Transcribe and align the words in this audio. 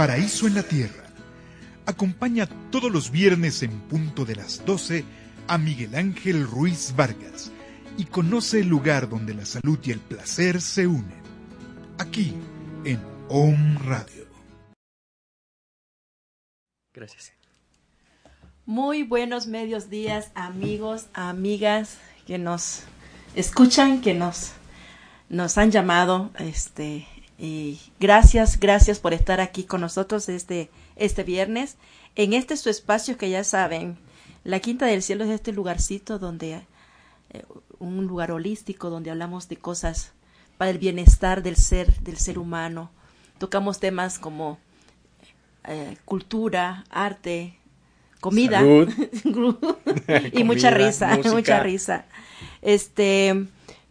paraíso 0.00 0.46
en 0.46 0.54
la 0.54 0.62
tierra. 0.62 1.04
Acompaña 1.84 2.48
todos 2.70 2.90
los 2.90 3.10
viernes 3.10 3.62
en 3.62 3.80
punto 3.80 4.24
de 4.24 4.34
las 4.34 4.64
12 4.64 5.04
a 5.46 5.58
Miguel 5.58 5.94
Ángel 5.94 6.46
Ruiz 6.46 6.94
Vargas 6.96 7.52
y 7.98 8.06
conoce 8.06 8.60
el 8.60 8.68
lugar 8.68 9.10
donde 9.10 9.34
la 9.34 9.44
salud 9.44 9.78
y 9.82 9.90
el 9.90 9.98
placer 9.98 10.62
se 10.62 10.86
unen. 10.86 11.20
Aquí, 11.98 12.32
en 12.86 12.98
Om 13.28 13.76
Radio. 13.84 14.26
Gracias. 16.94 17.34
Muy 18.64 19.02
buenos 19.02 19.48
medios 19.48 19.90
días, 19.90 20.32
amigos, 20.34 21.08
amigas 21.12 21.98
que 22.26 22.38
nos 22.38 22.84
escuchan, 23.34 24.00
que 24.00 24.14
nos, 24.14 24.52
nos 25.28 25.58
han 25.58 25.70
llamado. 25.70 26.30
Este, 26.38 27.06
y 27.40 27.80
gracias, 27.98 28.60
gracias 28.60 28.98
por 28.98 29.14
estar 29.14 29.40
aquí 29.40 29.64
con 29.64 29.80
nosotros 29.80 30.28
este, 30.28 30.68
este 30.96 31.24
viernes 31.24 31.78
en 32.14 32.34
este 32.34 32.56
su 32.58 32.68
espacio 32.68 33.16
que 33.16 33.30
ya 33.30 33.44
saben. 33.44 33.96
La 34.44 34.60
Quinta 34.60 34.84
del 34.84 35.02
Cielo 35.02 35.24
es 35.24 35.30
este 35.30 35.52
lugarcito 35.52 36.18
donde, 36.18 36.60
eh, 37.30 37.44
un 37.78 38.06
lugar 38.06 38.30
holístico 38.30 38.90
donde 38.90 39.10
hablamos 39.10 39.48
de 39.48 39.56
cosas 39.56 40.12
para 40.58 40.70
el 40.70 40.78
bienestar 40.78 41.42
del 41.42 41.56
ser, 41.56 41.98
del 42.00 42.18
ser 42.18 42.38
humano. 42.38 42.90
Tocamos 43.38 43.80
temas 43.80 44.18
como 44.18 44.58
eh, 45.64 45.96
cultura, 46.04 46.84
arte, 46.90 47.56
comida 48.20 48.62
y 50.32 50.44
mucha 50.44 50.70
risa, 50.70 51.18
mucha 51.32 51.60
risa. 51.62 52.04
Este, 52.60 53.46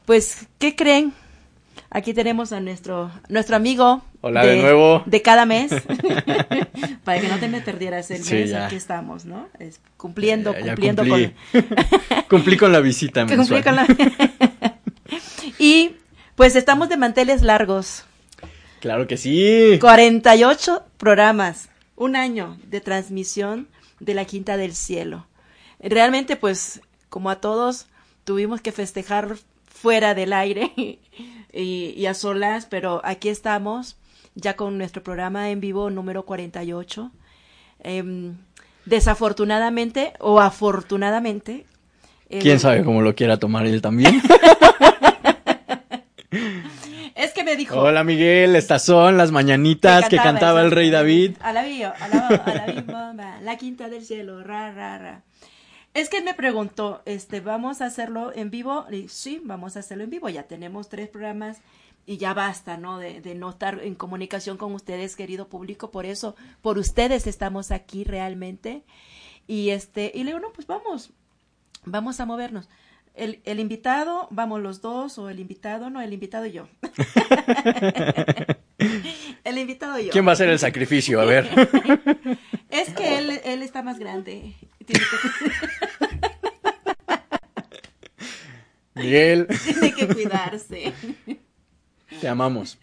pues, 0.05 0.45
¿qué 0.59 0.75
creen? 0.75 1.15
Aquí 1.89 2.13
tenemos 2.13 2.51
a 2.51 2.59
nuestro 2.59 3.11
nuestro 3.29 3.55
amigo 3.55 4.03
Hola 4.21 4.45
de, 4.45 4.61
nuevo. 4.61 5.01
De 5.05 5.21
cada 5.21 5.45
mes. 5.45 5.71
Para 7.03 7.21
que 7.21 7.27
no 7.27 7.39
te 7.39 7.47
me 7.47 7.61
perdieras 7.61 8.11
el 8.11 8.23
mes, 8.23 8.53
aquí 8.53 8.75
estamos, 8.75 9.25
¿no? 9.25 9.47
Es 9.59 9.79
cumpliendo, 9.97 10.53
cumpliendo 10.53 11.03
cumplí. 11.03 11.33
con 11.51 12.23
cumplí 12.29 12.57
con 12.57 12.73
la 12.73 12.81
visita 12.81 13.25
mensual. 13.25 13.63
Con 13.63 13.75
la... 13.75 13.87
y 15.57 15.95
pues 16.35 16.55
estamos 16.55 16.89
de 16.89 16.97
manteles 16.97 17.41
largos. 17.41 18.03
Claro 18.81 19.07
que 19.07 19.17
sí. 19.17 19.77
48 19.79 20.83
programas, 20.97 21.69
un 21.95 22.15
año 22.15 22.57
de 22.65 22.81
transmisión 22.81 23.67
de 23.99 24.13
la 24.13 24.25
Quinta 24.25 24.57
del 24.57 24.73
Cielo. 24.73 25.27
Realmente, 25.81 26.35
pues, 26.35 26.81
como 27.09 27.29
a 27.29 27.37
todos, 27.37 27.87
tuvimos 28.23 28.61
que 28.61 28.71
festejar 28.71 29.37
fuera 29.65 30.13
del 30.13 30.33
aire 30.33 30.99
y, 31.53 32.05
a 32.05 32.13
solas, 32.13 32.65
pero 32.65 33.01
aquí 33.03 33.29
estamos 33.29 33.97
ya 34.35 34.55
con 34.55 34.77
nuestro 34.77 35.03
programa 35.03 35.49
en 35.49 35.59
vivo 35.59 35.89
número 35.89 36.23
48. 36.25 37.11
Em, 37.81 38.35
desafortunadamente 38.85 40.13
o 40.19 40.39
afortunadamente. 40.39 41.65
¿Quién 42.29 42.59
sabe 42.59 42.83
cómo 42.83 43.01
lo 43.01 43.15
quiera 43.15 43.37
tomar 43.37 43.65
él 43.65 43.81
también? 43.81 44.21
Es 47.15 47.33
que 47.33 47.43
me 47.43 47.57
dijo. 47.57 47.77
Hola 47.77 48.05
Miguel, 48.05 48.55
estas 48.55 48.85
son 48.85 49.17
las 49.17 49.31
mañanitas 49.31 50.07
que 50.07 50.15
cantaba, 50.15 50.61
el 50.61 50.71
rey 50.71 50.89
David. 50.89 51.35
Alabío, 51.41 51.91
alabío, 51.99 53.13
la 53.41 53.57
quinta 53.57 53.89
del 53.89 54.05
cielo, 54.05 54.41
ra, 54.41 54.71
ra, 54.71 54.97
ra. 54.97 55.23
Es 55.93 56.09
que 56.09 56.19
él 56.19 56.23
me 56.23 56.33
preguntó, 56.33 57.01
este, 57.05 57.41
¿vamos 57.41 57.81
a 57.81 57.85
hacerlo 57.85 58.31
en 58.33 58.51
vivo? 58.51 58.85
Y 58.91 59.07
sí, 59.09 59.41
vamos 59.43 59.75
a 59.75 59.79
hacerlo 59.79 60.03
en 60.03 60.09
vivo. 60.09 60.29
Ya 60.29 60.43
tenemos 60.43 60.87
tres 60.89 61.09
programas 61.09 61.57
y 62.05 62.17
ya 62.17 62.33
basta, 62.33 62.77
¿no? 62.77 62.99
De, 62.99 63.21
de 63.21 63.35
no 63.35 63.49
estar 63.49 63.79
en 63.83 63.95
comunicación 63.95 64.57
con 64.57 64.73
ustedes, 64.73 65.15
querido 65.15 65.47
público. 65.47 65.91
Por 65.91 66.05
eso, 66.05 66.35
por 66.61 66.77
ustedes 66.77 67.27
estamos 67.27 67.71
aquí 67.71 68.03
realmente. 68.03 68.83
Y 69.47 69.71
este, 69.71 70.11
y 70.13 70.23
le 70.23 70.31
digo, 70.31 70.39
no, 70.39 70.53
pues 70.53 70.67
vamos, 70.67 71.11
vamos 71.85 72.19
a 72.19 72.25
movernos 72.25 72.69
el, 73.19 73.41
el, 73.43 73.59
invitado, 73.59 74.27
vamos 74.31 74.61
los 74.61 74.81
dos, 74.81 75.17
o 75.17 75.29
el 75.29 75.39
invitado, 75.39 75.89
no, 75.89 76.01
el 76.01 76.13
invitado 76.13 76.45
y 76.45 76.53
yo. 76.53 76.67
el 79.43 79.57
invitado 79.57 79.99
y 79.99 80.05
yo. 80.05 80.11
¿Quién 80.11 80.25
va 80.25 80.31
a 80.31 80.33
hacer 80.33 80.49
el 80.49 80.59
sacrificio? 80.59 81.19
A 81.19 81.25
ver. 81.25 81.49
es 82.69 82.93
que 82.93 83.17
él, 83.17 83.41
él 83.43 83.61
está 83.61 83.83
más 83.83 83.99
grande. 83.99 84.55
Miguel. 88.99 89.47
Tiene 89.63 89.93
que 89.93 90.07
cuidarse. 90.07 90.93
Te 92.21 92.27
amamos. 92.27 92.79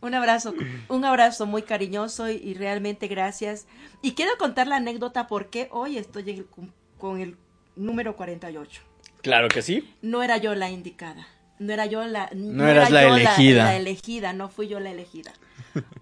Un 0.00 0.14
abrazo, 0.14 0.54
un 0.88 1.04
abrazo 1.04 1.46
muy 1.46 1.62
cariñoso 1.62 2.28
y, 2.28 2.54
realmente 2.54 3.08
gracias. 3.08 3.66
Y 4.02 4.12
quiero 4.12 4.32
contar 4.38 4.66
la 4.66 4.76
anécdota 4.76 5.26
porque 5.26 5.68
hoy 5.72 5.98
estoy 5.98 6.46
con 6.98 7.20
el 7.20 7.36
número 7.74 8.16
48. 8.16 8.82
Claro 9.22 9.48
que 9.48 9.62
sí. 9.62 9.92
No 10.02 10.22
era 10.22 10.36
yo 10.36 10.54
la 10.54 10.70
indicada. 10.70 11.26
No 11.58 11.72
era 11.72 11.86
yo 11.86 12.04
la. 12.04 12.30
No, 12.34 12.68
eras 12.68 12.90
la 12.90 13.04
elegida. 13.04 13.64
La, 13.64 13.76
elegida, 13.76 14.32
no 14.32 14.48
fui 14.48 14.68
yo 14.68 14.78
la 14.78 14.90
elegida. 14.90 15.32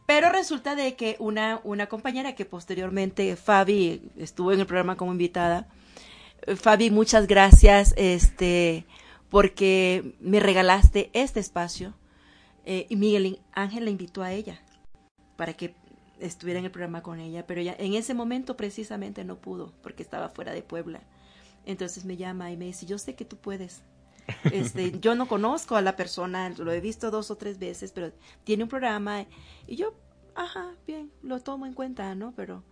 Pero 0.07 0.31
resulta 0.31 0.75
de 0.75 0.95
que 0.95 1.17
una, 1.19 1.61
una 1.65 1.87
compañera 1.87 2.35
que 2.35 2.45
posteriormente, 2.45 3.37
Fabi, 3.37 4.03
estuvo 4.19 4.53
en 4.53 4.61
el 4.61 4.67
programa 4.67 4.97
como 4.97 5.13
invitada. 5.13 5.69
Fabi, 6.57 6.91
muchas 6.91 7.27
gracias, 7.27 7.95
este, 7.97 8.85
porque 9.31 10.17
me 10.21 10.41
regalaste 10.41 11.11
este 11.13 11.41
espacio. 11.41 11.95
Eh, 12.67 12.87
y 12.89 12.97
Miguel 12.97 13.41
Ángel 13.53 13.85
la 13.85 13.91
invitó 13.91 14.23
a 14.23 14.33
ella 14.33 14.61
para 15.37 15.53
que 15.53 15.75
estuviera 16.19 16.59
en 16.59 16.65
el 16.65 16.71
programa 16.71 17.03
con 17.03 17.21
ella, 17.21 17.47
pero 17.47 17.61
ella 17.61 17.75
en 17.79 17.95
ese 17.95 18.15
momento 18.15 18.57
precisamente 18.57 19.25
no 19.25 19.37
pudo 19.37 19.73
porque 19.83 20.03
estaba 20.03 20.29
fuera 20.29 20.53
de 20.53 20.63
Puebla. 20.63 21.03
Entonces 21.67 22.05
me 22.05 22.17
llama 22.17 22.51
y 22.51 22.57
me 22.57 22.67
dice, 22.67 22.87
yo 22.87 22.99
sé 22.99 23.15
que 23.15 23.25
tú 23.25 23.37
puedes. 23.37 23.83
Este, 24.53 24.99
yo 25.01 25.15
no 25.15 25.29
conozco 25.29 25.77
a 25.77 25.83
la 25.83 25.97
persona, 25.97 26.49
lo 26.49 26.73
he 26.73 26.81
visto 26.81 27.11
dos 27.11 27.31
o 27.31 27.37
tres 27.37 27.59
veces, 27.59 27.93
pero 27.93 28.11
tiene 28.45 28.63
un 28.63 28.71
programa 28.71 29.27
y 29.67 29.77
yo, 29.77 29.95
ajá, 30.35 30.73
bien, 30.87 31.11
lo 31.23 31.41
tomo 31.41 31.67
en 31.67 31.75
cuenta, 31.75 32.15
¿no? 32.15 32.33
Pero 32.35 32.65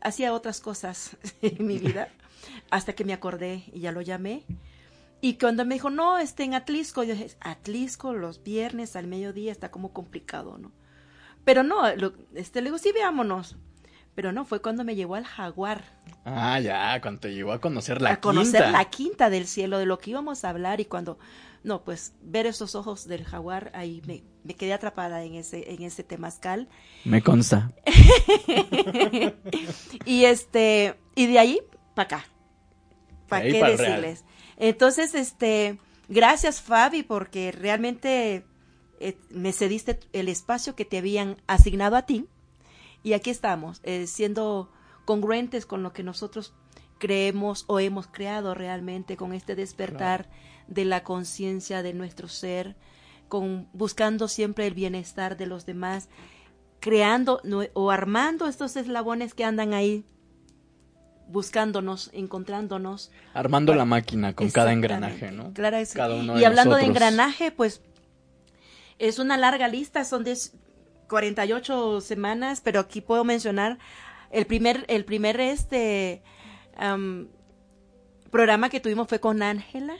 hacía 0.00 0.32
otras 0.32 0.60
cosas 0.60 1.16
en 1.42 1.64
mi 1.66 1.78
vida 1.78 2.08
hasta 2.70 2.94
que 2.94 3.04
me 3.04 3.12
acordé 3.12 3.64
y 3.72 3.80
ya 3.80 3.92
lo 3.92 4.00
llamé. 4.00 4.44
Y 5.24 5.38
cuando 5.38 5.64
me 5.64 5.76
dijo, 5.76 5.88
no, 5.88 6.18
este 6.18 6.42
en 6.42 6.52
Atlisco, 6.52 7.04
yo 7.04 7.14
dije, 7.14 7.30
Atlisco 7.38 8.12
los 8.12 8.42
viernes 8.42 8.96
al 8.96 9.06
mediodía 9.06 9.52
está 9.52 9.70
como 9.70 9.92
complicado, 9.92 10.58
¿no? 10.58 10.72
Pero 11.44 11.62
no, 11.62 11.86
este, 12.34 12.60
le 12.60 12.70
digo, 12.70 12.78
sí, 12.78 12.90
veámonos. 12.92 13.56
Pero 14.16 14.32
no, 14.32 14.44
fue 14.44 14.60
cuando 14.60 14.82
me 14.82 14.96
llevó 14.96 15.14
al 15.14 15.24
jaguar. 15.24 15.84
Ah, 16.24 16.58
ya, 16.58 17.00
cuando 17.00 17.20
te 17.20 17.32
llevó 17.32 17.52
a 17.52 17.60
conocer 17.60 18.02
la 18.02 18.10
quinta. 18.10 18.18
A 18.18 18.20
conocer 18.20 18.68
la 18.70 18.84
quinta 18.86 19.30
del 19.30 19.46
cielo, 19.46 19.78
de 19.78 19.86
lo 19.86 20.00
que 20.00 20.10
íbamos 20.10 20.44
a 20.44 20.50
hablar 20.50 20.80
y 20.80 20.86
cuando, 20.86 21.20
no, 21.62 21.84
pues 21.84 22.14
ver 22.20 22.46
esos 22.46 22.74
ojos 22.74 23.06
del 23.06 23.24
jaguar, 23.24 23.70
ahí 23.76 24.02
me, 24.08 24.24
me 24.42 24.54
quedé 24.54 24.72
atrapada 24.72 25.22
en 25.22 25.36
ese, 25.36 25.72
en 25.72 25.82
ese 25.82 26.02
temazcal. 26.02 26.68
Me 27.04 27.22
consta. 27.22 27.70
y 30.04 30.24
este, 30.24 30.98
y 31.14 31.26
de 31.28 31.38
ahí 31.38 31.60
para 31.94 32.06
acá. 32.06 32.26
¿Para 33.28 33.44
qué 33.44 33.62
decirles? 33.62 34.24
Entonces, 34.62 35.16
este, 35.16 35.80
gracias 36.08 36.60
Fabi, 36.60 37.02
porque 37.02 37.50
realmente 37.50 38.44
eh, 39.00 39.16
me 39.28 39.52
cediste 39.52 39.98
el 40.12 40.28
espacio 40.28 40.76
que 40.76 40.84
te 40.84 40.98
habían 40.98 41.36
asignado 41.48 41.96
a 41.96 42.02
ti. 42.02 42.28
Y 43.02 43.14
aquí 43.14 43.30
estamos, 43.30 43.80
eh, 43.82 44.06
siendo 44.06 44.70
congruentes 45.04 45.66
con 45.66 45.82
lo 45.82 45.92
que 45.92 46.04
nosotros 46.04 46.54
creemos 47.00 47.64
o 47.66 47.80
hemos 47.80 48.06
creado 48.06 48.54
realmente 48.54 49.16
con 49.16 49.32
este 49.32 49.56
despertar 49.56 50.30
de 50.68 50.84
la 50.84 51.02
conciencia 51.02 51.82
de 51.82 51.92
nuestro 51.92 52.28
ser, 52.28 52.76
con 53.26 53.68
buscando 53.72 54.28
siempre 54.28 54.68
el 54.68 54.74
bienestar 54.74 55.36
de 55.36 55.46
los 55.46 55.66
demás, 55.66 56.08
creando 56.78 57.40
o 57.74 57.90
armando 57.90 58.46
estos 58.46 58.76
eslabones 58.76 59.34
que 59.34 59.42
andan 59.44 59.74
ahí 59.74 60.04
buscándonos, 61.32 62.10
encontrándonos. 62.12 63.10
Armando 63.34 63.74
la 63.74 63.84
máquina 63.84 64.34
con 64.34 64.50
cada 64.50 64.72
engranaje, 64.72 65.32
¿no? 65.32 65.52
Claro, 65.52 65.78
y 66.38 66.44
hablando 66.44 66.76
de 66.76 66.84
engranaje, 66.84 67.50
pues 67.50 67.80
es 68.98 69.18
una 69.18 69.36
larga 69.36 69.66
lista, 69.68 70.04
son 70.04 70.22
de 70.22 70.36
48 71.08 72.00
semanas, 72.00 72.60
pero 72.62 72.80
aquí 72.80 73.00
puedo 73.00 73.24
mencionar 73.24 73.78
el 74.30 74.46
primer, 74.46 74.84
el 74.88 75.04
primer 75.04 75.40
este 75.40 76.22
programa 78.30 78.68
que 78.70 78.80
tuvimos 78.80 79.08
fue 79.08 79.20
con 79.20 79.42
Ángela, 79.42 79.96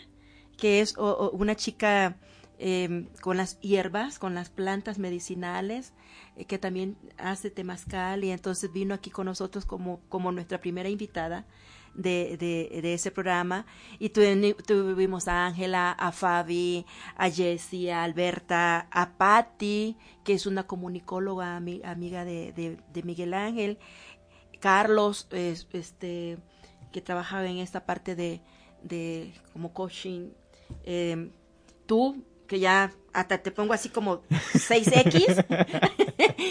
que 0.56 0.80
es 0.80 0.94
una 0.96 1.54
chica 1.56 2.16
em, 2.58 3.08
con 3.20 3.36
las 3.36 3.60
hierbas, 3.60 4.18
con 4.18 4.34
las 4.34 4.50
plantas 4.50 4.98
medicinales, 4.98 5.92
eh, 6.36 6.44
que 6.44 6.58
también 6.58 6.96
hace 7.18 7.50
temazcal 7.50 8.24
y 8.24 8.30
entonces 8.30 8.72
vino 8.72 8.94
aquí 8.94 9.10
con 9.10 9.26
nosotros 9.26 9.66
como, 9.66 10.00
como 10.08 10.32
nuestra 10.32 10.60
primera 10.60 10.88
invitada. 10.88 11.46
de, 11.94 12.38
de, 12.38 12.94
ese 12.94 13.10
programa 13.10 13.66
y 13.98 14.08
tuvimos 14.08 15.28
a 15.28 15.44
Ángela, 15.44 15.92
a 15.92 16.10
Fabi, 16.10 16.86
a 17.18 17.28
Jessie, 17.28 17.90
a 17.90 18.02
Alberta, 18.02 18.88
a 18.90 19.18
Patti, 19.18 19.98
que 20.24 20.32
es 20.32 20.46
una 20.46 20.66
comunicóloga 20.66 21.54
amiga 21.56 22.24
de, 22.24 22.78
Miguel 23.04 23.34
Ángel, 23.34 23.78
Carlos, 24.58 25.28
este, 25.30 26.38
que 26.92 27.02
trabajaba 27.02 27.46
en 27.46 27.58
esta 27.58 27.84
parte 27.84 28.16
de, 28.16 28.40
de 28.82 29.34
como 29.52 29.72
coaching, 29.72 30.30
eh, 30.84 31.30
tú, 31.86 32.24
que 32.52 32.60
ya 32.60 32.92
hasta 33.14 33.38
te 33.38 33.50
pongo 33.50 33.72
así 33.72 33.88
como 33.88 34.20
6X, 34.28 35.46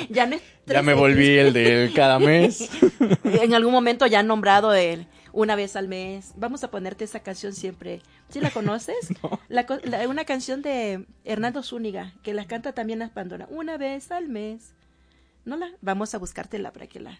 ya 0.09 0.25
no 0.25 0.37
Ya 0.65 0.81
me 0.81 0.95
volví 0.95 1.37
el 1.37 1.53
de 1.53 1.91
cada 1.95 2.17
mes. 2.17 2.71
en 3.23 3.53
algún 3.53 3.71
momento 3.71 4.07
ya 4.07 4.21
han 4.21 4.25
nombrado 4.25 4.73
el 4.73 5.05
una 5.31 5.55
vez 5.55 5.75
al 5.75 5.87
mes. 5.87 6.33
Vamos 6.37 6.63
a 6.63 6.71
ponerte 6.71 7.03
esa 7.03 7.19
canción 7.19 7.53
siempre. 7.53 8.01
¿Sí 8.29 8.39
la 8.39 8.49
conoces? 8.49 8.95
La, 9.47 9.67
una 10.09 10.25
canción 10.25 10.63
de 10.63 11.05
Hernando 11.23 11.61
Zúñiga, 11.61 12.15
que 12.23 12.33
la 12.33 12.47
canta 12.47 12.73
también 12.73 12.97
las 12.97 13.11
Pandora. 13.11 13.45
Una 13.51 13.77
vez 13.77 14.11
al 14.11 14.27
mes. 14.27 14.73
No 15.43 15.57
la, 15.57 15.71
vamos 15.81 16.13
a 16.13 16.19
buscártela 16.19 16.71
para 16.71 16.87
que 16.87 16.99
la. 16.99 17.17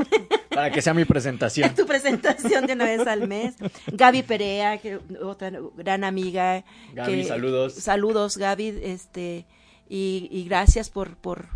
para 0.50 0.70
que 0.70 0.82
sea 0.82 0.92
mi 0.92 1.04
presentación. 1.04 1.72
tu 1.76 1.86
presentación 1.86 2.66
de 2.66 2.72
una 2.72 2.84
vez 2.84 3.06
al 3.06 3.28
mes. 3.28 3.54
Gaby 3.92 4.22
Perea, 4.24 4.78
que 4.78 4.98
otra 5.22 5.52
gran 5.76 6.02
amiga. 6.04 6.64
Gaby, 6.94 7.24
saludos. 7.24 7.74
Saludos, 7.74 8.36
Gaby, 8.36 8.80
este, 8.82 9.46
y, 9.88 10.28
y 10.32 10.44
gracias 10.44 10.90
por, 10.90 11.16
por, 11.16 11.46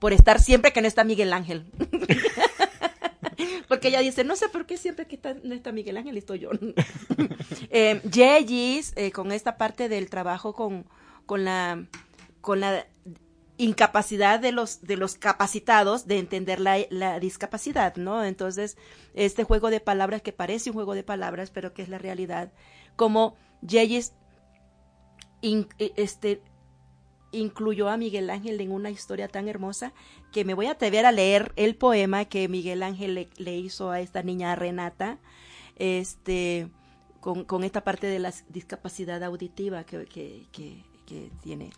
por 0.00 0.12
estar 0.12 0.40
siempre 0.40 0.72
que 0.72 0.82
no 0.82 0.88
está 0.88 1.04
Miguel 1.04 1.32
Ángel. 1.32 1.66
Porque 3.68 3.88
ella 3.88 4.00
dice, 4.00 4.24
no 4.24 4.34
sé 4.34 4.48
por 4.48 4.66
qué 4.66 4.76
siempre 4.76 5.06
que 5.06 5.14
está, 5.14 5.34
no 5.44 5.54
está 5.54 5.70
Miguel 5.70 5.96
Ángel 5.96 6.16
estoy 6.18 6.40
yo. 6.40 6.50
eh, 7.70 8.00
eh, 8.04 9.12
con 9.12 9.30
esta 9.32 9.56
parte 9.56 9.88
del 9.88 10.10
trabajo 10.10 10.52
con, 10.54 10.84
con 11.24 11.44
la 11.44 11.84
con 12.40 12.58
la 12.60 12.86
incapacidad 13.60 14.40
de 14.40 14.52
los, 14.52 14.80
de 14.80 14.96
los 14.96 15.16
capacitados 15.16 16.06
de 16.06 16.18
entender 16.18 16.60
la, 16.60 16.78
la, 16.88 17.20
discapacidad, 17.20 17.94
¿no? 17.96 18.24
Entonces, 18.24 18.78
este 19.12 19.44
juego 19.44 19.68
de 19.68 19.80
palabras 19.80 20.22
que 20.22 20.32
parece 20.32 20.70
un 20.70 20.74
juego 20.74 20.94
de 20.94 21.02
palabras, 21.02 21.50
pero 21.50 21.74
que 21.74 21.82
es 21.82 21.90
la 21.90 21.98
realidad, 21.98 22.52
como 22.96 23.36
Yeyes 23.60 24.14
e, 25.42 25.66
este, 25.96 26.42
incluyó 27.32 27.90
a 27.90 27.98
Miguel 27.98 28.30
Ángel 28.30 28.58
en 28.62 28.72
una 28.72 28.88
historia 28.88 29.28
tan 29.28 29.46
hermosa 29.46 29.92
que 30.32 30.46
me 30.46 30.54
voy 30.54 30.66
a 30.66 30.72
atrever 30.72 31.04
a 31.04 31.12
leer 31.12 31.52
el 31.56 31.76
poema 31.76 32.24
que 32.24 32.48
Miguel 32.48 32.82
Ángel 32.82 33.28
le, 33.36 33.56
hizo 33.58 33.90
a 33.90 34.00
esta 34.00 34.22
niña 34.22 34.56
Renata, 34.56 35.18
este, 35.76 36.70
con, 37.20 37.44
con, 37.44 37.62
esta 37.62 37.84
parte 37.84 38.06
de 38.06 38.20
la 38.20 38.32
discapacidad 38.48 39.22
auditiva 39.22 39.84
que, 39.84 40.06
que 40.06 40.89
que 41.10 41.28
tiene. 41.42 41.70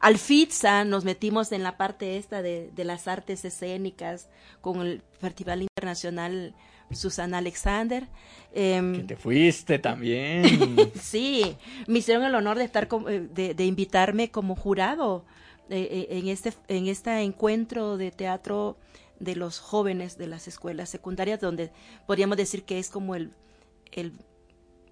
Al 0.00 0.18
FITSA 0.18 0.84
nos 0.84 1.04
metimos 1.04 1.52
en 1.52 1.62
la 1.62 1.76
parte 1.76 2.16
esta 2.16 2.42
de, 2.42 2.72
las 2.76 3.06
artes 3.06 3.44
escénicas 3.44 4.28
con 4.60 4.80
el 4.80 5.02
Festival 5.20 5.62
Internacional 5.62 6.56
Susana 6.90 7.38
Alexander. 7.38 8.08
Em, 8.52 8.96
que 8.96 9.02
te 9.04 9.16
fuiste 9.16 9.78
también. 9.78 10.90
sí, 11.00 11.56
me 11.86 12.00
hicieron 12.00 12.24
el 12.24 12.34
honor 12.34 12.58
de 12.58 12.64
estar 12.64 12.88
eh, 13.08 13.54
de, 13.54 13.64
invitarme 13.64 14.32
como 14.32 14.56
jurado 14.56 15.24
eh, 15.68 16.08
eh, 16.10 16.18
en 16.18 16.26
este 16.26 16.52
en 16.66 16.88
este 16.88 17.20
encuentro 17.20 17.96
de 17.96 18.10
teatro 18.10 18.76
de 19.20 19.36
los 19.36 19.60
jóvenes 19.60 20.18
de 20.18 20.26
las 20.26 20.48
escuelas 20.48 20.90
secundarias 20.90 21.38
donde 21.38 21.70
podríamos 22.08 22.36
decir 22.36 22.64
que 22.64 22.80
es 22.80 22.88
como 22.88 23.14
el 23.14 23.30
el, 23.92 24.14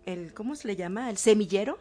el 0.07 0.33
¿cómo 0.35 0.55
se 0.55 0.69
le 0.69 0.77
llama? 0.77 1.11
el 1.11 1.17
semillero 1.17 1.79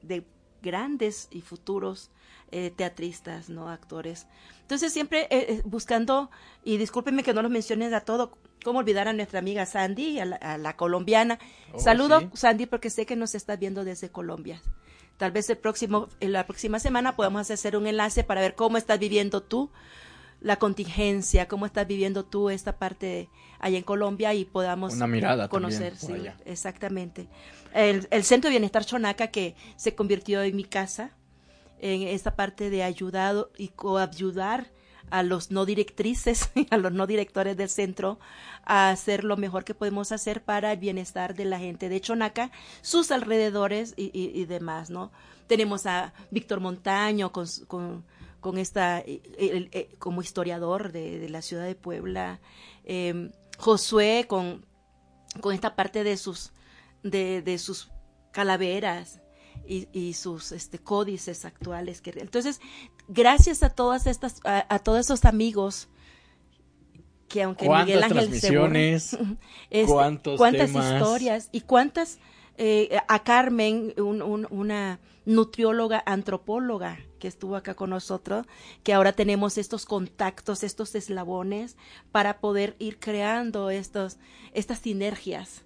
de 0.00 0.24
grandes 0.62 1.28
y 1.30 1.40
futuros 1.40 2.10
eh, 2.50 2.72
teatristas, 2.74 3.50
¿no? 3.50 3.68
Actores. 3.68 4.26
Entonces 4.62 4.92
siempre 4.92 5.22
eh, 5.24 5.28
eh, 5.30 5.62
buscando, 5.64 6.30
y 6.64 6.78
discúlpenme 6.78 7.22
que 7.22 7.34
no 7.34 7.42
los 7.42 7.50
menciones 7.50 7.92
a 7.92 8.00
todo, 8.00 8.38
cómo 8.64 8.78
olvidar 8.78 9.08
a 9.08 9.12
nuestra 9.12 9.38
amiga 9.38 9.66
Sandy, 9.66 10.18
a 10.20 10.56
la, 10.58 10.76
colombiana. 10.76 11.38
Oh, 11.72 11.78
Saludo, 11.78 12.30
Sandy, 12.34 12.66
porque 12.66 12.90
sé 12.90 13.06
que 13.06 13.16
nos 13.16 13.34
está 13.34 13.56
viendo 13.56 13.84
desde 13.84 14.10
Colombia. 14.10 14.62
Tal 15.18 15.32
vez 15.32 15.50
el 15.50 15.58
próximo, 15.58 16.08
en 16.20 16.32
la 16.32 16.46
próxima 16.46 16.78
semana 16.78 17.16
podamos 17.16 17.50
hacer 17.50 17.76
un 17.76 17.86
enlace 17.86 18.24
para 18.24 18.40
ver 18.40 18.54
cómo 18.54 18.78
estás 18.78 18.98
viviendo 18.98 19.42
tú 19.42 19.70
la 20.40 20.56
contingencia, 20.56 21.48
cómo 21.48 21.66
estás 21.66 21.86
viviendo 21.86 22.24
tú 22.24 22.50
esta 22.50 22.78
parte 22.78 23.28
allá 23.58 23.78
en 23.78 23.84
Colombia 23.84 24.34
y 24.34 24.44
podamos 24.44 24.94
Una 24.94 25.06
mirada 25.06 25.48
conocer, 25.48 25.96
sí, 25.96 26.14
exactamente. 26.44 27.28
El, 27.74 28.06
el, 28.10 28.24
Centro 28.24 28.48
de 28.48 28.52
Bienestar 28.52 28.84
Chonaca 28.84 29.28
que 29.28 29.56
se 29.76 29.94
convirtió 29.94 30.42
en 30.42 30.56
mi 30.56 30.64
casa, 30.64 31.10
en 31.80 32.02
esta 32.02 32.36
parte 32.36 32.70
de 32.70 32.82
ayudado 32.82 33.50
y 33.56 33.68
coayudar 33.68 34.70
a 35.10 35.22
los 35.22 35.50
no 35.50 35.64
directrices, 35.64 36.50
a 36.70 36.76
los 36.76 36.92
no 36.92 37.06
directores 37.06 37.56
del 37.56 37.68
centro, 37.68 38.18
a 38.64 38.90
hacer 38.90 39.24
lo 39.24 39.36
mejor 39.36 39.64
que 39.64 39.74
podemos 39.74 40.12
hacer 40.12 40.42
para 40.42 40.72
el 40.72 40.78
bienestar 40.78 41.34
de 41.34 41.44
la 41.46 41.58
gente 41.58 41.88
de 41.88 42.00
Chonaca, 42.00 42.50
sus 42.82 43.10
alrededores 43.10 43.94
y, 43.96 44.10
y, 44.12 44.44
demás, 44.44 44.90
¿no? 44.90 45.10
Tenemos 45.46 45.86
a 45.86 46.12
Víctor 46.30 46.60
Montaño 46.60 47.32
con, 47.32 47.46
con 47.66 48.04
con 48.40 48.58
esta, 48.58 49.02
eh, 49.04 49.96
como 49.98 50.22
historiador 50.22 50.92
de, 50.92 51.28
la 51.28 51.42
ciudad 51.42 51.64
de 51.64 51.74
Puebla, 51.74 52.40
em, 52.84 53.32
Josué 53.58 54.26
con, 54.28 54.64
con 55.40 55.54
esta 55.54 55.74
parte 55.74 56.04
de 56.04 56.16
sus, 56.16 56.52
de, 57.02 57.42
de 57.42 57.58
sus 57.58 57.90
calaveras 58.30 59.20
y, 59.66 59.88
y, 59.92 60.12
sus 60.14 60.52
este, 60.52 60.78
códices 60.78 61.44
actuales. 61.44 62.00
Que, 62.00 62.10
entonces, 62.16 62.60
gracias 63.08 63.62
a 63.62 63.70
todas 63.70 64.06
estas, 64.06 64.40
a, 64.44 64.78
todos 64.78 65.00
esos 65.00 65.24
amigos 65.24 65.88
que 67.28 67.42
aunque 67.42 67.68
Miguel 67.68 68.02
Ángel 68.02 68.28
transmisiones, 68.28 69.18
cuántas 69.86 70.70
historias 70.70 71.48
y 71.52 71.60
cuántas 71.62 72.18
eh, 72.60 72.98
a 73.06 73.22
Carmen, 73.22 73.94
una 73.98 74.98
nutrióloga 75.24 76.02
antropóloga 76.06 76.98
que 77.20 77.28
estuvo 77.28 77.54
acá 77.54 77.74
con 77.74 77.90
nosotros, 77.90 78.46
que 78.82 78.92
ahora 78.92 79.12
tenemos 79.12 79.58
estos 79.58 79.84
contactos, 79.84 80.64
estos 80.64 80.94
eslabones 80.96 81.76
para 82.10 82.40
poder 82.40 82.74
ir 82.80 82.98
creando 82.98 83.70
estos, 83.70 84.18
estas 84.54 84.80
sinergias. 84.80 85.64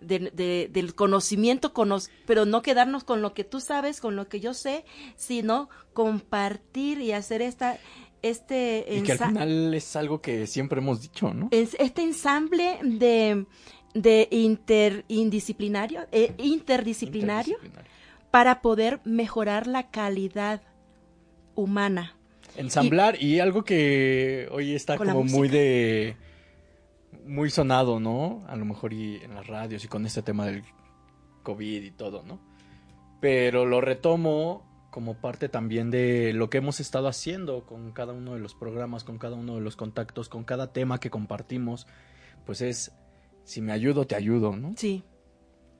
del 0.00 0.94
conocimiento, 0.94 1.72
pero 2.26 2.44
no 2.44 2.60
quedarnos 2.62 3.04
con 3.04 3.22
lo 3.22 3.32
que 3.32 3.44
tú 3.44 3.60
sabes, 3.60 4.00
con 4.00 4.16
lo 4.16 4.28
que 4.28 4.40
yo 4.40 4.52
sé, 4.52 4.84
sino 5.16 5.68
compartir 5.94 7.00
y 7.00 7.12
hacer 7.12 7.40
esta, 7.40 7.78
este 8.22 8.84
y 8.88 9.02
que 9.02 9.12
al 9.12 9.18
final 9.18 9.74
es 9.74 9.96
algo 9.96 10.20
que 10.20 10.46
siempre 10.46 10.80
hemos 10.80 11.02
dicho, 11.02 11.32
¿no? 11.32 11.48
este 11.50 12.02
ensamble 12.02 12.78
de, 12.82 13.46
de 13.96 14.28
inter, 14.30 15.04
indisciplinario, 15.08 16.06
eh, 16.12 16.34
interdisciplinario, 16.38 17.56
para 18.30 18.60
poder 18.60 19.00
mejorar 19.04 19.66
la 19.66 19.90
calidad 19.90 20.60
humana. 21.54 22.14
Ensamblar 22.56 23.22
y, 23.22 23.40
algo 23.40 23.64
que 23.64 24.48
hoy 24.50 24.74
está 24.74 24.96
como 24.96 25.24
muy 25.24 25.48
de 25.48 26.16
muy 27.26 27.50
sonado, 27.50 27.98
¿no? 27.98 28.44
A 28.46 28.56
lo 28.56 28.64
mejor 28.64 28.92
y 28.92 29.16
en 29.16 29.34
las 29.34 29.46
radios 29.46 29.84
y 29.84 29.88
con 29.88 30.06
este 30.06 30.22
tema 30.22 30.46
del 30.46 30.62
COVID 31.42 31.82
y 31.82 31.90
todo, 31.90 32.22
¿no? 32.22 32.38
Pero 33.20 33.66
lo 33.66 33.80
retomo 33.80 34.64
como 34.90 35.14
parte 35.14 35.48
también 35.48 35.90
de 35.90 36.32
lo 36.32 36.48
que 36.48 36.58
hemos 36.58 36.80
estado 36.80 37.08
haciendo 37.08 37.66
con 37.66 37.92
cada 37.92 38.12
uno 38.12 38.34
de 38.34 38.40
los 38.40 38.54
programas, 38.54 39.04
con 39.04 39.18
cada 39.18 39.36
uno 39.36 39.56
de 39.56 39.60
los 39.60 39.76
contactos, 39.76 40.28
con 40.28 40.44
cada 40.44 40.72
tema 40.72 41.00
que 41.00 41.10
compartimos, 41.10 41.86
pues 42.46 42.60
es, 42.62 42.92
si 43.46 43.62
me 43.62 43.72
ayudo, 43.72 44.06
te 44.06 44.16
ayudo, 44.16 44.56
¿no? 44.56 44.74
Sí. 44.76 45.04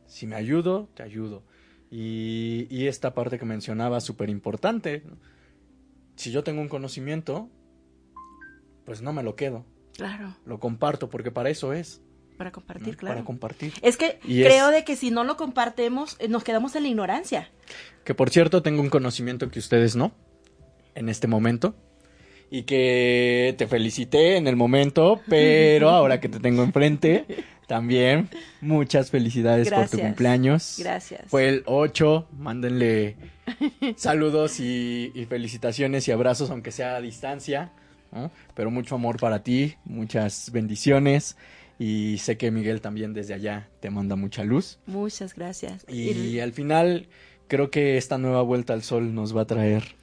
Si 0.06 0.26
me 0.26 0.36
ayudo, 0.36 0.88
te 0.94 1.02
ayudo. 1.02 1.42
Y, 1.90 2.68
y 2.70 2.86
esta 2.86 3.12
parte 3.12 3.38
que 3.38 3.44
mencionaba, 3.44 4.00
súper 4.00 4.30
importante, 4.30 5.02
¿no? 5.04 5.16
si 6.14 6.30
yo 6.30 6.44
tengo 6.44 6.60
un 6.60 6.68
conocimiento, 6.68 7.50
pues 8.84 9.02
no 9.02 9.12
me 9.12 9.24
lo 9.24 9.34
quedo. 9.34 9.66
Claro. 9.96 10.36
Lo 10.46 10.60
comparto 10.60 11.10
porque 11.10 11.32
para 11.32 11.50
eso 11.50 11.72
es. 11.72 12.00
Para 12.38 12.52
compartir, 12.52 12.96
claro. 12.96 13.16
Para 13.16 13.24
compartir. 13.24 13.72
Es 13.82 13.96
que 13.96 14.20
creo 14.20 14.68
de 14.68 14.84
que 14.84 14.94
si 14.94 15.10
no 15.10 15.24
lo 15.24 15.36
compartemos, 15.36 16.16
eh, 16.20 16.28
nos 16.28 16.44
quedamos 16.44 16.76
en 16.76 16.84
la 16.84 16.88
ignorancia. 16.88 17.50
Que 18.04 18.14
por 18.14 18.30
cierto, 18.30 18.62
tengo 18.62 18.80
un 18.80 18.90
conocimiento 18.90 19.50
que 19.50 19.58
ustedes 19.58 19.96
no, 19.96 20.12
en 20.94 21.08
este 21.08 21.26
momento. 21.26 21.74
Y 22.50 22.62
que 22.62 23.54
te 23.58 23.66
felicité 23.66 24.36
en 24.36 24.46
el 24.46 24.56
momento, 24.56 25.20
pero 25.28 25.90
ahora 25.90 26.20
que 26.20 26.28
te 26.28 26.38
tengo 26.38 26.62
enfrente, 26.62 27.24
también 27.66 28.28
muchas 28.60 29.10
felicidades 29.10 29.70
por 29.70 29.88
tu 29.88 29.98
cumpleaños. 29.98 30.76
Gracias. 30.78 31.22
Fue 31.26 31.48
el 31.48 31.62
8, 31.66 32.28
mándenle 32.38 33.16
saludos 33.96 34.60
y, 34.60 35.26
felicitaciones 35.28 36.06
y 36.08 36.12
abrazos, 36.12 36.50
aunque 36.50 36.72
sea 36.72 36.96
a 36.96 37.00
distancia. 37.00 37.72
Pero 38.54 38.70
mucho 38.70 38.94
amor 38.94 39.18
para 39.18 39.42
ti, 39.42 39.74
muchas 39.84 40.50
bendiciones 40.50 41.36
Y 41.78 42.16
sé 42.16 42.38
que 42.38 42.50
Miguel 42.50 42.80
también 42.80 43.12
desde 43.12 43.34
allá 43.34 43.68
te 43.80 43.90
manda 43.90 44.16
mucha 44.16 44.42
luz. 44.42 44.78
Muchas 44.86 45.34
gracias. 45.34 45.84
Y, 45.86 46.38
al 46.40 46.52
final 46.52 47.08
creo 47.48 47.70
que 47.70 47.98
esta 47.98 48.16
nueva 48.16 48.42
vuelta 48.42 48.72
al 48.72 48.82
sol 48.82 49.14
nos 49.14 49.36
va 49.36 49.42
a 49.42 49.46
traer 49.46 49.96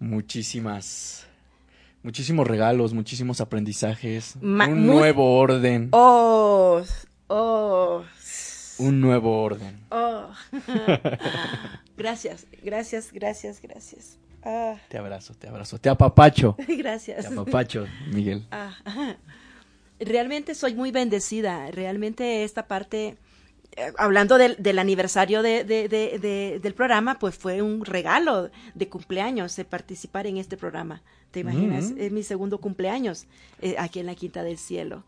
muchísimas 0.00 1.28
muchísimos 2.04 2.46
regalos, 2.46 2.94
muchísimos 2.94 3.40
aprendizajes, 3.40 4.36
un 4.40 4.86
nuevo 4.86 5.36
orden. 5.36 5.88
Oh, 5.90 6.82
oh. 7.26 8.04
Un 8.78 9.00
nuevo 9.00 9.42
orden. 9.42 9.80
Oh. 9.90 10.28
gracias, 11.96 12.46
gracias, 12.62 13.12
gracias, 13.12 13.60
gracias. 13.60 14.18
Ah. 14.44 14.76
Te 14.88 14.98
abrazo, 14.98 15.34
te 15.34 15.48
abrazo, 15.48 15.78
te 15.78 15.88
apapacho. 15.88 16.54
Gracias. 16.68 17.26
Te 17.26 17.32
apapacho, 17.32 17.86
Miguel. 18.12 18.46
Ah, 18.50 18.76
realmente 20.00 20.54
soy 20.54 20.74
muy 20.74 20.90
bendecida. 20.90 21.70
Realmente 21.70 22.44
esta 22.44 22.66
parte, 22.66 23.16
hablando 23.98 24.38
del, 24.38 24.56
del 24.58 24.78
aniversario 24.78 25.42
de, 25.42 25.64
de, 25.64 25.88
de, 25.88 26.60
del 26.62 26.74
programa, 26.74 27.18
pues 27.18 27.34
fue 27.34 27.62
un 27.62 27.84
regalo 27.84 28.50
de 28.74 28.88
cumpleaños 28.88 29.56
de 29.56 29.64
participar 29.64 30.26
en 30.26 30.36
este 30.38 30.56
programa. 30.56 31.02
¿Te 31.30 31.40
imaginas? 31.40 31.90
Mm. 31.90 32.00
Es 32.00 32.12
mi 32.12 32.22
segundo 32.22 32.58
cumpleaños 32.58 33.26
eh, 33.60 33.74
aquí 33.78 33.98
en 33.98 34.06
la 34.06 34.14
Quinta 34.14 34.44
del 34.44 34.56
Cielo. 34.56 35.02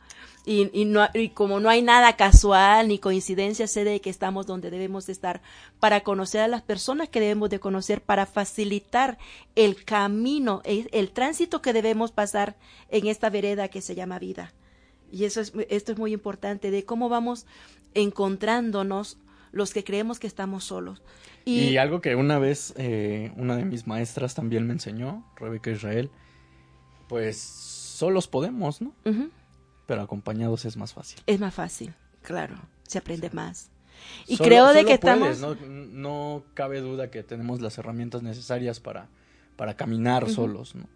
Y, 0.44 0.70
y, 0.72 0.84
no, 0.84 1.08
y 1.14 1.28
como 1.30 1.60
no 1.60 1.68
hay 1.68 1.82
nada 1.82 2.16
casual 2.16 2.88
ni 2.88 2.98
coincidencia, 2.98 3.66
sé 3.66 3.84
de 3.84 4.00
que 4.00 4.10
estamos 4.10 4.46
donde 4.46 4.70
debemos 4.70 5.06
de 5.06 5.12
estar 5.12 5.40
para 5.78 6.00
conocer 6.00 6.40
a 6.40 6.48
las 6.48 6.62
personas 6.62 7.08
que 7.08 7.20
debemos 7.20 7.50
de 7.50 7.60
conocer, 7.60 8.00
para 8.00 8.26
facilitar 8.26 9.18
el 9.54 9.84
camino, 9.84 10.62
el, 10.64 10.88
el 10.92 11.10
tránsito 11.10 11.62
que 11.62 11.72
debemos 11.72 12.10
pasar 12.10 12.56
en 12.88 13.06
esta 13.06 13.30
vereda 13.30 13.68
que 13.68 13.80
se 13.80 13.94
llama 13.94 14.18
vida. 14.18 14.52
Y 15.12 15.24
eso 15.24 15.40
es, 15.40 15.52
esto 15.68 15.92
es 15.92 15.98
muy 15.98 16.12
importante, 16.12 16.72
de 16.72 16.84
cómo 16.84 17.08
vamos 17.08 17.46
encontrándonos 17.96 19.18
los 19.52 19.72
que 19.72 19.82
creemos 19.82 20.20
que 20.20 20.26
estamos 20.26 20.64
solos. 20.64 21.02
Y, 21.44 21.76
algo 21.76 22.00
que 22.00 22.14
una 22.14 22.38
vez 22.38 22.74
eh, 22.76 23.32
una 23.36 23.56
de 23.56 23.64
mis 23.64 23.86
maestras 23.86 24.34
también 24.34 24.66
me 24.66 24.72
enseñó, 24.72 25.24
Rebeca 25.36 25.70
Israel, 25.70 26.10
pues 27.08 27.38
solos 27.38 28.28
podemos, 28.28 28.82
¿no? 28.82 28.92
Pero 29.86 30.02
acompañados 30.02 30.64
es 30.64 30.76
más 30.76 30.92
fácil. 30.92 31.20
Es 31.26 31.40
más 31.40 31.54
fácil, 31.54 31.94
claro, 32.22 32.56
se 32.82 32.98
aprende 32.98 33.30
más. 33.30 33.70
Y 34.26 34.36
creo 34.36 34.72
de 34.72 34.84
que 34.84 34.94
estamos... 34.94 35.40
No, 35.40 36.44
cabe 36.52 36.80
duda 36.80 37.10
que 37.10 37.22
tenemos 37.22 37.60
las 37.60 37.78
herramientas 37.78 38.22
necesarias 38.22 38.80
para, 38.80 39.08
para 39.56 39.74
caminar 39.74 40.28
solos, 40.28 40.74
¿no? 40.74 40.86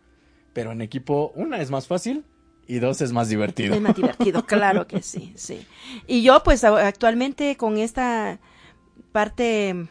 Pero 0.52 0.72
en 0.72 0.82
equipo, 0.82 1.32
una 1.36 1.62
es 1.62 1.70
más 1.70 1.86
fácil 1.86 2.24
y 2.70 2.78
dos 2.78 3.00
es 3.00 3.12
más 3.12 3.28
divertido. 3.28 3.74
Es 3.74 3.80
más 3.80 3.96
divertido, 3.96 4.46
claro 4.46 4.86
que 4.86 5.02
sí, 5.02 5.32
sí. 5.34 5.66
Y 6.06 6.22
yo 6.22 6.40
pues 6.44 6.62
actualmente 6.62 7.56
con 7.56 7.78
esta 7.78 8.38
parte 9.10 9.88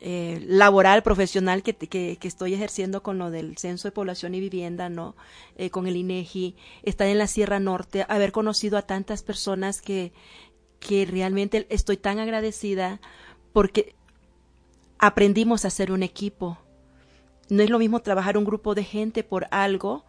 eh, 0.00 0.44
laboral, 0.46 1.02
profesional 1.02 1.62
que, 1.62 1.74
que, 1.74 2.18
estoy 2.20 2.52
ejerciendo 2.52 3.02
con 3.02 3.16
lo 3.16 3.30
del 3.30 3.56
Censo 3.56 3.88
de 3.88 3.92
Población 3.92 4.34
y 4.34 4.40
Vivienda, 4.40 4.90
¿no? 4.90 5.16
Eh, 5.56 5.70
con 5.70 5.86
el 5.86 5.96
INEGI, 5.96 6.54
estar 6.82 7.06
en 7.06 7.16
la 7.16 7.26
Sierra 7.26 7.60
Norte, 7.60 8.04
haber 8.10 8.30
conocido 8.30 8.76
a 8.76 8.82
tantas 8.82 9.22
personas 9.22 9.80
que, 9.80 10.12
que 10.80 11.06
realmente 11.06 11.66
estoy 11.70 11.96
tan 11.96 12.18
agradecida 12.18 13.00
porque 13.54 13.94
aprendimos 14.98 15.64
a 15.64 15.70
ser 15.70 15.92
un 15.92 16.02
equipo. 16.02 16.58
No 17.48 17.62
es 17.62 17.70
lo 17.70 17.78
mismo 17.78 18.00
trabajar 18.00 18.36
un 18.36 18.44
grupo 18.44 18.74
de 18.74 18.84
gente 18.84 19.24
por 19.24 19.46
algo 19.50 20.04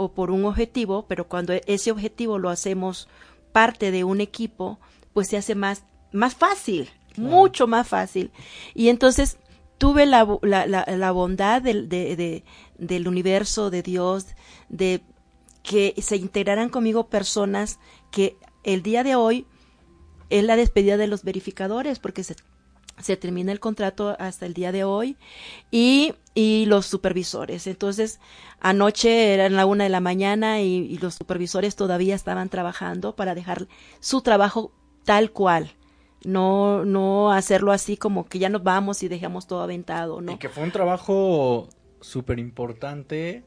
o 0.00 0.12
por 0.12 0.30
un 0.30 0.46
objetivo, 0.46 1.04
pero 1.06 1.28
cuando 1.28 1.52
ese 1.66 1.90
objetivo 1.90 2.38
lo 2.38 2.48
hacemos 2.48 3.06
parte 3.52 3.90
de 3.90 4.02
un 4.02 4.22
equipo, 4.22 4.78
pues 5.12 5.28
se 5.28 5.36
hace 5.36 5.54
más, 5.54 5.84
más 6.10 6.34
fácil, 6.34 6.88
mucho 7.18 7.66
más 7.66 7.86
fácil. 7.86 8.30
Y 8.72 8.88
entonces 8.88 9.36
tuve 9.76 10.06
la, 10.06 10.26
la, 10.40 10.64
la, 10.66 11.12
bondad 11.12 11.60
del, 11.60 11.90
de, 11.90 12.44
del 12.78 13.08
universo, 13.08 13.68
de 13.68 13.82
Dios, 13.82 14.24
de 14.70 15.02
que 15.62 15.94
se 16.00 16.16
integraran 16.16 16.70
conmigo 16.70 17.08
personas 17.08 17.78
que 18.10 18.38
el 18.64 18.82
día 18.82 19.04
de 19.04 19.16
hoy 19.16 19.44
es 20.30 20.44
la 20.44 20.56
despedida 20.56 20.96
de 20.96 21.08
los 21.08 21.24
verificadores, 21.24 21.98
porque 21.98 22.24
se, 22.24 22.36
se 23.02 23.16
termina 23.16 23.52
el 23.52 23.60
contrato 23.60 24.16
hasta 24.18 24.46
el 24.46 24.54
día 24.54 24.72
de 24.72 24.84
hoy, 24.84 25.16
y, 25.70 26.14
y 26.34 26.66
los 26.66 26.86
supervisores. 26.86 27.66
Entonces, 27.66 28.20
anoche 28.60 29.34
era 29.34 29.48
la 29.48 29.66
una 29.66 29.84
de 29.84 29.90
la 29.90 30.00
mañana 30.00 30.60
y, 30.60 30.66
y 30.66 30.98
los 30.98 31.14
supervisores 31.14 31.76
todavía 31.76 32.14
estaban 32.14 32.48
trabajando 32.48 33.16
para 33.16 33.34
dejar 33.34 33.68
su 34.00 34.22
trabajo 34.22 34.72
tal 35.04 35.30
cual 35.32 35.72
no, 36.24 36.84
no 36.84 37.32
hacerlo 37.32 37.72
así 37.72 37.96
como 37.96 38.26
que 38.26 38.38
ya 38.38 38.48
nos 38.48 38.62
vamos 38.62 39.02
y 39.02 39.08
dejamos 39.08 39.46
todo 39.46 39.62
aventado, 39.62 40.20
¿no? 40.20 40.32
Y 40.32 40.38
que 40.38 40.48
fue 40.48 40.62
un 40.62 40.70
trabajo 40.70 41.68
súper 42.00 42.38
importante 42.38 43.44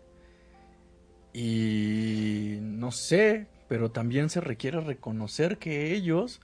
y 1.34 2.58
no 2.62 2.92
sé, 2.92 3.48
pero 3.68 3.92
también 3.92 4.30
se 4.30 4.42
requiere 4.42 4.80
reconocer 4.82 5.58
que 5.58 5.94
ellos 5.94 6.42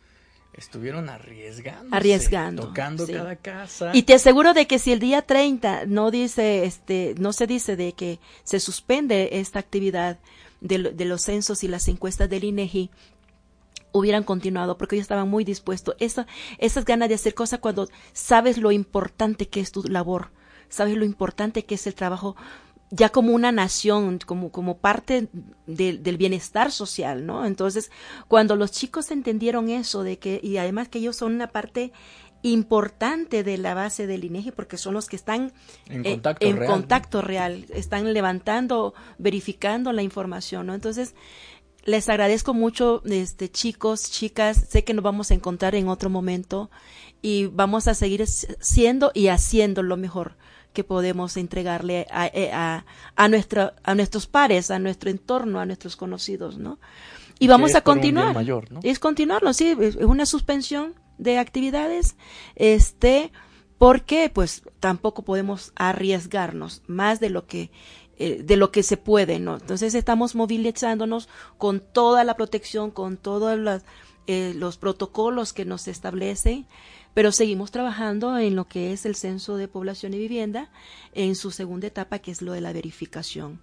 estuvieron 0.60 1.10
arriesgando. 1.10 1.96
Arriesgando. 1.96 2.68
Tocando 2.68 3.08
cada 3.08 3.36
casa. 3.36 3.92
Y 3.94 4.04
te 4.04 4.14
aseguro 4.14 4.54
de 4.54 4.68
que 4.68 4.78
si 4.78 4.92
el 4.92 5.00
día 5.00 5.22
30 5.22 5.86
no 5.88 6.12
dice, 6.12 6.66
este, 6.66 7.16
no 7.18 7.34
se 7.34 7.48
dice 7.48 7.76
de 7.76 7.94
que 7.94 8.20
se 8.44 8.60
suspende 8.60 9.30
esta 9.40 9.60
actividad 9.60 10.20
de, 10.62 10.92
de 10.94 11.06
los 11.06 11.22
censos 11.24 11.64
y 11.64 11.68
las 11.68 11.88
encuestas 11.88 12.30
del 12.30 12.44
INEGI, 12.44 12.92
hubieran 13.92 14.24
continuado 14.24 14.78
porque 14.78 14.96
ellos 14.96 15.06
estaban 15.06 15.30
muy 15.30 15.44
dispuestos. 15.44 15.96
Esa, 16.00 16.28
esas 16.58 16.86
ganas 16.86 17.10
de 17.10 17.16
hacer 17.16 17.34
cosas 17.34 17.60
cuando 17.60 17.88
sabes 18.14 18.58
lo 18.58 18.72
importante 18.72 19.48
que 19.48 19.60
es 19.60 19.72
tu 19.72 19.84
labor, 19.84 20.30
sabes 20.70 20.98
lo 20.98 21.06
importante 21.06 21.66
que 21.66 21.76
es 21.76 21.88
el 21.88 21.96
trabajo 21.96 22.36
ya 22.92 23.10
como 23.10 23.34
una 23.34 23.52
nación, 23.52 24.20
como, 24.26 24.52
como 24.52 24.78
parte 24.78 25.30
del 25.68 26.18
bienestar 26.18 26.72
social, 26.72 27.26
¿no? 27.26 27.46
Entonces, 27.46 27.92
cuando 28.28 28.56
los 28.56 28.72
chicos 28.72 29.12
entendieron 29.12 29.70
eso, 29.70 30.04
de 30.04 30.18
que, 30.18 30.40
y 30.42 30.58
además 30.58 30.90
que 30.90 31.00
ellos 31.00 31.16
son 31.16 31.36
una 31.36 31.48
parte 31.48 31.92
importante 32.42 33.44
de 33.44 33.58
la 33.58 33.74
base 33.74 34.08
del 34.08 34.24
INEGI 34.24 34.52
porque 34.52 34.78
son 34.78 34.94
los 34.94 35.08
que 35.08 35.18
están 35.18 35.52
en, 35.88 36.04
contacto, 36.04 36.46
en 36.46 36.58
real, 36.58 36.72
contacto 36.72 37.22
real, 37.22 37.66
están 37.70 38.12
levantando, 38.14 38.94
verificando 39.18 39.92
la 39.92 40.02
información, 40.02 40.68
¿no? 40.68 40.74
Entonces, 40.74 41.16
les 41.84 42.10
agradezco 42.10 42.54
mucho, 42.54 43.02
este, 43.06 43.50
chicos, 43.50 44.10
chicas. 44.10 44.66
Sé 44.70 44.84
que 44.84 44.94
nos 44.94 45.04
vamos 45.04 45.32
a 45.32 45.34
encontrar 45.34 45.76
en 45.76 45.90
otro 45.90 46.10
momento 46.10 46.70
y 47.22 47.48
vamos 47.48 47.88
a 47.88 47.94
seguir 47.94 48.26
siendo 48.28 49.12
y 49.14 49.28
haciendo 49.28 49.84
lo 49.84 49.98
mejor 49.98 50.38
que 50.74 50.84
podemos 50.84 51.38
entregarle 51.38 52.08
a, 52.12 52.28
eh, 52.28 52.52
a, 52.54 52.86
a, 53.16 53.28
nuestra, 53.28 53.76
a 53.84 53.96
nuestros 53.96 54.28
pares, 54.28 54.72
a 54.72 54.80
nuestro 54.80 55.10
entorno, 55.10 55.60
a 55.60 55.66
nuestros 55.66 55.96
conocidos, 55.96 56.58
¿no? 56.58 56.80
Y 57.40 57.48
vamos 57.48 57.76
a 57.76 57.82
continuar. 57.82 58.34
Mayor, 58.34 58.72
¿no? 58.72 58.82
Es 58.84 59.00
continuarlo, 59.00 59.54
sí, 59.54 59.76
es 59.80 59.96
una 59.96 60.26
suspensión 60.26 60.96
de 61.18 61.38
actividades, 61.38 62.16
este, 62.56 63.32
porque 63.78 64.30
pues 64.34 64.64
tampoco 64.80 65.24
podemos 65.24 65.72
arriesgarnos 65.76 66.84
más 66.88 67.20
de 67.20 67.30
lo 67.30 67.48
que 67.48 67.72
eh, 68.22 68.44
de 68.44 68.58
lo 68.58 68.70
que 68.70 68.84
se 68.84 68.98
puede, 68.98 69.40
¿no? 69.40 69.56
Entonces 69.56 69.96
estamos 69.96 70.36
movilizándonos 70.36 71.30
con 71.58 71.80
toda 71.80 72.26
la 72.26 72.36
protección, 72.36 72.92
con 72.92 73.16
todos 73.16 73.82
eh, 74.28 74.54
los 74.58 74.78
protocolos 74.78 75.54
que 75.54 75.64
nos 75.64 75.88
establecen, 75.88 76.68
pero 77.20 77.34
seguimos 77.34 77.70
trabajando 77.70 78.38
en 78.38 78.56
lo 78.56 78.70
que 78.70 78.94
es 78.94 79.06
el 79.06 79.14
censo 79.14 79.58
de 79.58 79.68
población 79.68 80.14
y 80.14 80.18
vivienda 80.20 80.70
en 81.12 81.36
su 81.36 81.52
segunda 81.52 81.86
etapa, 81.86 82.20
que 82.20 82.32
es 82.32 82.42
lo 82.42 82.54
de 82.54 82.62
la 82.62 82.72
verificación. 82.72 83.60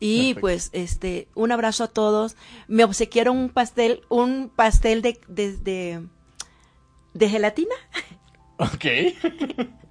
Y 0.00 0.32
pues 0.36 0.70
este 0.72 1.28
un 1.34 1.52
abrazo 1.52 1.84
a 1.84 1.88
todos. 1.88 2.36
Me 2.66 2.82
obsequiaron 2.82 3.36
un 3.36 3.50
pastel, 3.50 4.00
un 4.08 4.48
pastel 4.48 5.02
de 5.02 5.20
de, 5.28 5.58
de, 5.58 6.06
de 7.12 7.28
gelatina. 7.28 7.74
Ok. 8.56 8.86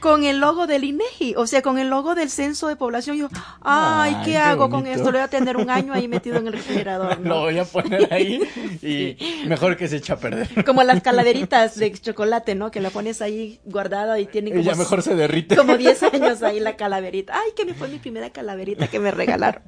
con 0.00 0.24
el 0.24 0.38
logo 0.38 0.66
del 0.66 0.84
INEGI, 0.84 1.34
o 1.36 1.46
sea, 1.46 1.62
con 1.62 1.78
el 1.78 1.88
logo 1.88 2.14
del 2.14 2.30
censo 2.30 2.68
de 2.68 2.76
población. 2.76 3.16
Yo, 3.16 3.28
ay, 3.60 4.16
¿qué, 4.24 4.38
hago 4.38 4.70
con 4.70 4.86
esto? 4.86 5.04
Lo 5.04 5.12
voy 5.12 5.20
a 5.20 5.28
tener 5.28 5.56
un 5.56 5.70
año 5.70 5.92
ahí 5.92 6.08
metido 6.08 6.38
en 6.38 6.46
el 6.46 6.54
refrigerador. 6.54 7.20
Lo 7.20 7.40
voy 7.40 7.58
a 7.58 7.64
poner 7.64 8.12
ahí 8.12 8.40
y 8.82 9.16
mejor 9.46 9.76
que 9.76 9.88
se 9.88 9.96
echa 9.96 10.14
a 10.14 10.16
perder. 10.16 10.64
Como 10.64 10.82
las 10.82 11.02
calaveritas 11.02 11.78
de 11.78 11.92
chocolate, 11.92 12.54
¿no? 12.54 12.70
Que 12.70 12.80
la 12.80 12.90
pones 12.90 13.20
ahí 13.22 13.60
guardada 13.64 14.18
y 14.18 14.26
tiene 14.26 14.50
como... 14.50 14.62
ya 14.62 14.74
mejor 14.74 15.02
se 15.02 15.14
derrite. 15.14 15.56
Como 15.56 15.76
10 15.76 16.02
años 16.04 16.42
ahí 16.42 16.60
la 16.60 16.76
calaverita. 16.76 17.34
Ay, 17.34 17.50
que 17.54 17.64
me 17.64 17.74
fue 17.74 17.88
mi 17.88 17.98
primera 17.98 18.30
calaverita 18.30 18.88
que 18.88 18.98
me 18.98 19.10
regalaron. 19.10 19.62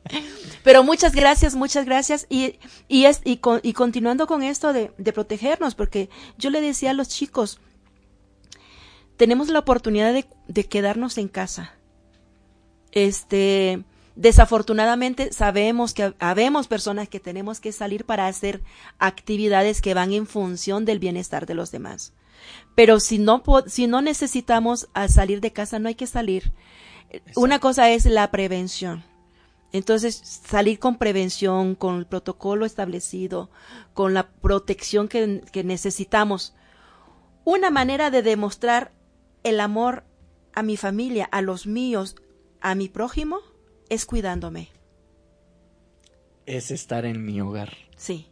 Pero 0.65 0.83
muchas 0.83 1.15
gracias, 1.15 1.55
muchas 1.55 1.85
gracias. 1.85 2.27
Y, 2.31 2.59
y, 2.89 3.05
es, 3.05 3.21
y, 3.25 3.41
y 3.63 3.73
continuando 3.75 4.27
con 4.27 4.43
esto 4.43 4.73
de, 4.73 4.93
de 4.97 5.13
protegernos, 5.13 5.75
porque 5.75 6.09
yo 6.39 6.51
le 6.51 6.61
decía 6.61 6.91
a 6.91 6.95
los 6.95 7.09
chicos, 7.09 7.61
tenemos 9.17 9.49
la 9.49 9.61
oportunidad 9.61 10.13
de, 10.13 10.65
quedarnos 10.65 11.19
en 11.19 11.29
casa. 11.29 11.75
Este, 12.91 13.85
Desafortunadamente 14.15 15.33
sabemos 15.33 15.95
que 15.95 16.15
habemos 16.19 16.69
personas 16.69 17.09
que 17.09 17.19
tenemos 17.19 17.61
que 17.61 17.73
salir 17.73 18.05
para 18.05 18.27
hacer 18.27 18.63
actividades 18.99 19.81
que 19.81 19.95
van 19.95 20.13
en 20.13 20.27
función 20.27 20.85
del 20.85 20.99
bienestar 20.99 21.47
de 21.47 21.55
los 21.55 21.71
demás. 21.71 22.13
Pero 22.75 23.01
si 23.01 23.19
no, 23.19 23.43
si 23.67 23.87
no 23.87 24.03
necesitamos 24.03 24.89
salir 25.09 25.41
de 25.41 25.53
casa, 25.53 25.79
no 25.79 25.89
hay 25.89 25.95
que 25.95 26.07
salir. 26.07 26.53
Una 27.37 27.59
cosa 27.59 27.91
es 27.91 28.05
la 28.05 28.31
prevención. 28.31 29.05
Entonces, 29.73 30.21
salir 30.47 30.79
con 30.79 30.99
prevención, 30.99 31.75
con 31.75 31.97
el 31.97 32.07
protocolo 32.07 32.67
establecido, 32.67 33.51
con 33.95 34.13
la 34.13 34.29
protección 34.29 35.09
que, 35.09 35.43
que 35.51 35.65
necesitamos. 35.65 36.55
Una 37.45 37.71
manera 37.71 38.11
de 38.11 38.23
demostrar 38.23 38.93
el 39.43 39.61
amor 39.61 40.05
a 40.55 40.63
mi 40.63 40.77
familia, 40.77 41.25
a 41.25 41.43
los 41.43 41.67
míos, 41.67 42.17
a 42.61 42.75
mi 42.75 42.89
prójimo, 42.89 43.41
es 43.89 44.07
cuidándome. 44.07 44.69
Es 46.47 46.71
estar 46.71 47.05
en 47.05 47.25
mi 47.25 47.41
hogar. 47.41 47.73
Sí. 47.97 48.29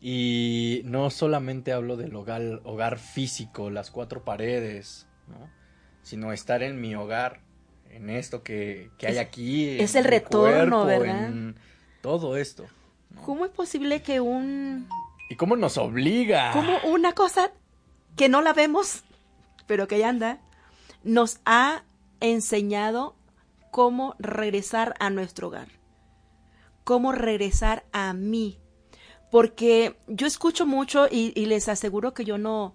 Y 0.00 0.82
no 0.84 1.10
solamente 1.10 1.72
hablo 1.72 1.96
del 1.96 2.14
hogar, 2.14 2.60
hogar 2.64 2.98
físico, 2.98 3.70
las 3.70 3.90
cuatro 3.90 4.24
paredes, 4.24 5.06
¿no? 5.26 5.50
sino 6.02 6.32
estar 6.32 6.62
en 6.62 6.80
mi 6.80 6.94
hogar, 6.94 7.40
en 7.90 8.08
esto 8.08 8.42
que, 8.42 8.90
hay 9.06 9.18
aquí. 9.18 9.78
Es 9.78 9.94
el 9.94 10.04
retorno, 10.04 10.86
¿verdad? 10.86 11.26
En 11.26 11.56
todo 12.02 12.36
esto. 12.36 12.66
¿Cómo 13.24 13.44
es 13.44 13.50
posible 13.50 14.02
que 14.02 14.20
un... 14.20 14.88
¿Y 15.28 15.36
cómo 15.36 15.56
nos 15.56 15.76
obliga? 15.76 16.52
Como 16.52 16.78
una 16.84 17.12
cosa 17.12 17.52
que 18.16 18.28
no 18.28 18.42
la 18.42 18.52
vemos, 18.52 19.04
pero 19.70 19.86
que 19.86 20.00
ya 20.00 20.08
anda, 20.08 20.40
nos 21.04 21.38
ha 21.44 21.84
enseñado 22.18 23.14
cómo 23.70 24.16
regresar 24.18 24.96
a 24.98 25.10
nuestro 25.10 25.46
hogar, 25.46 25.68
cómo 26.82 27.12
regresar 27.12 27.84
a 27.92 28.12
mí. 28.12 28.58
Porque 29.30 29.96
yo 30.08 30.26
escucho 30.26 30.66
mucho 30.66 31.06
y, 31.08 31.30
les 31.46 31.68
aseguro 31.68 32.14
que 32.14 32.24
yo 32.24 32.36
no, 32.36 32.74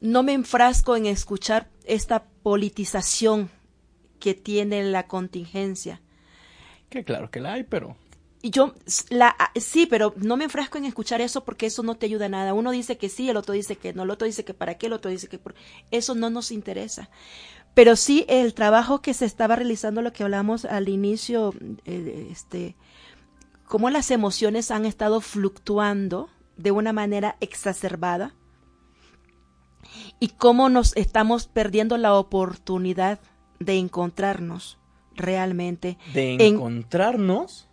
no 0.00 0.22
me 0.22 0.32
enfrasco 0.32 0.96
en 0.96 1.04
escuchar 1.04 1.68
esta 1.84 2.24
politización 2.42 3.50
que 4.18 4.32
tiene 4.32 4.82
la 4.82 5.06
contingencia. 5.06 6.00
Que 6.88 7.04
claro 7.04 7.30
que 7.30 7.40
la 7.40 7.52
hay, 7.52 7.64
pero 7.64 7.98
y 8.44 8.50
yo, 8.50 8.74
la, 9.08 9.34
sí, 9.56 9.86
pero 9.86 10.12
no 10.18 10.36
me 10.36 10.44
enfrasco 10.44 10.76
en 10.76 10.84
escuchar 10.84 11.22
eso 11.22 11.44
porque 11.44 11.64
eso 11.64 11.82
no 11.82 11.94
te 11.94 12.04
ayuda 12.04 12.26
a 12.26 12.28
nada. 12.28 12.52
Uno 12.52 12.72
dice 12.72 12.98
que 12.98 13.08
sí, 13.08 13.30
el 13.30 13.38
otro 13.38 13.54
dice 13.54 13.76
que 13.76 13.94
no, 13.94 14.02
el 14.02 14.10
otro 14.10 14.26
dice 14.26 14.44
que 14.44 14.52
para 14.52 14.76
qué, 14.76 14.88
el 14.88 14.92
otro 14.92 15.10
dice 15.10 15.28
que 15.28 15.38
por... 15.38 15.54
Eso 15.90 16.14
no 16.14 16.28
nos 16.28 16.52
interesa. 16.52 17.08
Pero 17.72 17.96
sí 17.96 18.26
el 18.28 18.52
trabajo 18.52 19.00
que 19.00 19.14
se 19.14 19.24
estaba 19.24 19.56
realizando, 19.56 20.02
lo 20.02 20.12
que 20.12 20.24
hablamos 20.24 20.66
al 20.66 20.90
inicio, 20.90 21.54
eh, 21.86 22.28
este, 22.30 22.76
cómo 23.66 23.88
las 23.88 24.10
emociones 24.10 24.70
han 24.70 24.84
estado 24.84 25.22
fluctuando 25.22 26.28
de 26.58 26.70
una 26.70 26.92
manera 26.92 27.38
exacerbada 27.40 28.34
y 30.20 30.28
cómo 30.28 30.68
nos 30.68 30.94
estamos 30.98 31.46
perdiendo 31.46 31.96
la 31.96 32.12
oportunidad 32.12 33.20
de 33.58 33.78
encontrarnos 33.78 34.76
realmente. 35.16 35.96
De 36.12 36.34
encontrarnos 36.44 37.70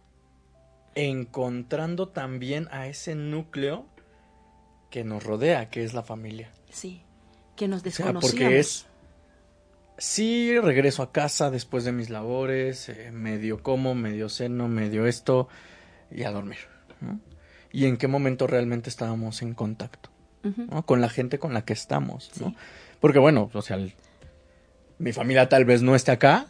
encontrando 0.96 2.10
también 2.10 2.68
a 2.72 2.88
ese 2.88 3.16
núcleo 3.16 3.86
que 4.90 5.04
nos 5.04 5.24
rodea, 5.24 5.70
que 5.70 5.84
es 5.84 5.94
la 5.94 6.04
familia. 6.04 6.52
Sí, 6.70 7.04
que 7.56 7.68
nos 7.68 7.84
desconocemos. 7.84 8.24
porque 8.24 8.60
es, 8.60 8.86
sí, 9.98 10.60
regreso 10.60 11.04
a 11.04 11.12
casa 11.12 11.50
después 11.50 11.84
de 11.84 11.92
mis 11.92 12.10
labores, 12.10 12.90
eh, 12.90 13.12
medio 13.12 13.64
como, 13.64 13.96
medio 13.96 14.30
ceno, 14.30 14.68
medio 14.68 15.08
esto, 15.08 15.48
y 16.10 16.24
a 16.24 16.32
dormir. 16.32 16.58
Y 17.72 17.86
en 17.86 17.98
qué 17.98 18.08
momento 18.08 18.48
realmente 18.48 18.90
estábamos 18.90 19.42
en 19.42 19.54
contacto 19.54 20.10
con 20.86 21.02
la 21.02 21.10
gente 21.10 21.40
con 21.40 21.54
la 21.54 21.64
que 21.64 21.74
estamos. 21.74 22.32
¿no? 22.40 22.56
Porque 23.00 23.20
bueno, 23.20 23.50
o 23.54 23.62
sea, 23.62 23.78
mi 24.98 25.14
familia 25.14 25.50
tal 25.50 25.66
vez 25.66 25.82
no 25.82 25.96
esté 25.96 26.12
acá, 26.12 26.48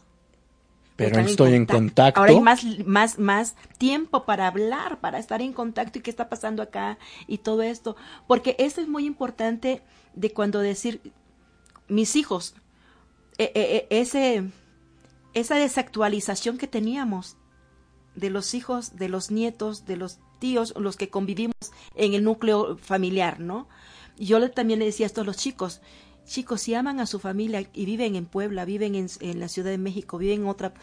pero 0.96 1.20
estoy 1.20 1.54
en 1.54 1.66
contacto. 1.66 2.20
Ahora 2.20 2.34
hay 2.34 2.40
más, 2.40 2.64
más, 2.86 3.20
más 3.20 3.56
tiempo 3.78 4.26
para 4.26 4.48
hablar, 4.48 5.00
para 5.00 5.20
estar 5.20 5.42
en 5.42 5.54
contacto 5.54 6.00
y 6.00 6.02
qué 6.02 6.10
está 6.10 6.30
pasando 6.30 6.62
acá 6.62 6.98
y 7.28 7.40
todo 7.40 7.62
esto. 7.62 7.96
Porque 8.28 8.56
eso 8.60 8.82
es 8.82 8.88
muy 8.88 9.06
importante 9.06 9.82
de 10.14 10.32
cuando 10.32 10.60
decir, 10.60 11.02
mis 11.88 12.16
hijos, 12.16 12.56
e, 13.38 13.52
e, 13.56 13.88
e, 13.90 14.02
ese, 14.02 14.44
esa 15.34 15.56
desactualización 15.56 16.58
que 16.58 16.68
teníamos 16.68 17.38
de 18.16 18.30
los 18.30 18.54
hijos, 18.54 18.98
de 18.98 19.10
los 19.10 19.32
nietos, 19.32 19.86
de 19.86 19.96
los 19.96 20.20
tíos, 20.40 20.74
los 20.78 20.98
que 20.98 21.10
convivimos 21.10 21.56
en 21.96 22.14
el 22.14 22.24
núcleo 22.24 22.78
familiar, 22.78 23.40
¿no? 23.40 23.68
Yo 24.18 24.52
también 24.52 24.80
le 24.80 24.86
decía 24.86 25.06
esto 25.06 25.22
a 25.22 25.24
los 25.24 25.38
chicos, 25.38 25.82
Chicos, 26.32 26.62
si 26.62 26.74
aman 26.76 27.02
a 27.02 27.08
su 27.08 27.20
familia 27.20 27.68
y 27.74 27.84
viven 27.84 28.16
en 28.16 28.26
Puebla, 28.26 28.64
viven 28.64 28.96
en, 28.96 29.40
la 29.42 29.50
Ciudad 29.50 29.70
de 29.70 29.78
México, 29.78 30.18
viven 30.18 30.44
en 30.44 30.48
otra, 30.48 30.74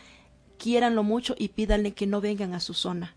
quiéranlo 0.59 1.03
mucho 1.03 1.35
y 1.39 1.49
pídanle 1.49 1.95
que 1.95 2.07
no 2.07 2.21
vengan 2.21 2.53
a 2.53 2.61
su 2.61 2.75
zona. 2.75 3.17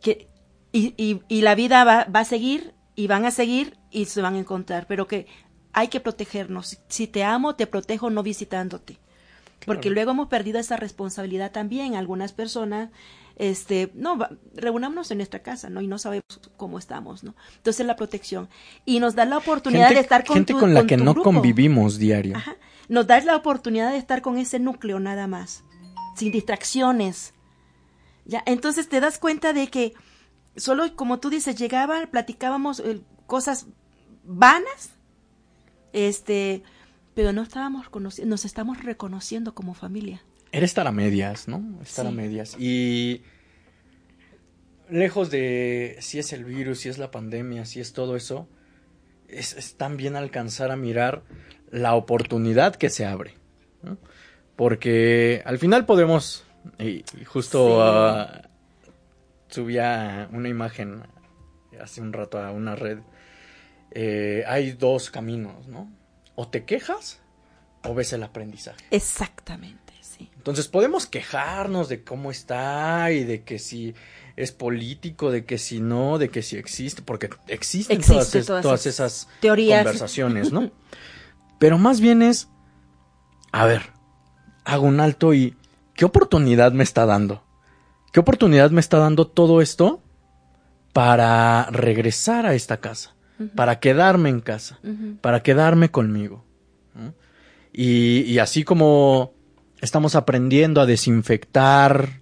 Que, 0.00 0.28
y, 0.70 0.94
y, 1.26 1.40
la 1.40 1.56
vida 1.56 1.82
va, 1.82 2.04
va, 2.04 2.20
a 2.20 2.24
seguir 2.24 2.72
y 2.94 3.08
van 3.08 3.24
a 3.24 3.32
seguir 3.32 3.76
y 3.90 4.04
se 4.04 4.22
van 4.22 4.36
a 4.36 4.38
encontrar, 4.38 4.86
pero 4.86 5.08
que 5.08 5.26
hay 5.72 5.88
que 5.88 5.98
protegernos. 5.98 6.78
Si 6.86 7.08
te 7.08 7.24
amo, 7.24 7.56
te 7.56 7.66
protejo 7.66 8.08
no 8.08 8.22
visitándote. 8.22 9.00
Porque 9.64 9.90
luego 9.90 10.12
hemos 10.12 10.28
perdido 10.28 10.60
esa 10.60 10.76
responsabilidad 10.76 11.50
también. 11.50 11.96
Algunas 11.96 12.32
personas 12.32 12.90
este, 13.36 13.90
no, 13.94 14.18
reunámonos 14.54 15.10
en 15.10 15.18
nuestra 15.18 15.42
casa, 15.42 15.68
¿no? 15.68 15.82
Y 15.82 15.86
no 15.86 15.98
sabemos 15.98 16.40
cómo 16.56 16.78
estamos, 16.78 17.22
¿no? 17.22 17.34
Entonces 17.56 17.86
la 17.86 17.96
protección. 17.96 18.48
Y 18.84 18.98
nos 18.98 19.14
da 19.14 19.26
la 19.26 19.38
oportunidad 19.38 19.90
de 19.90 20.00
estar 20.00 20.24
con 20.24 20.36
Gente 20.36 20.54
con 20.54 20.72
la 20.72 20.86
que 20.86 20.96
no 20.96 21.14
convivimos 21.14 21.98
diario. 21.98 22.36
Nos 22.88 23.06
da 23.06 23.20
la 23.20 23.36
oportunidad 23.36 23.90
de 23.90 23.98
estar 23.98 24.22
con 24.22 24.38
ese 24.38 24.58
núcleo 24.58 25.00
nada 25.00 25.26
más, 25.26 25.64
sin 26.16 26.32
distracciones. 26.32 27.34
Ya, 28.24 28.42
entonces 28.46 28.88
te 28.88 29.00
das 29.00 29.18
cuenta 29.18 29.52
de 29.52 29.68
que 29.68 29.92
solo, 30.56 30.96
como 30.96 31.18
tú 31.18 31.28
dices, 31.28 31.56
llegaba, 31.56 32.06
platicábamos 32.06 32.80
eh, 32.80 33.00
cosas 33.26 33.66
vanas, 34.24 34.90
este, 35.92 36.62
pero 37.14 37.32
no 37.32 37.42
estábamos 37.42 37.88
conociendo, 37.88 38.30
nos 38.30 38.44
estamos 38.44 38.82
reconociendo 38.82 39.54
como 39.54 39.74
familia. 39.74 40.22
Era 40.56 40.64
estar 40.64 40.86
a 40.86 40.90
medias, 40.90 41.48
¿no? 41.48 41.62
Estar 41.82 42.06
a 42.06 42.10
medias. 42.10 42.56
Y 42.58 43.20
lejos 44.88 45.30
de 45.30 45.98
si 46.00 46.18
es 46.18 46.32
el 46.32 46.46
virus, 46.46 46.80
si 46.80 46.88
es 46.88 46.96
la 46.96 47.10
pandemia, 47.10 47.66
si 47.66 47.78
es 47.78 47.92
todo 47.92 48.16
eso, 48.16 48.48
es, 49.28 49.74
también 49.76 50.16
alcanzar 50.16 50.70
a 50.70 50.76
mirar 50.76 51.24
la 51.70 51.94
oportunidad 51.94 52.74
que 52.74 52.88
se 52.88 53.04
abre. 53.04 53.34
Porque 54.56 55.42
al 55.44 55.58
final 55.58 55.84
podemos, 55.84 56.46
y, 56.78 57.04
justo 57.26 57.82
ah, 57.82 58.48
subía 59.48 60.26
una 60.32 60.48
imagen 60.48 61.02
hace 61.78 62.00
un 62.00 62.14
rato 62.14 62.38
a 62.38 62.50
una 62.50 62.76
red, 62.76 63.00
eh, 63.90 64.42
hay 64.46 64.72
dos 64.72 65.10
caminos, 65.10 65.68
¿no? 65.68 65.92
O 66.34 66.48
te 66.48 66.64
quejas 66.64 67.20
o 67.84 67.94
ves 67.94 68.14
el 68.14 68.22
aprendizaje. 68.22 68.86
Exactamente. 68.90 69.85
Entonces 70.18 70.68
podemos 70.68 71.06
quejarnos 71.06 71.88
de 71.88 72.04
cómo 72.04 72.30
está 72.30 73.10
y 73.10 73.24
de 73.24 73.42
que 73.42 73.58
si 73.58 73.94
es 74.36 74.52
político, 74.52 75.30
de 75.30 75.44
que 75.44 75.58
si 75.58 75.80
no, 75.80 76.18
de 76.18 76.28
que 76.28 76.42
si 76.42 76.56
existe, 76.56 77.02
porque 77.02 77.30
existen 77.48 78.00
todas, 78.00 78.86
esas 78.86 79.28
teorías. 79.40 79.82
conversaciones, 79.82 80.52
¿no? 80.52 80.70
Pero 81.58 81.78
más 81.78 82.00
bien 82.00 82.22
es, 82.22 82.48
a 83.50 83.64
ver, 83.64 83.82
hago 84.64 84.86
un 84.86 85.00
alto 85.00 85.32
y 85.32 85.56
¿qué 85.94 86.04
oportunidad 86.04 86.72
me 86.72 86.84
está 86.84 87.06
dando? 87.06 87.42
¿Qué 88.12 88.20
oportunidad 88.20 88.70
me 88.70 88.80
está 88.80 88.98
dando 88.98 89.26
todo 89.26 89.62
esto 89.62 90.02
para 90.92 91.66
regresar 91.70 92.46
a 92.46 92.54
esta 92.54 92.78
casa? 92.78 93.14
Para 93.54 93.80
quedarme 93.80 94.30
en 94.30 94.40
casa, 94.40 94.80
para 95.20 95.42
quedarme 95.42 95.90
conmigo. 95.90 96.44
y 97.72 98.38
así 98.38 98.64
como 98.64 99.35
estamos 99.80 100.14
aprendiendo 100.14 100.80
a 100.80 100.86
desinfectar 100.86 102.20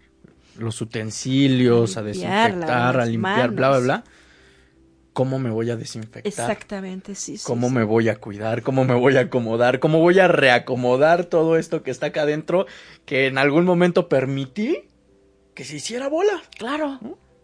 los 0.58 0.80
utensilios, 0.80 1.96
a, 1.96 2.02
desinfectar, 2.02 3.00
a 3.00 3.06
limpiar, 3.06 3.50
bla, 3.50 3.70
bla, 3.70 3.78
bla. 3.78 4.04
¿Cómo 5.12 5.38
me 5.38 5.50
voy 5.50 5.70
a 5.70 5.76
desinfectar? 5.76 6.26
Exactamente, 6.26 7.14
sí. 7.14 7.38
sí 7.38 7.44
¿Cómo 7.46 7.70
me 7.70 7.84
voy 7.84 8.08
a 8.08 8.16
cuidar? 8.16 8.62
¿Cómo 8.62 8.84
me 8.84 8.94
voy 8.94 9.16
a 9.16 9.20
acomodar? 9.20 9.78
¿Cómo 9.78 10.00
voy 10.00 10.18
a 10.18 10.26
reacomodar 10.26 11.26
todo 11.26 11.56
esto 11.56 11.84
que 11.84 11.92
está 11.92 12.06
acá 12.06 12.22
adentro 12.22 12.66
que 13.04 13.26
en 13.28 13.38
algún 13.38 13.64
momento 13.64 14.08
permití 14.08 14.88
que 15.54 15.64
se 15.64 15.76
hiciera 15.76 16.08
bola? 16.08 16.42
Claro. 16.58 16.98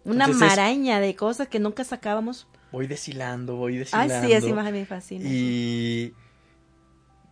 Una 0.04 0.26
maraña 0.26 0.98
de 0.98 1.14
cosas 1.14 1.46
que 1.46 1.60
nunca 1.60 1.84
sacábamos. 1.84 2.48
Voy 2.72 2.88
deshilando, 2.88 3.54
voy 3.54 3.76
deshilando. 3.76 4.14
Ay, 4.14 4.26
sí, 4.26 4.32
esa 4.32 4.48
imagen 4.48 4.72
me 4.72 4.86
fascina. 4.86 5.28
Y 5.28 6.12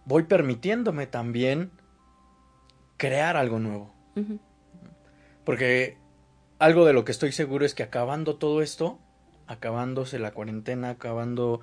voy 0.04 0.22
permitiéndome 0.24 1.08
también 1.08 1.72
crear 2.98 3.38
algo 3.38 3.58
nuevo. 3.58 3.94
Porque 5.44 5.96
algo 6.58 6.84
de 6.84 6.92
lo 6.92 7.06
que 7.06 7.12
estoy 7.12 7.32
seguro 7.32 7.64
es 7.64 7.74
que 7.74 7.82
acabando 7.82 8.36
todo 8.36 8.60
esto, 8.60 8.98
acabándose 9.46 10.18
la 10.18 10.32
cuarentena, 10.32 10.90
acabando 10.90 11.60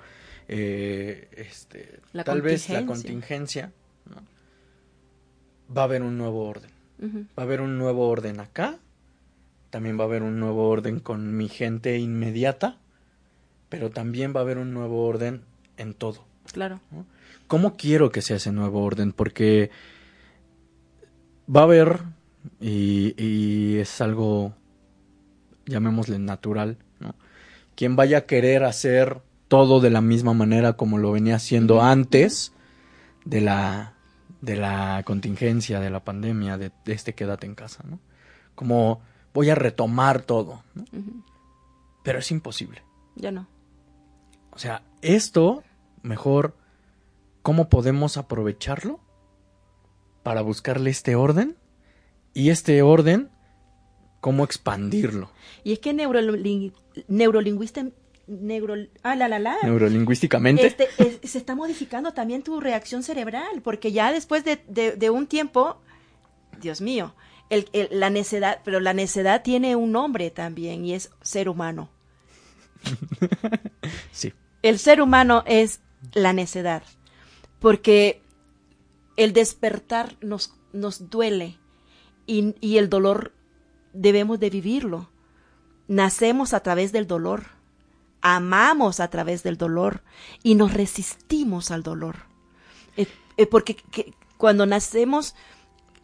eh, 0.48 1.28
este, 1.36 2.00
tal 2.24 2.42
vez 2.42 2.68
la 2.68 2.84
contingencia, 2.84 3.72
va 5.74 5.82
a 5.82 5.84
haber 5.84 6.02
un 6.02 6.18
nuevo 6.18 6.48
orden. 6.48 6.70
Va 7.38 7.42
a 7.42 7.42
haber 7.42 7.60
un 7.60 7.78
nuevo 7.78 8.08
orden 8.08 8.40
acá, 8.40 8.78
también 9.68 9.98
va 9.98 10.04
a 10.04 10.06
haber 10.06 10.22
un 10.22 10.40
nuevo 10.40 10.68
orden 10.68 10.98
con 10.98 11.36
mi 11.36 11.48
gente 11.48 11.98
inmediata, 11.98 12.78
pero 13.68 13.90
también 13.90 14.32
va 14.34 14.40
a 14.40 14.42
haber 14.44 14.56
un 14.56 14.72
nuevo 14.72 15.06
orden 15.06 15.42
en 15.76 15.92
todo. 15.92 16.24
Claro. 16.50 16.80
¿Cómo 17.46 17.76
quiero 17.76 18.10
que 18.10 18.22
sea 18.22 18.36
ese 18.36 18.50
nuevo 18.50 18.82
orden? 18.82 19.12
Porque 19.12 19.70
va 21.54 21.60
a 21.60 21.64
haber, 21.64 22.00
y, 22.60 23.14
y 23.22 23.78
es 23.78 24.00
algo, 24.00 24.52
llamémosle 25.66 26.18
natural, 26.18 26.78
¿no? 27.00 27.14
Quien 27.74 27.96
vaya 27.96 28.18
a 28.18 28.26
querer 28.26 28.64
hacer 28.64 29.20
todo 29.48 29.80
de 29.80 29.90
la 29.90 30.00
misma 30.00 30.32
manera 30.32 30.74
como 30.74 30.98
lo 30.98 31.12
venía 31.12 31.36
haciendo 31.36 31.82
antes 31.82 32.52
de 33.24 33.40
la, 33.40 33.94
de 34.40 34.56
la 34.56 35.02
contingencia, 35.04 35.80
de 35.80 35.90
la 35.90 36.04
pandemia, 36.04 36.58
de, 36.58 36.72
este 36.86 37.14
quédate 37.14 37.46
en 37.46 37.54
casa, 37.54 37.84
¿no? 37.88 38.00
Como 38.54 39.00
voy 39.34 39.50
a 39.50 39.54
retomar 39.54 40.22
todo, 40.22 40.62
¿no? 40.74 40.84
Pero 42.02 42.18
es 42.20 42.30
imposible. 42.30 42.82
Ya 43.16 43.32
no. 43.32 43.48
O 44.52 44.58
sea, 44.58 44.82
esto, 45.02 45.62
mejor, 46.02 46.56
¿cómo 47.42 47.68
podemos 47.68 48.16
aprovecharlo 48.16 49.00
para 50.26 50.42
buscarle 50.42 50.90
este 50.90 51.14
orden? 51.14 51.56
Y 52.34 52.50
este 52.50 52.82
orden, 52.82 53.30
¿cómo 54.20 54.42
expandirlo? 54.42 55.30
Y 55.62 55.72
es 55.72 55.78
que 55.78 55.94
neurolingüista 55.94 57.86
neuro, 58.26 58.74
ah, 59.04 59.14
la, 59.14 59.28
la, 59.28 59.38
la. 59.38 59.56
neurolingüísticamente. 59.62 60.66
Este, 60.66 60.88
se 61.24 61.38
está 61.38 61.54
modificando 61.54 62.12
también 62.12 62.42
tu 62.42 62.58
reacción 62.58 63.04
cerebral, 63.04 63.62
porque 63.62 63.92
ya 63.92 64.10
después 64.10 64.42
de, 64.44 65.10
un 65.10 65.28
tiempo, 65.28 65.80
Dios 66.60 66.80
mío, 66.80 67.14
el, 67.48 67.68
la 67.92 68.10
necedad, 68.10 68.62
pero 68.64 68.80
la 68.80 68.94
necedad 68.94 69.44
tiene 69.44 69.76
un 69.76 69.92
nombre 69.92 70.32
también 70.32 70.84
y 70.84 70.94
es 70.94 71.12
ser 71.22 71.48
humano. 71.48 71.88
sí. 74.10 74.32
El 74.62 74.80
ser 74.80 75.00
humano 75.00 75.44
es 75.46 75.82
la 76.14 76.32
necedad, 76.32 76.82
porque 77.60 78.25
el 79.16 79.32
despertar 79.32 80.16
nos, 80.20 80.54
nos 80.72 81.10
duele 81.10 81.58
y, 82.26 82.54
y 82.60 82.78
el 82.78 82.88
dolor 82.88 83.32
debemos 83.92 84.40
de 84.40 84.50
vivirlo. 84.50 85.10
Nacemos 85.88 86.52
a 86.54 86.60
través 86.60 86.92
del 86.92 87.06
dolor 87.06 87.56
amamos 88.26 88.98
a 88.98 89.08
través 89.08 89.44
del 89.44 89.56
dolor 89.56 90.02
y 90.42 90.56
nos 90.56 90.74
resistimos 90.74 91.70
al 91.70 91.84
dolor. 91.84 92.16
Eh, 92.96 93.06
eh, 93.36 93.46
porque 93.46 93.76
cuando 94.36 94.66
nacemos 94.66 95.36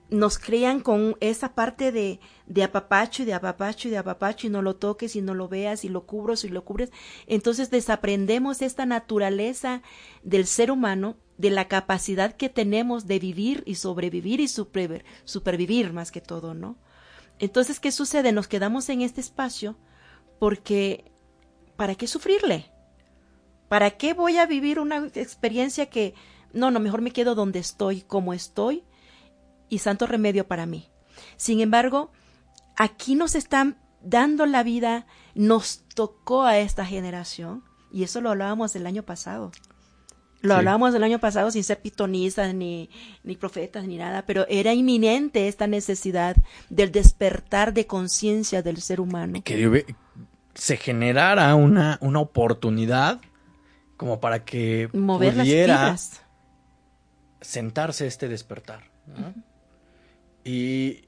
nos 0.09 0.39
crean 0.39 0.79
con 0.79 1.17
esa 1.19 1.55
parte 1.55 1.91
de, 1.91 2.21
de, 2.47 2.63
apapacho 2.63 3.23
y 3.23 3.27
de 3.27 3.35
apapacho 3.35 3.89
y 3.89 3.91
de 3.91 3.99
apapacho 3.99 4.47
y 4.47 4.51
no 4.51 4.63
lo 4.63 4.77
toques 4.77 5.17
y 5.17 5.21
no 5.21 5.35
lo 5.35 5.49
veas 5.49 5.85
y 5.85 5.89
lo 5.89 6.07
cubro 6.07 6.35
y 6.41 6.49
lo 6.49 6.65
cubres. 6.65 6.93
Entonces 7.27 7.71
desaprendemos 7.71 8.63
esta 8.63 8.87
naturaleza 8.87 9.83
del 10.23 10.47
ser 10.47 10.71
humano, 10.71 11.17
de 11.43 11.51
la 11.51 11.67
capacidad 11.67 12.37
que 12.37 12.49
tenemos 12.49 13.09
de 13.09 13.19
vivir 13.19 13.65
y 13.67 13.75
sobrevivir 13.75 14.39
y 14.39 14.47
supervivir 14.47 15.93
más 15.93 16.13
que 16.13 16.21
todo, 16.21 16.55
¿no? 16.55 16.79
Entonces, 17.41 17.81
¿qué 17.81 17.91
sucede? 17.91 18.31
Nos 18.31 18.47
quedamos 18.47 18.89
en 18.89 19.03
este 19.03 19.21
espacio 19.21 19.77
porque 20.39 21.11
¿para 21.75 21.97
qué 21.97 22.07
sufrirle? 22.07 22.71
¿Para 23.69 23.91
qué 23.91 24.15
voy 24.15 24.39
a 24.39 24.47
vivir 24.47 24.79
una 24.79 25.09
experiencia 25.15 25.87
que, 25.91 26.15
no, 26.53 26.71
no, 26.71 26.79
mejor 26.79 27.03
me 27.03 27.11
quedo 27.11 27.35
donde 27.35 27.59
estoy, 27.59 28.03
como 28.03 28.33
estoy, 28.35 28.85
y 29.69 29.79
santo 29.79 30.07
remedio 30.07 30.47
para 30.47 30.65
mí? 30.65 30.91
Sin 31.37 31.59
embargo, 31.59 32.13
aquí 32.77 33.17
nos 33.17 33.35
están 33.35 33.83
dando 34.01 34.47
la 34.47 34.63
vida, 34.63 35.07
nos 35.35 35.83
tocó 35.97 36.45
a 36.45 36.59
esta 36.59 36.87
generación, 36.87 37.65
y 37.91 38.05
eso 38.05 38.21
lo 38.21 38.31
hablábamos 38.31 38.77
el 38.77 38.87
año 38.87 39.03
pasado. 39.03 39.51
Lo 40.43 40.55
hablábamos 40.55 40.95
el 40.95 41.03
año 41.03 41.19
pasado 41.19 41.51
sin 41.51 41.65
ser 41.65 41.81
pitonistas 41.81 42.55
ni, 42.55 42.91
ni 43.25 43.37
profetas 43.37 43.87
ni 43.87 43.97
nada, 43.97 44.27
pero 44.27 44.47
era 44.49 44.75
inminente 44.75 45.49
esta 45.49 45.67
necesidad 45.67 46.37
del 46.69 46.93
despertar 46.93 47.73
de 47.73 47.87
conciencia 47.87 48.63
del 48.63 48.83
ser 48.83 49.01
humano. 49.01 49.41
Que, 49.45 49.87
se 50.55 50.77
generara 50.77 51.55
una, 51.55 51.99
una 52.03 52.21
oportunidad 52.21 53.21
como 53.97 54.21
para 54.21 54.45
que 54.45 54.89
pudiera 54.93 55.97
sentarse 57.41 58.07
este 58.07 58.29
despertar. 58.29 58.91
y, 60.45 61.05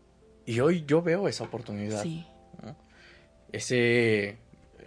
y, 0.47 0.61
hoy 0.61 0.85
yo 0.87 1.03
veo 1.03 1.29
esa 1.29 1.45
oportunidad. 1.45 2.05
Ese, 3.53 4.39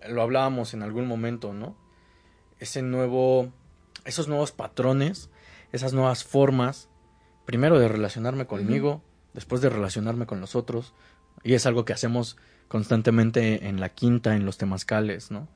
lo 0.09 0.21
hablábamos 0.21 0.73
en 0.73 0.83
algún 0.83 1.07
momento, 1.07 1.53
¿no? 1.53 1.77
Ese 2.59 2.81
nuevo, 2.81 3.53
esos 4.07 4.27
nuevos 4.27 4.51
patrones, 4.51 5.29
esas 5.71 5.93
nuevas 5.93 6.23
formas, 6.23 6.89
primero 7.45 7.77
de 7.77 7.87
relacionarme 7.87 8.47
conmigo, 8.47 9.03
después 9.33 9.61
de 9.61 9.69
relacionarme 9.69 10.25
con 10.25 10.41
los 10.41 10.55
otros, 10.55 10.93
y 11.43 11.53
es 11.53 11.65
algo 11.65 11.85
que 11.85 11.93
hacemos 11.93 12.37
constantemente 12.67 13.67
en 13.67 13.79
la 13.79 13.89
quinta, 13.89 14.35
en 14.35 14.45
los 14.45 14.57
temazcales, 14.57 15.29
¿no? 15.29 15.47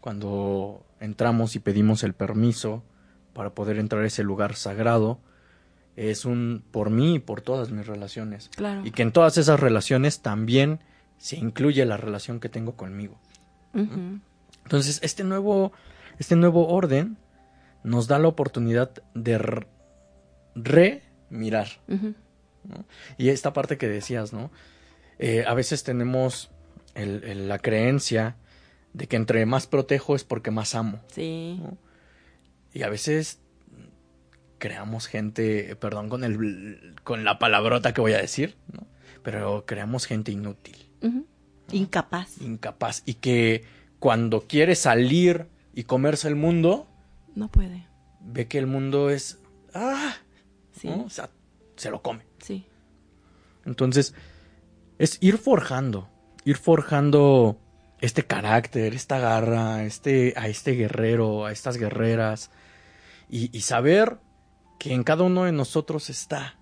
Cuando 0.00 0.84
entramos 1.00 1.56
y 1.56 1.60
pedimos 1.60 2.02
el 2.02 2.14
permiso 2.14 2.84
para 3.32 3.54
poder 3.54 3.78
entrar 3.78 4.04
a 4.04 4.06
ese 4.06 4.22
lugar 4.22 4.54
sagrado, 4.54 5.18
es 5.96 6.24
un 6.24 6.62
por 6.70 6.90
mí 6.90 7.16
y 7.16 7.18
por 7.18 7.40
todas 7.40 7.70
mis 7.70 7.86
relaciones. 7.86 8.50
Claro. 8.54 8.82
Y 8.84 8.90
que 8.90 9.02
en 9.02 9.12
todas 9.12 9.38
esas 9.38 9.60
relaciones 9.60 10.20
también 10.20 10.80
se 11.18 11.36
incluye 11.36 11.84
la 11.86 11.96
relación 11.96 12.40
que 12.40 12.48
tengo 12.48 12.76
conmigo. 12.76 13.18
Entonces, 13.72 15.00
este 15.02 15.24
nuevo, 15.24 15.72
este 16.18 16.36
nuevo 16.36 16.68
orden 16.68 17.16
nos 17.84 18.08
da 18.08 18.18
la 18.18 18.28
oportunidad 18.28 18.90
de 19.14 19.38
remirar. 20.56 21.68
Y 23.16 23.28
esta 23.28 23.52
parte 23.52 23.78
que 23.78 23.86
decías, 23.88 24.32
¿no? 24.32 24.50
Eh, 25.18 25.44
a 25.46 25.54
veces 25.54 25.84
tenemos 25.84 26.50
la 26.96 27.58
creencia 27.58 28.36
de 28.92 29.06
que 29.06 29.16
entre 29.16 29.46
más 29.46 29.66
protejo 29.66 30.16
es 30.16 30.24
porque 30.24 30.50
más 30.50 30.74
amo. 30.74 31.00
Sí. 31.12 31.60
Y 32.72 32.82
a 32.82 32.88
veces 32.88 33.40
creamos 34.58 35.06
gente, 35.06 35.76
perdón 35.76 36.08
con 36.08 36.24
el 36.24 36.94
con 37.04 37.24
la 37.24 37.38
palabrota 37.38 37.92
que 37.92 38.00
voy 38.00 38.14
a 38.14 38.18
decir, 38.18 38.56
¿no? 38.72 38.86
pero 39.22 39.64
creamos 39.66 40.06
gente 40.06 40.32
inútil. 40.32 40.76
Incapaz. 41.72 42.40
Incapaz. 42.40 43.02
Y 43.04 43.14
que 43.14 43.64
cuando 43.98 44.42
quiere 44.42 44.74
salir 44.74 45.46
y 45.74 45.84
comerse 45.84 46.28
el 46.28 46.36
mundo, 46.36 46.86
no 47.34 47.48
puede. 47.48 47.86
Ve 48.20 48.46
que 48.46 48.58
el 48.58 48.66
mundo 48.66 49.10
es. 49.10 49.38
¡Ah! 49.74 50.14
Sí. 50.72 50.88
O 50.88 51.10
sea, 51.10 51.30
se 51.76 51.90
lo 51.90 52.02
come. 52.02 52.24
Sí. 52.38 52.66
Entonces, 53.64 54.14
es 54.98 55.18
ir 55.20 55.38
forjando 55.38 56.08
ir 56.44 56.56
forjando 56.56 57.58
este 58.00 58.24
carácter, 58.24 58.94
esta 58.94 59.18
garra, 59.18 59.84
este, 59.84 60.34
a 60.36 60.48
este 60.48 60.72
guerrero, 60.72 61.46
a 61.46 61.52
estas 61.52 61.76
guerreras, 61.78 62.50
y, 63.30 63.48
saber 63.62 64.18
que 64.78 64.92
en 64.92 65.02
cada 65.02 65.24
uno 65.24 65.44
de 65.44 65.52
nosotros 65.52 66.08
está. 66.10 66.56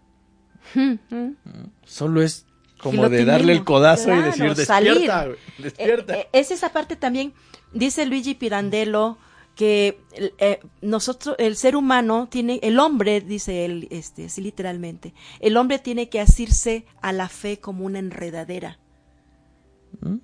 Solo 1.84 2.22
es 2.22 2.46
como 2.78 3.08
de 3.08 3.24
darle 3.24 3.52
el 3.52 3.64
codazo 3.64 4.14
y 4.14 4.22
decir, 4.22 4.54
despierta, 4.54 5.28
despierta. 5.58 6.16
Eh, 6.16 6.20
eh, 6.20 6.28
es 6.32 6.50
esa 6.50 6.72
parte 6.72 6.96
también, 6.96 7.34
dice 7.72 8.06
Luigi 8.06 8.34
Pirandello, 8.34 9.18
que 9.54 10.00
eh, 10.38 10.60
nosotros, 10.80 11.36
el 11.38 11.56
ser 11.56 11.76
humano 11.76 12.28
tiene, 12.30 12.58
el 12.62 12.78
hombre, 12.78 13.20
dice 13.20 13.64
él, 13.64 13.88
este, 13.90 14.28
sí, 14.28 14.40
literalmente, 14.40 15.14
el 15.40 15.56
hombre 15.56 15.78
tiene 15.78 16.08
que 16.08 16.20
asirse 16.20 16.86
a 17.00 17.12
la 17.12 17.28
fe 17.28 17.58
como 17.58 17.84
una 17.84 17.98
enredadera. 17.98 18.78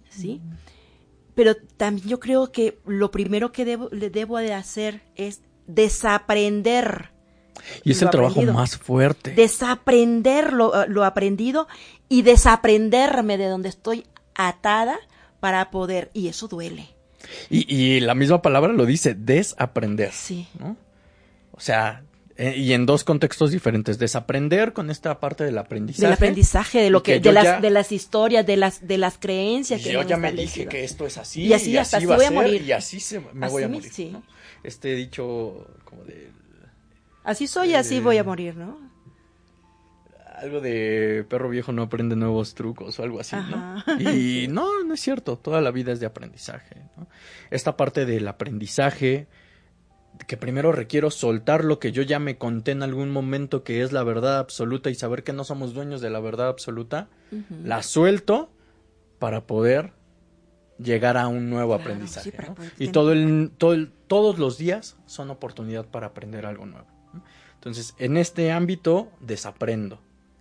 ¿sí? 0.09 0.41
Pero 1.35 1.55
también 1.77 2.09
yo 2.09 2.21
creo 2.21 2.51
que 2.51 2.81
lo 2.87 3.11
primero 3.11 3.53
que 3.53 3.65
debo, 3.65 3.89
le 3.93 4.11
debo 4.11 4.39
de 4.39 4.55
hacer 4.55 5.03
es 5.15 5.43
desaprender. 5.67 7.11
Y 7.85 7.93
es 7.93 8.03
el 8.03 8.11
trabajo 8.11 8.43
más 8.43 8.77
fuerte. 8.77 9.33
Desaprender 9.33 10.53
lo, 10.53 10.87
lo, 10.87 11.05
aprendido 11.05 11.69
y 12.09 12.23
desaprenderme 12.23 13.37
de 13.37 13.47
donde 13.47 13.69
estoy 13.69 14.07
atada 14.35 14.99
para 15.41 15.71
poder. 15.71 16.11
Y 16.15 16.29
eso 16.29 16.49
duele. 16.49 16.98
Y, 17.51 17.75
y 17.75 18.01
la 18.01 18.15
misma 18.15 18.43
palabra 18.43 18.73
lo 18.73 18.87
dice, 18.87 19.15
desaprender. 19.15 20.13
Sí. 20.13 20.49
O 21.53 21.61
sea, 21.61 22.03
Eh, 22.41 22.55
y 22.57 22.73
en 22.73 22.87
dos 22.87 23.03
contextos 23.03 23.51
diferentes. 23.51 23.99
Desaprender 23.99 24.73
con 24.73 24.91
esta 24.93 25.19
parte 25.19 25.43
del 25.43 25.59
aprendizaje. 25.59 26.07
Del 26.07 26.13
aprendizaje, 26.13 26.81
de 26.81 26.89
lo 26.89 27.03
que, 27.03 27.19
de, 27.19 27.33
las, 27.33 27.61
de 27.61 27.71
las 27.71 27.91
historias, 27.91 28.47
de 28.47 28.57
las, 28.57 28.87
de 28.87 28.97
las 28.97 29.19
creencias 29.19 29.83
que 29.83 29.93
Yo 29.93 30.03
ya 30.05 30.17
me 30.17 30.31
dije 30.31 30.67
que 30.67 30.85
esto 30.85 31.05
es 31.05 31.19
así. 31.19 31.43
Y 31.43 31.53
así, 31.53 31.77
hasta 31.77 31.97
así 31.97 32.07
voy 32.07 32.25
a, 32.25 32.31
morir. 32.31 32.63
Y 32.63 32.71
así 32.71 33.01
se, 33.01 33.19
me 33.33 33.49
voy 33.49 33.65
a 33.65 33.69
morir. 33.69 33.91
Este 34.63 34.95
dicho 34.95 35.67
como 35.83 36.05
de... 36.05 36.31
Así 37.25 37.49
soy 37.49 37.71
y 37.71 37.75
así 37.75 37.99
voy 37.99 38.19
a 38.19 38.25
morir, 38.25 38.55
¿no? 38.57 38.88
Algo 40.41 40.61
de 40.61 41.25
perro 41.29 41.49
viejo 41.49 41.73
no 41.73 41.83
aprende 41.83 42.17
nuevos 42.17 42.55
trucos 42.55 42.99
o 42.99 43.03
algo 43.03 43.21
así, 43.21 43.37
¿no? 43.37 43.83
Y 43.99 44.47
no, 44.51 44.85
no 44.85 44.95
es 44.95 45.01
cierto. 45.01 45.37
Toda 45.37 45.61
la 45.61 45.71
vida 45.71 45.93
es 45.93 46.01
de 46.01 46.07
aprendizaje. 46.07 46.83
¿no? 46.97 47.09
Esta 47.51 47.77
parte 47.77 48.07
del 48.07 48.27
aprendizaje 48.29 49.27
que 50.27 50.37
primero 50.37 50.73
requiero 50.73 51.11
soltar 51.11 51.65
lo 51.65 51.79
que 51.79 51.93
yo 51.93 52.03
ya 52.03 52.19
me 52.19 52.39
conté 52.39 52.73
en 52.73 52.83
algún 52.83 53.11
momento 53.11 53.63
que 53.63 53.83
es 53.83 53.93
la 53.93 54.03
verdad 54.03 54.39
absoluta 54.39 54.91
y 54.91 54.95
saber 54.95 55.23
que 55.23 55.33
no 55.33 55.45
somos 55.45 55.75
dueños 55.75 56.01
de 56.01 56.11
la 56.11 56.21
verdad 56.21 56.49
absoluta, 56.49 57.09
la 57.63 57.83
suelto 57.83 58.51
para 59.19 59.47
poder 59.47 59.93
llegar 60.79 61.17
a 61.17 61.29
un 61.29 61.51
nuevo 61.51 61.75
aprendizaje. 61.75 62.33
Y 62.79 62.89
todo 62.89 63.13
el, 63.13 63.53
todos 64.07 64.39
los 64.39 64.59
días 64.59 64.97
son 65.07 65.31
oportunidad 65.31 65.87
para 65.87 66.09
aprender 66.09 66.47
algo 66.47 66.67
nuevo. 66.67 66.87
Entonces, 67.55 67.95
en 67.99 68.17
este 68.17 68.53
ámbito, 68.53 69.11
desaprendo. 69.21 70.01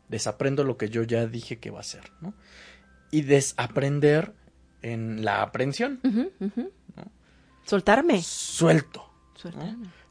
Desaprendo 0.09 0.63
lo 0.63 0.77
que 0.77 0.89
yo 0.89 1.03
ya 1.03 1.25
dije 1.25 1.59
que 1.59 1.69
va 1.69 1.81
a 1.81 1.83
ser. 1.83 2.11
Y 3.11 3.21
desaprender 3.21 4.33
en 4.81 5.25
la 5.25 5.41
aprensión. 5.41 5.99
Soltarme. 7.65 8.21
Suelto 8.21 9.07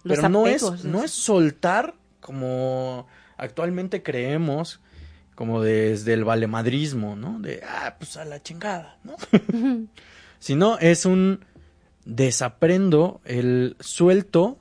pero 0.03 0.29
no 0.29 0.47
es, 0.47 0.85
no 0.85 1.05
es 1.05 1.11
soltar 1.11 1.95
como 2.21 3.07
actualmente 3.37 4.03
creemos, 4.03 4.81
como 5.35 5.63
desde 5.63 6.15
el 6.15 6.25
valemadrismo, 6.25 7.17
¿no? 7.17 7.39
De, 7.41 7.63
ah, 7.67 7.97
pues 7.99 8.17
a 8.17 8.25
la 8.25 8.43
chingada, 8.43 8.99
¿no? 9.05 9.17
Sino 10.39 10.79
es 10.79 11.07
un 11.07 11.45
desaprendo, 12.05 13.21
el 13.25 13.77
suelto, 13.81 14.59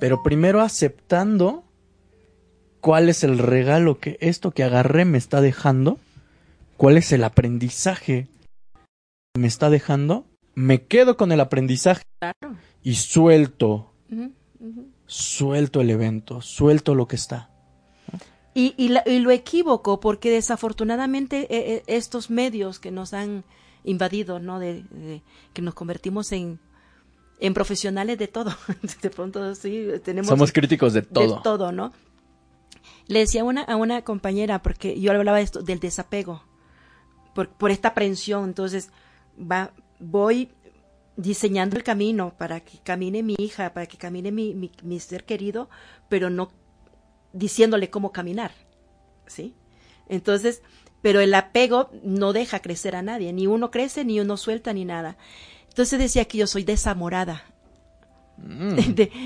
pero 0.00 0.22
primero 0.22 0.60
aceptando 0.60 1.64
cuál 2.80 3.08
es 3.08 3.24
el 3.24 3.38
regalo 3.38 3.98
que 3.98 4.18
esto 4.20 4.50
que 4.50 4.64
agarré 4.64 5.04
me 5.04 5.18
está 5.18 5.40
dejando, 5.40 5.98
cuál 6.76 6.96
es 6.96 7.12
el 7.12 7.24
aprendizaje 7.24 8.26
que 9.34 9.40
me 9.40 9.48
está 9.48 9.70
dejando, 9.70 10.24
me 10.54 10.82
quedo 10.82 11.16
con 11.16 11.32
el 11.32 11.40
aprendizaje 11.40 12.04
y 12.82 12.94
suelto 12.94 13.92
Suelto 15.08 15.80
el 15.80 15.88
evento, 15.88 16.42
suelto 16.42 16.94
lo 16.94 17.08
que 17.08 17.16
está. 17.16 17.48
Y, 18.54 18.74
y, 18.76 18.88
lo 19.20 19.30
equívoco, 19.30 20.00
porque 20.00 20.30
desafortunadamente 20.30 21.42
eh, 21.42 21.74
eh, 21.76 21.82
estos 21.86 22.28
medios 22.28 22.78
que 22.78 22.90
nos 22.90 23.14
han 23.14 23.44
invadido, 23.84 24.40
¿no? 24.40 24.58
De, 24.58 24.84
que 25.54 25.62
nos 25.62 25.74
convertimos 25.74 26.32
en, 26.32 26.58
en 27.40 27.54
profesionales 27.54 28.18
de 28.18 28.28
todo. 28.28 28.52
de 29.02 29.10
pronto 29.10 29.54
sí, 29.54 29.86
tenemos... 30.04 30.28
Somos 30.28 30.52
críticos 30.52 30.92
de 30.92 31.02
todo. 31.02 31.36
De 31.36 31.42
todo, 31.42 31.72
¿no? 31.72 31.92
Le 33.08 33.20
decía 33.20 33.42
una, 33.42 33.62
a 33.62 33.76
una 33.76 34.02
compañera, 34.02 34.62
porque 34.62 35.00
yo 35.00 35.10
hablaba 35.12 35.38
de 35.38 35.44
esto, 35.44 35.62
del 35.62 35.80
desapego, 35.80 36.44
por, 37.34 37.48
por 37.48 37.70
esta 37.70 37.88
aprensión. 37.88 38.44
Entonces, 38.44 38.90
va, 39.38 39.72
voy 39.98 40.50
diseñando 41.18 41.76
el 41.76 41.82
camino 41.82 42.32
para 42.38 42.60
que 42.60 42.78
camine 42.78 43.24
mi 43.24 43.34
hija, 43.38 43.74
para 43.74 43.86
que 43.86 43.98
camine 43.98 44.30
mi, 44.30 44.54
mi, 44.54 45.00
ser 45.00 45.24
querido, 45.24 45.68
pero 46.08 46.30
no 46.30 46.50
diciéndole 47.32 47.90
cómo 47.90 48.12
caminar, 48.12 48.52
¿sí? 49.26 49.52
Entonces, 50.08 50.62
pero 51.02 51.20
el 51.20 51.34
apego 51.34 51.90
no 52.04 52.32
deja 52.32 52.60
crecer 52.60 52.94
a 52.94 53.02
nadie, 53.02 53.32
ni 53.32 53.48
uno 53.48 53.72
crece, 53.72 54.04
ni 54.04 54.20
uno 54.20 54.36
suelta, 54.36 54.72
ni 54.72 54.84
nada. 54.84 55.18
Entonces 55.68 55.98
decía 55.98 56.24
que 56.26 56.38
yo 56.38 56.46
soy 56.46 56.62
desamorada, 56.62 57.47
mm. 58.38 58.76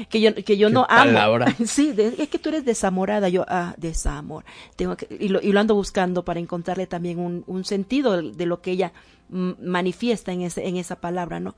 que 0.09 0.21
yo, 0.21 0.35
que 0.35 0.57
yo 0.57 0.71
no 0.71 0.87
amo. 0.89 1.45
Sí, 1.67 1.95
es 1.97 2.29
que 2.29 2.39
tú 2.39 2.49
eres 2.49 2.65
desamorada, 2.65 3.29
yo, 3.29 3.45
ah, 3.49 3.75
desamor. 3.77 4.45
Tengo 4.77 4.97
que, 4.97 5.07
y, 5.19 5.29
lo, 5.29 5.41
y 5.41 5.53
lo 5.53 5.61
ando 5.61 5.75
buscando 5.75 6.25
para 6.25 6.41
encontrarle 6.41 6.87
también 6.87 7.19
un, 7.19 7.45
un 7.47 7.65
sentido 7.65 8.21
de 8.21 8.47
lo 8.47 8.61
que 8.61 8.73
ella 8.73 8.93
manifiesta 9.29 10.33
en, 10.33 10.43
ese, 10.43 10.67
en 10.67 10.77
esa 10.77 11.01
palabra, 11.01 11.41
¿no? 11.41 11.57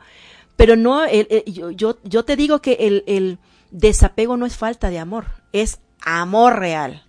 Pero 0.57 0.77
no, 0.77 1.03
yo, 1.47 1.71
yo, 1.73 1.99
yo 2.05 2.25
te 2.25 2.37
digo 2.37 2.61
que 2.61 2.75
el, 2.81 3.03
el 3.07 3.39
desapego 3.71 4.37
no 4.37 4.47
es 4.47 4.57
falta 4.57 4.91
de 4.91 5.01
amor, 5.01 5.27
es 5.53 5.81
amor 6.05 6.59
real. 6.59 7.03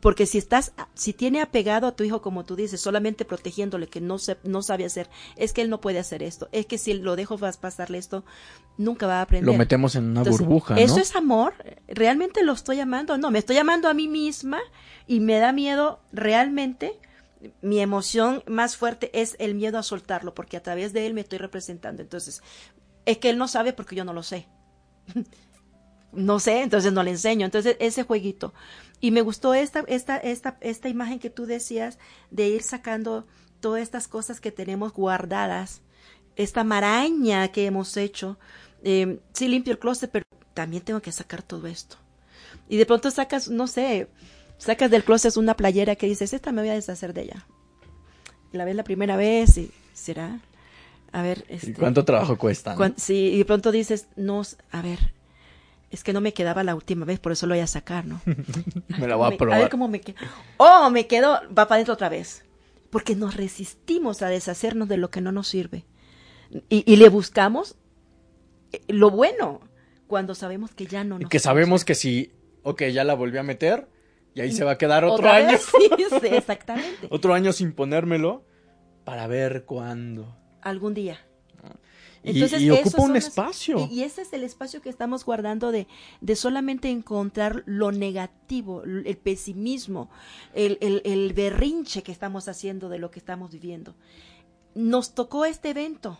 Porque 0.00 0.26
si 0.26 0.38
estás, 0.38 0.72
si 0.94 1.12
tiene 1.12 1.40
apegado 1.40 1.86
a 1.86 1.96
tu 1.96 2.04
hijo, 2.04 2.20
como 2.20 2.44
tú 2.44 2.56
dices, 2.56 2.80
solamente 2.80 3.24
protegiéndole 3.24 3.86
que 3.86 4.00
no, 4.00 4.18
se, 4.18 4.36
no 4.42 4.62
sabe 4.62 4.84
hacer, 4.84 5.08
es 5.36 5.52
que 5.52 5.62
él 5.62 5.70
no 5.70 5.80
puede 5.80 5.98
hacer 5.98 6.22
esto, 6.22 6.48
es 6.52 6.66
que 6.66 6.78
si 6.78 6.94
lo 6.94 7.16
dejo 7.16 7.38
vas 7.38 7.56
a 7.56 7.60
pasarle 7.60 7.98
esto, 7.98 8.24
nunca 8.76 9.06
va 9.06 9.18
a 9.18 9.22
aprender. 9.22 9.52
Lo 9.52 9.58
metemos 9.58 9.94
en 9.94 10.10
una 10.10 10.22
burbuja. 10.24 10.74
¿no? 10.74 10.80
¿Eso 10.80 10.98
es 10.98 11.14
amor? 11.16 11.54
¿Realmente 11.86 12.42
lo 12.42 12.52
estoy 12.52 12.80
amando? 12.80 13.16
No, 13.18 13.30
me 13.30 13.38
estoy 13.38 13.56
amando 13.58 13.88
a 13.88 13.94
mí 13.94 14.08
misma 14.08 14.60
y 15.06 15.20
me 15.20 15.38
da 15.38 15.52
miedo 15.52 16.00
realmente 16.12 16.98
mi 17.62 17.80
emoción 17.80 18.42
más 18.46 18.76
fuerte 18.76 19.10
es 19.20 19.36
el 19.38 19.54
miedo 19.54 19.78
a 19.78 19.82
soltarlo, 19.82 20.34
porque 20.34 20.56
a 20.56 20.62
través 20.62 20.92
de 20.92 21.06
él 21.06 21.14
me 21.14 21.20
estoy 21.20 21.38
representando. 21.38 22.02
Entonces, 22.02 22.42
es 23.06 23.18
que 23.18 23.30
él 23.30 23.38
no 23.38 23.48
sabe 23.48 23.72
porque 23.72 23.96
yo 23.96 24.04
no 24.04 24.12
lo 24.12 24.22
sé. 24.22 24.48
no 26.12 26.40
sé, 26.40 26.62
entonces 26.62 26.92
no 26.92 27.02
le 27.02 27.10
enseño. 27.10 27.44
Entonces, 27.44 27.76
ese 27.80 28.02
jueguito. 28.02 28.52
Y 29.00 29.10
me 29.10 29.22
gustó 29.22 29.54
esta, 29.54 29.84
esta, 29.86 30.16
esta, 30.16 30.58
esta 30.60 30.88
imagen 30.88 31.18
que 31.18 31.30
tú 31.30 31.46
decías 31.46 31.98
de 32.30 32.48
ir 32.48 32.62
sacando 32.62 33.26
todas 33.60 33.82
estas 33.82 34.08
cosas 34.08 34.40
que 34.40 34.52
tenemos 34.52 34.92
guardadas, 34.92 35.82
esta 36.36 36.64
maraña 36.64 37.48
que 37.48 37.66
hemos 37.66 37.96
hecho. 37.96 38.38
Eh, 38.82 39.20
sí 39.32 39.48
limpio 39.48 39.72
el 39.72 39.78
closet, 39.78 40.10
pero 40.10 40.24
también 40.54 40.82
tengo 40.82 41.00
que 41.00 41.12
sacar 41.12 41.42
todo 41.42 41.66
esto. 41.66 41.96
Y 42.68 42.76
de 42.76 42.86
pronto 42.86 43.10
sacas, 43.10 43.48
no 43.48 43.66
sé, 43.66 44.08
sacas 44.58 44.90
del 44.90 45.04
closet 45.04 45.36
una 45.36 45.54
playera 45.54 45.96
que 45.96 46.06
dices, 46.06 46.32
esta 46.32 46.52
me 46.52 46.62
voy 46.62 46.70
a 46.70 46.74
deshacer 46.74 47.14
de 47.14 47.22
ella. 47.22 47.46
La 48.52 48.64
ves 48.64 48.76
la 48.76 48.84
primera 48.84 49.16
vez 49.16 49.58
y 49.58 49.70
será, 49.94 50.40
a 51.12 51.22
ver. 51.22 51.44
Este, 51.48 51.74
¿Cuánto 51.74 52.04
trabajo 52.04 52.36
cuesta? 52.36 52.76
sí, 52.96 53.30
y 53.34 53.38
de 53.38 53.44
pronto 53.44 53.72
dices, 53.72 54.08
no, 54.16 54.42
a 54.70 54.82
ver, 54.82 55.12
es 55.90 56.04
que 56.04 56.12
no 56.12 56.20
me 56.20 56.32
quedaba 56.32 56.64
la 56.64 56.74
última 56.74 57.04
vez, 57.04 57.18
por 57.18 57.32
eso 57.32 57.46
lo 57.46 57.54
voy 57.54 57.62
a 57.62 57.66
sacar, 57.66 58.06
¿no? 58.06 58.20
me 58.98 59.06
la 59.06 59.16
voy 59.16 59.34
a 59.34 59.36
probar. 59.36 59.58
A 59.58 59.60
ver 59.62 59.70
cómo 59.70 59.88
me 59.88 60.00
queda. 60.00 60.18
Oh, 60.56 60.90
me 60.90 61.06
quedo, 61.06 61.40
va 61.48 61.66
para 61.66 61.76
adentro 61.76 61.94
otra 61.94 62.08
vez. 62.08 62.44
Porque 62.90 63.14
nos 63.16 63.36
resistimos 63.36 64.22
a 64.22 64.28
deshacernos 64.28 64.88
de 64.88 64.96
lo 64.96 65.10
que 65.10 65.20
no 65.20 65.32
nos 65.32 65.48
sirve. 65.48 65.84
Y, 66.68 66.90
y 66.90 66.96
le 66.96 67.08
buscamos 67.10 67.76
eh, 68.72 68.80
lo 68.88 69.10
bueno 69.10 69.60
cuando 70.06 70.34
sabemos 70.34 70.74
que 70.74 70.86
ya 70.86 71.04
no 71.04 71.18
nos. 71.18 71.26
Y 71.26 71.28
que 71.28 71.38
sabemos 71.38 71.84
que 71.84 71.94
si, 71.94 72.32
ok, 72.62 72.84
ya 72.84 73.04
la 73.04 73.14
volví 73.14 73.38
a 73.38 73.42
meter, 73.42 73.88
y 74.34 74.40
ahí 74.40 74.52
se 74.52 74.64
va 74.64 74.72
a 74.72 74.78
quedar 74.78 75.04
otro 75.04 75.28
año. 75.28 75.58
Sí, 76.20 76.26
exactamente. 76.26 77.08
otro 77.10 77.34
año 77.34 77.52
sin 77.52 77.72
ponérmelo 77.72 78.44
para 79.04 79.26
ver 79.26 79.64
cuándo. 79.64 80.36
Algún 80.62 80.94
día. 80.94 81.18
Entonces, 82.22 82.62
y, 82.62 82.70
ocupa 82.70 83.02
un 83.02 83.16
espacio. 83.16 83.88
Y, 83.90 84.02
ese 84.02 84.22
es 84.22 84.32
el 84.32 84.42
espacio 84.42 84.82
que 84.82 84.88
estamos 84.88 85.24
guardando 85.24 85.72
de, 85.72 85.86
de 86.20 86.36
solamente 86.36 86.90
encontrar 86.90 87.62
lo 87.66 87.92
negativo, 87.92 88.82
el 88.82 89.16
pesimismo, 89.16 90.10
el, 90.54 90.78
el, 90.80 91.02
el 91.04 91.32
berrinche 91.32 92.02
que 92.02 92.12
estamos 92.12 92.48
haciendo 92.48 92.88
de 92.88 92.98
lo 92.98 93.10
que 93.10 93.18
estamos 93.18 93.52
viviendo. 93.52 93.94
Nos 94.74 95.14
tocó 95.14 95.44
este 95.44 95.70
evento, 95.70 96.18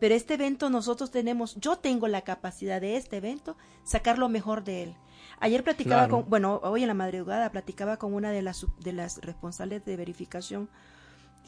pero 0.00 0.14
este 0.14 0.34
evento 0.34 0.70
nosotros 0.70 1.10
tenemos, 1.10 1.56
yo 1.56 1.76
tengo 1.76 2.08
la 2.08 2.22
capacidad 2.22 2.80
de 2.80 2.96
este 2.96 3.18
evento 3.18 3.56
sacar 3.84 4.18
lo 4.18 4.28
mejor 4.28 4.64
de 4.64 4.84
él. 4.84 4.96
Ayer 5.40 5.62
platicaba 5.62 6.08
con, 6.08 6.28
bueno, 6.28 6.60
hoy 6.64 6.82
en 6.82 6.88
la 6.88 6.94
madrugada 6.94 7.50
platicaba 7.50 7.96
con 7.96 8.14
una 8.14 8.30
de 8.30 8.42
las, 8.42 8.66
de 8.80 8.92
las 8.92 9.18
responsables 9.18 9.84
de 9.84 9.96
verificación 9.96 10.68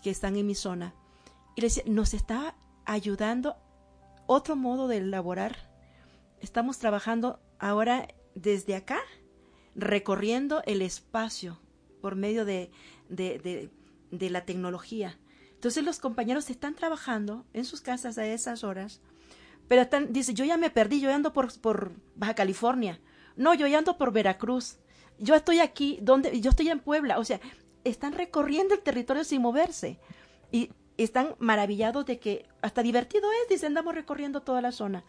que 0.02 0.10
están 0.10 0.36
en 0.36 0.46
mi 0.46 0.54
zona 0.54 0.94
y 1.56 1.60
le 1.60 1.66
decía, 1.68 1.82
nos 1.86 2.14
está 2.14 2.54
ayudando 2.84 3.56
otro 4.30 4.54
modo 4.54 4.86
de 4.86 4.98
elaborar. 4.98 5.56
Estamos 6.40 6.78
trabajando 6.78 7.40
ahora 7.58 8.06
desde 8.36 8.76
acá, 8.76 9.00
recorriendo 9.74 10.62
el 10.66 10.82
espacio 10.82 11.60
por 12.00 12.14
medio 12.14 12.44
de, 12.44 12.70
de, 13.08 13.70
de, 14.12 14.30
la 14.30 14.44
tecnología. 14.44 15.18
Entonces 15.54 15.84
los 15.84 15.98
compañeros 15.98 16.48
están 16.48 16.76
trabajando 16.76 17.44
en 17.52 17.64
sus 17.64 17.80
casas 17.80 18.18
a 18.18 18.26
esas 18.26 18.62
horas, 18.62 19.00
pero 19.66 19.82
están, 19.82 20.12
dice, 20.12 20.32
yo 20.32 20.44
ya 20.44 20.56
me 20.56 20.70
perdí, 20.70 21.00
yo 21.00 21.12
ando 21.12 21.32
por, 21.32 21.52
por 21.60 21.92
Baja 22.14 22.34
California, 22.34 23.00
no, 23.34 23.52
yo 23.54 23.66
ya 23.66 23.78
ando 23.78 23.98
por 23.98 24.12
Veracruz. 24.12 24.78
Yo 25.18 25.34
estoy 25.34 25.58
aquí, 25.58 25.98
donde, 26.02 26.40
yo 26.40 26.50
estoy 26.50 26.68
en 26.68 26.78
Puebla. 26.78 27.18
O 27.18 27.24
sea, 27.24 27.40
están 27.82 28.12
recorriendo 28.12 28.74
el 28.74 28.80
territorio 28.80 29.24
sin 29.24 29.42
moverse. 29.42 29.98
Y 30.52 30.70
están 31.04 31.34
maravillados 31.38 32.06
de 32.06 32.18
que 32.18 32.46
hasta 32.62 32.82
divertido 32.82 33.28
es, 33.42 33.48
dicen, 33.48 33.68
andamos 33.68 33.94
recorriendo 33.94 34.40
toda 34.40 34.60
la 34.60 34.72
zona. 34.72 35.04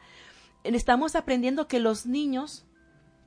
Estamos 0.64 1.16
aprendiendo 1.16 1.68
que 1.68 1.80
los 1.80 2.06
niños 2.06 2.66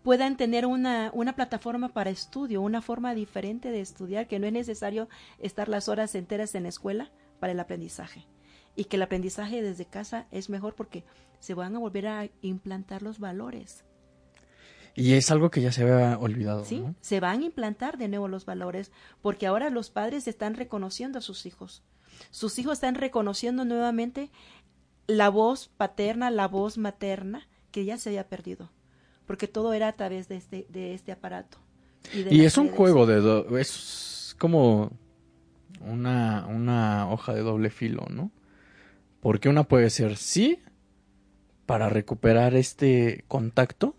puedan 0.03 0.37
tener 0.37 0.67
una, 0.67 1.11
una 1.15 1.35
plataforma 1.35 1.89
para 1.89 2.11
estudio, 2.11 2.61
una 2.61 2.83
forma 2.83 3.15
diferente 3.15 3.71
de 3.71 3.81
estudiar, 3.81 4.29
que 4.29 4.39
no 4.39 4.47
es 4.47 4.53
necesario 4.53 5.09
estar 5.39 5.69
las 5.69 5.89
horas 5.89 6.15
enteras 6.15 6.55
en 6.55 6.65
la 6.65 6.69
escuela 6.69 7.11
para 7.41 7.53
el 7.53 7.61
aprendizaje. 7.61 8.27
Y 8.77 8.85
que 8.85 8.97
el 8.97 9.03
aprendizaje 9.03 9.63
desde 9.63 9.87
casa 9.87 10.27
es 10.31 10.51
mejor 10.51 10.75
porque 10.75 11.05
se 11.41 11.55
van 11.55 11.75
a 11.75 11.79
volver 11.79 12.07
a 12.07 12.29
implantar 12.43 13.03
los 13.03 13.19
valores. 13.19 13.85
Y 14.95 15.15
es 15.15 15.31
algo 15.31 15.51
que 15.51 15.61
ya 15.61 15.73
se 15.73 15.83
había 15.83 16.19
olvidado. 16.19 16.65
Sí, 16.65 16.85
se 17.01 17.19
van 17.19 17.41
a 17.41 17.45
implantar 17.47 17.99
de 17.99 18.09
nuevo 18.09 18.29
los 18.29 18.45
valores, 18.45 18.93
porque 19.23 19.47
ahora 19.47 19.71
los 19.71 19.91
padres 19.91 20.29
están 20.29 20.55
reconociendo 20.55 21.19
a 21.19 21.23
sus 21.23 21.47
hijos. 21.47 21.83
Sus 22.31 22.59
hijos 22.59 22.75
están 22.75 22.95
reconociendo 22.95 23.65
nuevamente 23.65 24.31
la 25.07 25.29
voz 25.29 25.71
paterna, 25.77 26.31
la 26.31 26.49
voz 26.49 26.79
materna, 26.79 27.47
que 27.71 27.85
ya 27.85 27.99
se 27.99 28.11
había 28.11 28.29
perdido, 28.29 28.71
porque 29.27 29.49
todo 29.49 29.73
era 29.73 29.89
a 29.89 29.93
través 29.93 30.29
de 30.29 30.37
este, 30.37 30.67
de 30.69 30.95
este 30.95 31.13
aparato. 31.13 31.59
Y, 32.13 32.45
es 32.45 32.59
un 32.59 32.69
juego 32.69 33.07
de... 33.07 33.61
es 33.61 34.37
como 34.39 34.91
una, 35.81 36.47
una 36.47 37.11
hoja 37.11 37.33
de 37.35 37.41
doble 37.41 37.71
filo, 37.71 38.07
¿no? 38.11 38.31
Porque 39.21 39.49
una 39.49 39.65
puede 39.65 39.89
ser 39.91 40.17
sí, 40.17 40.59
para 41.67 41.89
recuperar 41.89 42.55
este 42.55 43.25
contacto, 43.27 43.97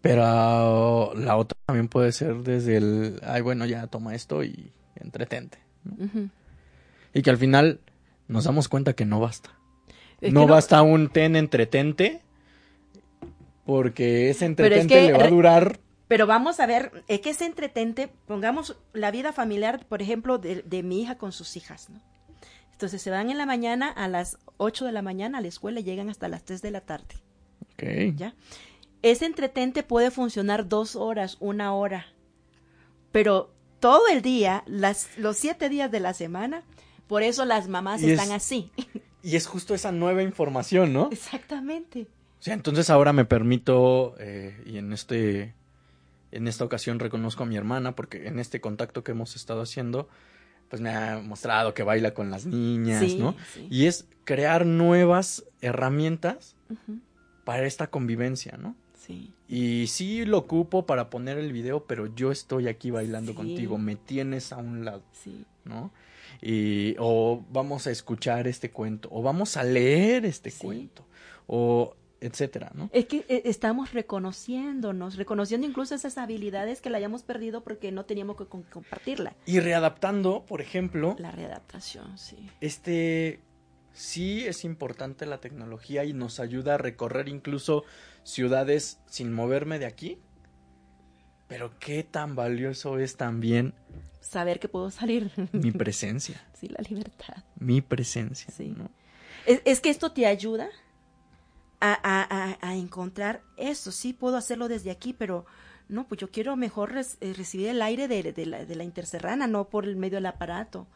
pero 0.00 1.14
la 1.14 1.36
otra 1.36 1.58
también 1.66 1.88
puede 1.88 2.12
ser 2.12 2.42
desde 2.42 2.76
el, 2.76 3.20
ay, 3.24 3.40
bueno, 3.40 3.64
ya 3.66 3.86
toma 3.86 4.14
esto 4.14 4.44
y 4.44 4.72
entretente. 4.96 5.58
Y 7.14 7.22
que 7.22 7.30
al 7.30 7.36
final 7.36 7.80
nos 8.26 8.44
damos 8.44 8.68
cuenta 8.68 8.94
que 8.94 9.04
no 9.04 9.20
basta. 9.20 9.58
no, 10.20 10.46
basta 10.46 10.82
un 10.82 11.08
ten 11.08 11.36
entretente, 11.36 12.20
porque 13.64 14.30
ese 14.30 14.46
entretente 14.46 15.06
le 15.06 15.12
va 15.12 15.24
a 15.24 15.28
durar. 15.28 15.80
Pero 16.08 16.26
vamos 16.26 16.58
a 16.60 16.66
ver, 16.66 17.04
es 17.06 17.20
que 17.20 17.30
ese 17.30 17.44
entretente, 17.44 18.08
pongamos 18.26 18.76
la 18.94 19.10
vida 19.10 19.32
familiar, 19.32 19.84
por 19.86 20.00
ejemplo, 20.00 20.38
de, 20.38 20.62
de 20.62 20.82
mi 20.82 21.02
hija 21.02 21.18
con 21.18 21.32
sus 21.32 21.56
hijas, 21.56 21.90
¿no? 21.90 22.00
Entonces 22.72 23.02
se 23.02 23.10
van 23.10 23.28
en 23.28 23.38
la 23.38 23.44
mañana 23.44 23.88
a 23.90 24.06
las 24.06 24.38
8 24.56 24.86
de 24.86 24.92
la 24.92 25.02
mañana 25.02 25.38
a 25.38 25.40
la 25.40 25.48
escuela 25.48 25.80
y 25.80 25.82
llegan 25.82 26.08
hasta 26.08 26.28
las 26.28 26.44
3 26.44 26.62
de 26.62 26.70
la 26.70 26.80
tarde. 26.80 27.16
Ok. 27.72 28.16
¿Ya? 28.16 28.34
Ese 29.02 29.26
entretente 29.26 29.82
puede 29.82 30.10
funcionar 30.10 30.68
dos 30.68 30.96
horas, 30.96 31.36
una 31.40 31.74
hora, 31.74 32.06
pero 33.12 33.52
todo 33.80 34.08
el 34.08 34.22
día, 34.22 34.64
las, 34.66 35.16
los 35.18 35.36
siete 35.36 35.68
días 35.68 35.90
de 35.90 36.00
la 36.00 36.14
semana, 36.14 36.62
por 37.08 37.22
eso 37.22 37.44
las 37.44 37.68
mamás 37.68 38.02
están 38.02 38.32
así. 38.32 38.70
Y 39.20 39.34
es 39.34 39.48
justo 39.48 39.74
esa 39.74 39.90
nueva 39.90 40.22
información, 40.22 40.92
¿no? 40.92 41.08
Exactamente. 41.10 42.06
O 42.38 42.42
sea, 42.42 42.54
entonces 42.54 42.88
ahora 42.88 43.12
me 43.12 43.24
permito, 43.24 44.14
eh, 44.20 44.62
y 44.64 44.78
en 44.78 44.92
este, 44.92 45.54
en 46.30 46.46
esta 46.46 46.64
ocasión 46.64 47.00
reconozco 47.00 47.42
a 47.42 47.46
mi 47.46 47.56
hermana, 47.56 47.96
porque 47.96 48.28
en 48.28 48.38
este 48.38 48.60
contacto 48.60 49.02
que 49.02 49.10
hemos 49.10 49.34
estado 49.34 49.60
haciendo, 49.60 50.08
pues 50.70 50.80
me 50.80 50.90
ha 50.90 51.18
mostrado 51.18 51.74
que 51.74 51.82
baila 51.82 52.14
con 52.14 52.30
las 52.30 52.46
niñas, 52.46 53.14
¿no? 53.14 53.34
Y 53.68 53.86
es 53.86 54.06
crear 54.22 54.66
nuevas 54.66 55.44
herramientas 55.60 56.54
para 57.44 57.66
esta 57.66 57.88
convivencia, 57.88 58.56
¿no? 58.56 58.76
Sí. 58.94 59.32
Y 59.48 59.86
sí 59.88 60.24
lo 60.26 60.38
ocupo 60.38 60.86
para 60.86 61.10
poner 61.10 61.38
el 61.38 61.52
video, 61.52 61.84
pero 61.86 62.14
yo 62.14 62.30
estoy 62.30 62.68
aquí 62.68 62.92
bailando 62.92 63.34
contigo, 63.34 63.78
me 63.78 63.96
tienes 63.96 64.52
a 64.52 64.58
un 64.58 64.84
lado, 64.84 65.02
sí. 65.12 65.44
¿no? 65.64 65.90
Y, 66.40 66.94
o 66.98 67.44
vamos 67.50 67.86
a 67.86 67.90
escuchar 67.90 68.46
este 68.46 68.70
cuento, 68.70 69.08
o 69.12 69.22
vamos 69.22 69.56
a 69.56 69.64
leer 69.64 70.24
este 70.24 70.52
cuento, 70.52 71.06
o 71.46 71.94
etcétera, 72.20 72.72
¿no? 72.74 72.90
Es 72.92 73.06
que 73.06 73.24
eh, 73.28 73.42
estamos 73.44 73.92
reconociéndonos, 73.92 75.16
reconociendo 75.16 75.66
incluso 75.66 75.94
esas 75.94 76.18
habilidades 76.18 76.80
que 76.80 76.90
la 76.90 76.98
hayamos 76.98 77.22
perdido 77.22 77.62
porque 77.62 77.92
no 77.92 78.04
teníamos 78.04 78.36
que 78.36 78.46
compartirla. 78.46 79.36
Y 79.46 79.60
readaptando, 79.60 80.44
por 80.46 80.60
ejemplo. 80.60 81.16
La 81.18 81.30
readaptación, 81.30 82.18
sí. 82.18 82.36
Este, 82.60 83.40
sí 83.92 84.46
es 84.46 84.64
importante 84.64 85.26
la 85.26 85.40
tecnología 85.40 86.04
y 86.04 86.12
nos 86.12 86.40
ayuda 86.40 86.74
a 86.74 86.78
recorrer 86.78 87.28
incluso 87.28 87.84
ciudades 88.24 89.00
sin 89.06 89.32
moverme 89.32 89.78
de 89.78 89.86
aquí. 89.86 90.18
Pero 91.48 91.72
qué 91.78 92.02
tan 92.04 92.36
valioso 92.36 92.98
es 92.98 93.16
también 93.16 93.74
saber 94.20 94.60
que 94.60 94.68
puedo 94.68 94.90
salir. 94.90 95.30
Mi 95.52 95.70
presencia. 95.70 96.46
Sí, 96.54 96.68
la 96.68 96.82
libertad. 96.88 97.44
Mi 97.58 97.80
presencia. 97.80 98.52
Sí. 98.54 98.74
Es, 99.46 99.80
que 99.80 99.90
esto 99.90 100.12
te 100.12 100.26
ayuda 100.26 100.68
a, 101.80 102.74
encontrar 102.74 103.42
eso. 103.56 103.92
Sí, 103.92 104.12
puedo 104.12 104.36
hacerlo 104.36 104.68
desde 104.68 104.90
aquí, 104.90 105.14
pero 105.14 105.46
no, 105.88 106.06
pues 106.06 106.20
yo 106.20 106.30
quiero 106.30 106.54
mejor 106.56 106.94
eh, 106.96 107.32
recibir 107.34 107.68
el 107.68 107.80
aire 107.80 108.08
de, 108.08 108.32
de, 108.32 108.46
la, 108.46 108.64
de 108.66 108.76
la 108.76 108.84
interserrana, 108.84 109.46
no 109.46 109.70
por 109.70 109.86
el 109.86 109.96
medio 109.96 110.16
del 110.16 110.26
aparato 110.26 110.86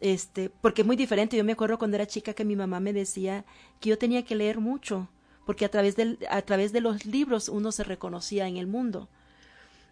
este, 0.00 0.50
porque 0.50 0.82
es 0.82 0.86
muy 0.86 0.96
diferente. 0.96 1.36
Yo 1.36 1.44
me 1.44 1.52
acuerdo 1.52 1.78
cuando 1.78 1.96
era 1.96 2.06
chica 2.06 2.34
que 2.34 2.44
mi 2.44 2.56
mamá 2.56 2.80
me 2.80 2.92
decía 2.92 3.44
que 3.80 3.90
yo 3.90 3.98
tenía 3.98 4.24
que 4.24 4.34
leer 4.34 4.58
mucho, 4.58 5.08
porque 5.44 5.64
a 5.64 5.70
través, 5.70 5.96
del, 5.96 6.18
a 6.30 6.42
través 6.42 6.72
de 6.72 6.80
los 6.80 7.06
libros 7.06 7.48
uno 7.48 7.72
se 7.72 7.84
reconocía 7.84 8.48
en 8.48 8.56
el 8.56 8.66
mundo. 8.66 9.08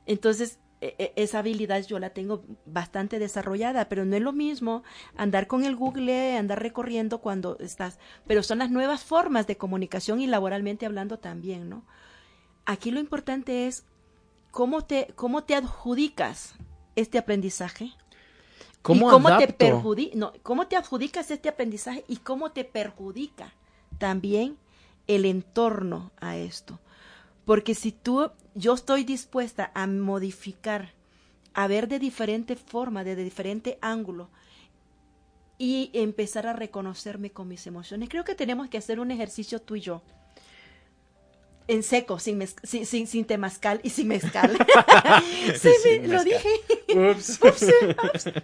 Entonces, 0.06 0.58
e, 0.80 0.94
e, 0.98 1.12
esa 1.16 1.38
habilidad 1.38 1.84
yo 1.86 1.98
la 1.98 2.10
tengo 2.10 2.44
bastante 2.66 3.18
desarrollada, 3.18 3.88
pero 3.88 4.04
no 4.04 4.16
es 4.16 4.22
lo 4.22 4.32
mismo 4.32 4.82
andar 5.16 5.46
con 5.46 5.64
el 5.64 5.76
Google, 5.76 6.36
andar 6.36 6.62
recorriendo 6.62 7.20
cuando 7.20 7.58
estás, 7.58 7.98
pero 8.26 8.42
son 8.42 8.58
las 8.58 8.70
nuevas 8.70 9.04
formas 9.04 9.46
de 9.46 9.56
comunicación 9.56 10.20
y 10.20 10.26
laboralmente 10.26 10.86
hablando 10.86 11.18
también, 11.18 11.68
¿no? 11.68 11.84
Aquí 12.66 12.90
lo 12.90 13.00
importante 13.00 13.66
es 13.66 13.84
cómo 14.50 14.82
te, 14.82 15.12
cómo 15.14 15.44
te 15.44 15.54
adjudicas 15.54 16.54
este 16.96 17.18
aprendizaje 17.18 17.92
¿Cómo, 18.84 19.08
¿Y 19.08 19.10
cómo 19.10 19.38
te 19.38 19.72
no, 20.14 20.34
cómo 20.42 20.66
te 20.66 20.76
adjudicas 20.76 21.30
este 21.30 21.48
aprendizaje 21.48 22.04
y 22.06 22.18
cómo 22.18 22.52
te 22.52 22.66
perjudica 22.66 23.54
también 23.96 24.58
el 25.06 25.24
entorno 25.24 26.12
a 26.20 26.36
esto. 26.36 26.78
Porque 27.46 27.74
si 27.74 27.92
tú, 27.92 28.30
yo 28.54 28.74
estoy 28.74 29.04
dispuesta 29.04 29.70
a 29.74 29.86
modificar, 29.86 30.92
a 31.54 31.66
ver 31.66 31.88
de 31.88 31.98
diferente 31.98 32.56
forma, 32.56 33.04
de 33.04 33.16
diferente 33.16 33.78
ángulo 33.80 34.30
y 35.58 35.90
empezar 35.92 36.46
a 36.46 36.52
reconocerme 36.52 37.30
con 37.30 37.48
mis 37.48 37.66
emociones, 37.66 38.08
creo 38.08 38.24
que 38.24 38.34
tenemos 38.34 38.68
que 38.68 38.78
hacer 38.78 39.00
un 39.00 39.10
ejercicio 39.10 39.60
tú 39.60 39.76
y 39.76 39.80
yo 39.80 40.02
en 41.66 41.82
seco, 41.82 42.18
sin, 42.18 42.46
sin, 42.62 42.86
sin, 42.86 43.06
sin, 43.06 43.24
temazcal 43.24 43.80
y 43.82 43.90
sin 43.90 44.08
mezcal. 44.08 44.54
sí, 45.56 46.00
lo 46.02 46.22
dije. 46.22 46.48
Ups. 47.10 47.40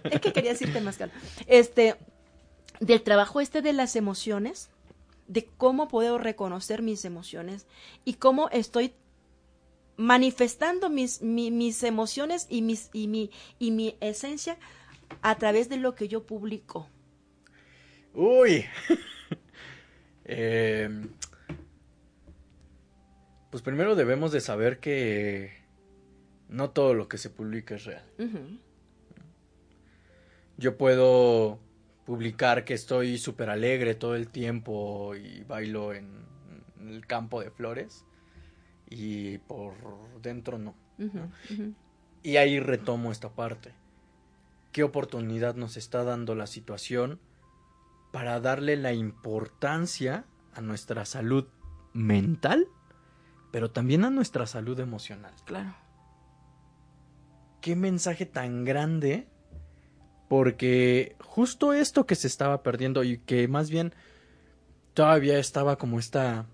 Es 0.03 0.21
que 0.21 0.33
quería 0.33 0.51
decir 0.51 0.73
temazcal. 0.73 1.11
Este, 1.45 1.95
del 2.79 3.03
trabajo 3.03 3.39
este 3.39 3.61
de 3.61 3.73
las 3.73 3.95
emociones, 3.95 4.69
de 5.27 5.45
cómo 5.45 5.87
puedo 5.87 6.17
reconocer 6.17 6.81
mis 6.81 7.05
emociones 7.05 7.67
y 8.05 8.15
cómo 8.15 8.49
estoy 8.49 8.93
manifestando 10.01 10.89
mis, 10.89 11.21
mis 11.21 11.83
emociones 11.83 12.47
y, 12.49 12.63
mis, 12.63 12.89
y, 12.91 13.07
mi, 13.07 13.29
y 13.59 13.71
mi 13.71 13.95
esencia 14.01 14.57
a 15.21 15.37
través 15.37 15.69
de 15.69 15.77
lo 15.77 15.93
que 15.93 16.07
yo 16.07 16.25
publico. 16.25 16.89
Uy. 18.13 18.65
eh, 20.25 20.89
pues 23.51 23.61
primero 23.61 23.95
debemos 23.95 24.31
de 24.31 24.41
saber 24.41 24.79
que 24.79 25.51
no 26.49 26.71
todo 26.71 26.95
lo 26.95 27.07
que 27.07 27.19
se 27.19 27.29
publica 27.29 27.75
es 27.75 27.85
real. 27.85 28.03
Yo 30.57 30.77
puedo 30.77 31.59
publicar 32.05 32.65
que 32.65 32.73
estoy 32.73 33.19
súper 33.19 33.51
alegre 33.51 33.93
todo 33.93 34.15
el 34.15 34.29
tiempo 34.29 35.15
y 35.15 35.43
bailo 35.43 35.93
en, 35.93 36.25
el 36.79 37.05
campo 37.05 37.41
de 37.41 37.51
flores 37.51 38.03
y 38.91 39.39
por 39.39 39.73
dentro 40.21 40.59
no. 40.59 40.75
Y 42.21 42.37
ahí 42.37 42.59
retomo 42.59 43.11
esta 43.11 43.29
parte. 43.29 43.73
¿Qué 44.71 44.83
oportunidad 44.83 45.55
nos 45.55 45.75
está 45.75 46.03
dando 46.03 46.35
la 46.35 46.45
situación 46.45 47.19
para 48.11 48.39
darle 48.39 48.75
la 48.75 48.93
importancia 48.93 50.25
a 50.53 50.61
nuestra 50.61 51.05
salud 51.05 51.47
mental? 51.93 52.67
pero 53.51 53.69
también 53.69 54.05
a 54.05 54.09
nuestra 54.09 54.47
salud 54.47 54.79
emocional. 54.79 55.33
Claro. 55.45 55.75
Qué 57.59 57.75
mensaje 57.75 58.25
tan 58.25 58.63
grande, 58.63 59.27
porque 60.29 61.15
justo 61.19 61.73
esto 61.73 62.05
que 62.05 62.15
se 62.15 62.27
estaba 62.27 62.63
perdiendo 62.63 63.03
y 63.03 63.19
que 63.19 63.47
más 63.47 63.69
bien 63.69 63.93
todavía 64.93 65.37
estaba 65.37 65.77
como 65.77 65.99
esta, 65.99 66.47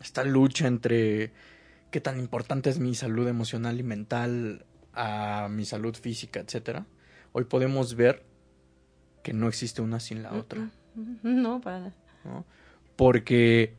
esta 0.00 0.24
lucha 0.24 0.66
entre 0.66 1.32
qué 1.90 2.00
tan 2.00 2.18
importante 2.18 2.70
es 2.70 2.78
mi 2.78 2.94
salud 2.94 3.28
emocional 3.28 3.78
y 3.78 3.82
mental 3.82 4.66
a 4.92 5.48
mi 5.50 5.64
salud 5.64 5.94
física, 5.94 6.40
etcétera. 6.40 6.86
Hoy 7.32 7.44
podemos 7.44 7.94
ver 7.94 8.24
que 9.22 9.32
no 9.32 9.48
existe 9.48 9.82
una 9.82 10.00
sin 10.00 10.22
la 10.22 10.32
otra. 10.32 10.70
No, 11.22 11.60
para 11.60 11.92
¿no? 12.24 12.44
Porque 12.96 13.74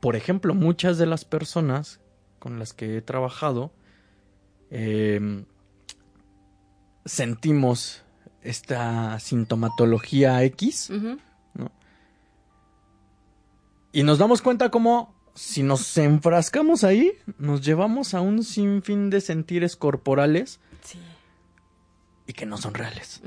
por 0.00 0.16
ejemplo, 0.16 0.54
muchas 0.54 0.96
de 0.96 1.06
las 1.06 1.24
personas 1.24 2.00
con 2.38 2.58
las 2.58 2.72
que 2.72 2.96
he 2.96 3.02
trabajado, 3.02 3.70
em, 4.70 5.44
sentimos 7.04 8.02
esta 8.42 9.20
sintomatología 9.20 10.42
X, 10.44 10.90
Y 13.92 14.04
nos 14.04 14.18
damos 14.18 14.40
cuenta 14.40 14.70
como 14.70 15.19
si 15.34 15.62
nos 15.62 15.96
enfrascamos 15.96 16.84
ahí, 16.84 17.12
nos 17.38 17.62
llevamos 17.62 18.14
a 18.14 18.20
un 18.20 18.44
sinfín 18.44 19.10
de 19.10 19.20
sentires 19.20 19.76
corporales 19.76 20.60
y 22.26 22.32
que 22.32 22.46
no 22.46 22.56
son 22.56 22.74
reales. 22.74 23.22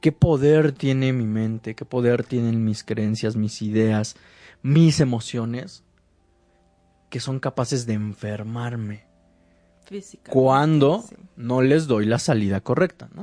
¿Qué 0.00 0.12
poder 0.12 0.72
tiene 0.72 1.12
mi 1.12 1.26
mente? 1.26 1.74
¿Qué 1.74 1.84
poder 1.84 2.24
tienen 2.24 2.64
mis 2.64 2.84
creencias, 2.84 3.36
mis 3.36 3.62
ideas, 3.62 4.16
mis 4.62 5.00
emociones? 5.00 5.84
Que 7.08 7.20
son 7.20 7.40
capaces 7.40 7.86
de 7.86 7.94
enfermarme 7.94 9.06
cuando 10.30 11.04
no 11.36 11.62
les 11.62 11.86
doy 11.86 12.06
la 12.06 12.18
salida 12.18 12.60
correcta, 12.60 13.08
¿no? 13.14 13.22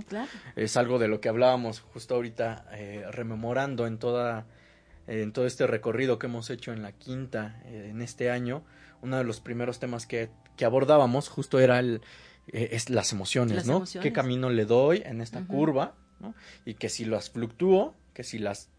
Es 0.56 0.78
algo 0.78 1.00
de 1.00 1.08
lo 1.08 1.20
que 1.20 1.30
hablábamos 1.30 1.80
justo 1.80 2.16
ahorita, 2.16 2.66
eh, 2.74 3.06
rememorando 3.12 3.88
en 3.88 3.98
toda 3.98 4.46
en 5.08 5.34
todo 5.34 5.46
este 5.46 5.68
recorrido 5.68 6.20
que 6.20 6.28
hemos 6.28 6.50
hecho 6.50 6.74
en 6.74 6.82
la 6.82 6.92
quinta 6.92 7.62
eh, 7.66 7.88
en 7.90 8.02
este 8.02 8.30
año. 8.30 8.64
Uno 9.02 9.18
de 9.18 9.24
los 9.24 9.40
primeros 9.40 9.80
temas 9.80 10.06
que, 10.06 10.30
que 10.56 10.66
abordábamos 10.66 11.28
justo 11.28 11.60
era 11.60 11.80
el, 11.80 12.02
eh, 12.48 12.70
es 12.72 12.90
las 12.90 13.12
emociones, 13.12 13.66
¿no? 13.66 13.84
¿Qué 14.02 14.12
camino 14.14 14.50
le 14.50 14.66
doy 14.66 15.04
en 15.06 15.22
esta 15.22 15.46
curva? 15.46 15.96
¿no? 16.20 16.36
Y 16.66 16.76
que 16.76 16.90
si 16.90 17.06
las 17.06 17.30
fluctúo, 17.30 17.96
que 18.14 18.24
si 18.24 18.40
las 18.40 18.70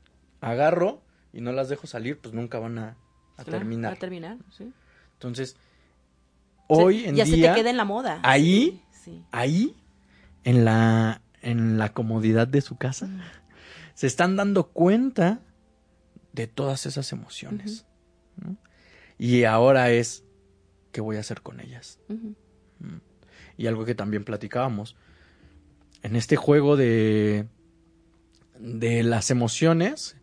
agarro 0.40 1.02
y 1.32 1.40
no 1.40 1.52
las 1.52 1.68
dejo 1.68 1.86
salir, 1.86 2.18
pues 2.18 2.34
nunca 2.34 2.58
van 2.58 2.78
a, 2.78 2.96
terminar. 3.44 3.94
A 3.94 3.96
terminar, 3.96 4.38
sí. 4.56 4.72
Entonces, 5.14 5.56
hoy 6.68 7.04
en 7.04 7.16
ya 7.16 7.24
día. 7.24 7.36
Ya 7.36 7.48
se 7.48 7.54
te 7.54 7.60
queda 7.60 7.70
en 7.70 7.76
la 7.76 7.84
moda. 7.84 8.20
Ahí, 8.22 8.82
ahí, 9.30 9.74
en 10.44 10.64
la, 10.64 11.22
en 11.40 11.78
la 11.78 11.92
comodidad 11.92 12.46
de 12.46 12.60
su 12.60 12.76
casa, 12.76 13.08
se 13.94 14.06
están 14.06 14.36
dando 14.36 14.68
cuenta 14.68 15.40
de 16.32 16.46
todas 16.46 16.86
esas 16.86 17.12
emociones. 17.12 17.86
Y 19.18 19.44
ahora 19.44 19.90
es, 19.90 20.24
¿qué 20.90 21.00
voy 21.00 21.16
a 21.16 21.20
hacer 21.20 21.42
con 21.42 21.60
ellas? 21.60 21.98
Y 23.56 23.66
algo 23.66 23.84
que 23.84 23.94
también 23.94 24.24
platicábamos, 24.24 24.96
en 26.02 26.16
este 26.16 26.36
juego 26.36 26.76
de, 26.76 27.46
de 28.58 29.02
las 29.02 29.30
emociones, 29.30 30.16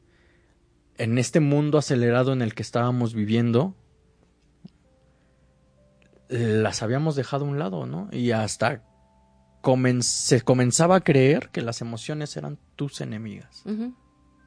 en 0.97 1.17
este 1.17 1.39
mundo 1.39 1.77
acelerado 1.77 2.33
en 2.33 2.41
el 2.41 2.53
que 2.53 2.63
estábamos 2.63 3.13
viviendo, 3.13 3.75
las 6.27 6.83
habíamos 6.83 7.15
dejado 7.15 7.45
a 7.45 7.47
un 7.47 7.59
lado, 7.59 7.85
¿no? 7.85 8.09
Y 8.11 8.31
hasta 8.31 8.83
se 10.01 10.41
comenzaba 10.41 10.97
a 10.97 11.01
creer 11.01 11.49
que 11.49 11.61
las 11.61 11.81
emociones 11.81 12.35
eran 12.37 12.57
tus 12.75 13.01
enemigas. 13.01 13.63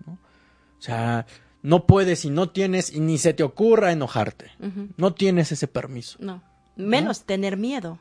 O 0.08 0.80
sea, 0.80 1.26
no 1.62 1.86
puedes 1.86 2.24
y 2.24 2.30
no 2.30 2.50
tienes 2.50 2.92
y 2.92 3.00
ni 3.00 3.18
se 3.18 3.32
te 3.32 3.42
ocurra 3.42 3.92
enojarte. 3.92 4.50
No 4.96 5.14
tienes 5.14 5.52
ese 5.52 5.68
permiso. 5.68 6.18
No. 6.20 6.42
Menos 6.76 7.24
tener 7.24 7.56
miedo. 7.56 8.00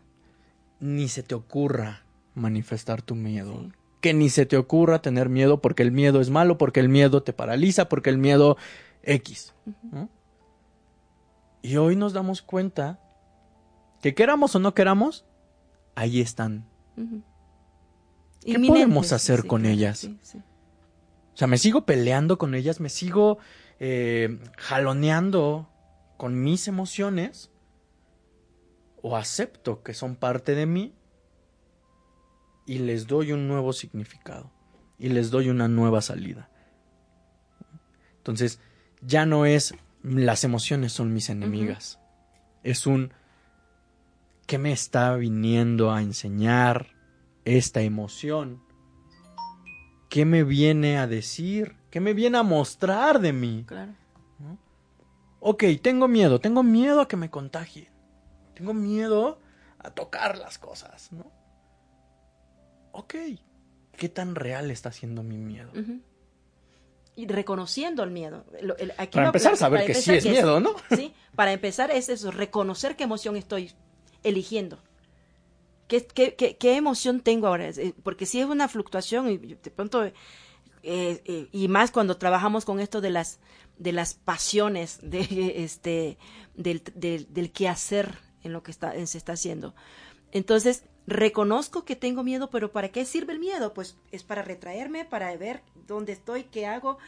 Ni 0.79 1.07
se 1.07 1.21
te 1.21 1.35
ocurra 1.35 2.03
manifestar 2.33 3.01
tu 3.01 3.15
miedo. 3.15 3.71
Que 3.99 4.15
ni 4.15 4.29
se 4.29 4.47
te 4.47 4.57
ocurra 4.57 5.01
tener 5.01 5.29
miedo 5.29 5.61
porque 5.61 5.83
el 5.83 5.91
miedo 5.91 6.21
es 6.21 6.31
malo, 6.31 6.57
porque 6.57 6.79
el 6.79 6.89
miedo 6.89 7.21
te 7.21 7.33
paraliza, 7.33 7.87
porque 7.87 8.09
el 8.09 8.17
miedo 8.17 8.57
X. 9.03 9.53
Y 11.61 11.77
hoy 11.77 11.95
nos 11.95 12.13
damos 12.13 12.41
cuenta 12.41 12.99
que 14.01 14.15
queramos 14.15 14.55
o 14.55 14.59
no 14.59 14.73
queramos, 14.73 15.25
ahí 15.93 16.19
están. 16.19 16.65
¿Qué 18.43 18.57
podemos 18.57 19.11
hacer 19.11 19.45
con 19.45 19.67
ellas? 19.67 20.05
O 20.05 20.50
sea, 21.41 21.47
me 21.47 21.57
sigo 21.57 21.87
peleando 21.87 22.37
con 22.37 22.53
ellas, 22.53 22.79
me 22.79 22.89
sigo 22.89 23.39
eh, 23.79 24.39
jaloneando 24.59 25.67
con 26.17 26.39
mis 26.39 26.67
emociones, 26.67 27.49
o 29.01 29.17
acepto 29.17 29.81
que 29.81 29.95
son 29.95 30.15
parte 30.15 30.53
de 30.53 30.67
mí 30.67 30.93
y 32.67 32.77
les 32.77 33.07
doy 33.07 33.31
un 33.31 33.47
nuevo 33.47 33.73
significado 33.73 34.51
y 34.99 35.09
les 35.09 35.31
doy 35.31 35.49
una 35.49 35.67
nueva 35.67 36.01
salida. 36.01 36.51
Entonces, 38.17 38.59
ya 39.01 39.25
no 39.25 39.47
es 39.47 39.73
las 40.03 40.43
emociones 40.43 40.93
son 40.93 41.11
mis 41.11 41.31
enemigas. 41.31 41.99
Es 42.61 42.85
un 42.85 43.13
¿Qué 44.45 44.59
me 44.59 44.73
está 44.73 45.15
viniendo 45.15 45.91
a 45.91 46.03
enseñar 46.03 46.89
esta 47.45 47.81
emoción? 47.81 48.61
¿Qué 50.11 50.25
me 50.25 50.43
viene 50.43 50.97
a 50.97 51.07
decir? 51.07 51.77
¿Qué 51.89 52.01
me 52.01 52.13
viene 52.13 52.37
a 52.37 52.43
mostrar 52.43 53.21
de 53.21 53.31
mí? 53.31 53.63
Claro. 53.65 53.93
Ok, 55.39 55.63
tengo 55.81 56.09
miedo, 56.09 56.41
tengo 56.41 56.63
miedo 56.63 56.99
a 56.99 57.07
que 57.07 57.15
me 57.15 57.29
contagie. 57.29 57.89
Tengo 58.53 58.73
miedo 58.73 59.39
a 59.79 59.91
tocar 59.91 60.37
las 60.37 60.57
cosas, 60.57 61.13
¿no? 61.13 61.31
Ok, 62.91 63.15
¿qué 63.95 64.09
tan 64.09 64.35
real 64.35 64.69
está 64.69 64.91
siendo 64.91 65.23
mi 65.23 65.37
miedo? 65.37 65.71
Y 67.15 67.27
reconociendo 67.27 68.03
el 68.03 68.11
miedo. 68.11 68.43
para 69.13 69.27
empezar 69.27 69.53
a 69.53 69.55
saber 69.55 69.85
que 69.85 69.93
sí 69.93 70.13
es 70.13 70.25
miedo, 70.25 70.59
¿no? 70.59 70.75
Sí, 70.93 71.13
para 71.37 71.53
empezar 71.53 71.89
es 71.89 72.09
eso, 72.09 72.31
reconocer 72.31 72.97
qué 72.97 73.05
emoción 73.05 73.37
estoy 73.37 73.71
eligiendo. 74.23 74.77
¿Qué, 75.91 76.75
emoción 76.77 77.19
tengo 77.19 77.47
ahora? 77.47 77.67
Eh, 77.67 77.93
porque 78.01 78.25
si 78.25 78.39
es 78.39 78.45
una 78.45 78.69
fluctuación 78.69 79.29
y 79.29 79.37
de 79.37 79.71
pronto, 79.71 80.05
eh, 80.05 80.13
eh, 80.83 81.49
y 81.51 81.67
más 81.67 81.91
cuando 81.91 82.15
trabajamos 82.15 82.63
con 82.63 82.79
esto 82.79 83.01
de 83.01 83.09
las, 83.09 83.39
de 83.77 83.91
las 83.91 84.13
pasiones, 84.13 84.99
de, 85.01 85.53
este, 85.63 86.17
del, 86.55 86.81
del, 86.95 87.51
quehacer 87.51 88.17
en 88.43 88.53
lo 88.53 88.63
que 88.63 88.71
está, 88.71 88.93
se 89.05 89.17
está 89.17 89.33
haciendo. 89.33 89.75
Entonces, 90.31 90.85
reconozco 91.07 91.83
que 91.83 91.97
tengo 91.97 92.23
miedo, 92.23 92.49
pero 92.49 92.71
¿para 92.71 92.89
qué 92.89 93.03
sirve 93.03 93.33
el 93.33 93.39
miedo? 93.39 93.73
Pues 93.73 93.97
es 94.13 94.23
para 94.23 94.43
retraerme, 94.43 95.03
para 95.03 95.35
ver 95.35 95.61
dónde 95.87 96.13
estoy, 96.13 96.45
qué 96.45 96.67
hago 96.67 96.99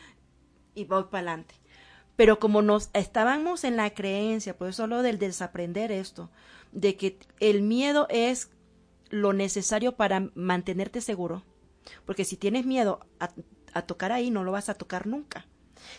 y 0.76 0.84
voy 0.84 1.06
para 1.06 1.20
adelante. 1.20 1.56
Pero 2.18 2.38
como 2.38 2.62
nos 2.62 2.90
estábamos 2.92 3.64
en 3.64 3.78
la 3.78 3.92
creencia, 3.92 4.58
pues 4.58 4.76
solo 4.76 5.04
del 5.04 5.20
desaprender 5.20 5.92
esto, 5.94 6.30
de 6.74 6.98
que 6.98 7.18
el 7.40 7.62
miedo 7.62 8.08
es 8.10 8.52
lo 9.14 9.32
necesario 9.32 9.96
para 9.96 10.32
mantenerte 10.34 11.00
seguro. 11.00 11.44
Porque 12.06 12.26
si 12.26 12.36
tienes 12.36 12.66
miedo 12.66 13.06
a, 13.20 13.82
tocar 13.84 14.12
ahí, 14.12 14.32
no 14.32 14.44
lo 14.44 14.52
vas 14.52 14.70
a 14.70 14.74
tocar 14.74 15.06
nunca. 15.06 15.46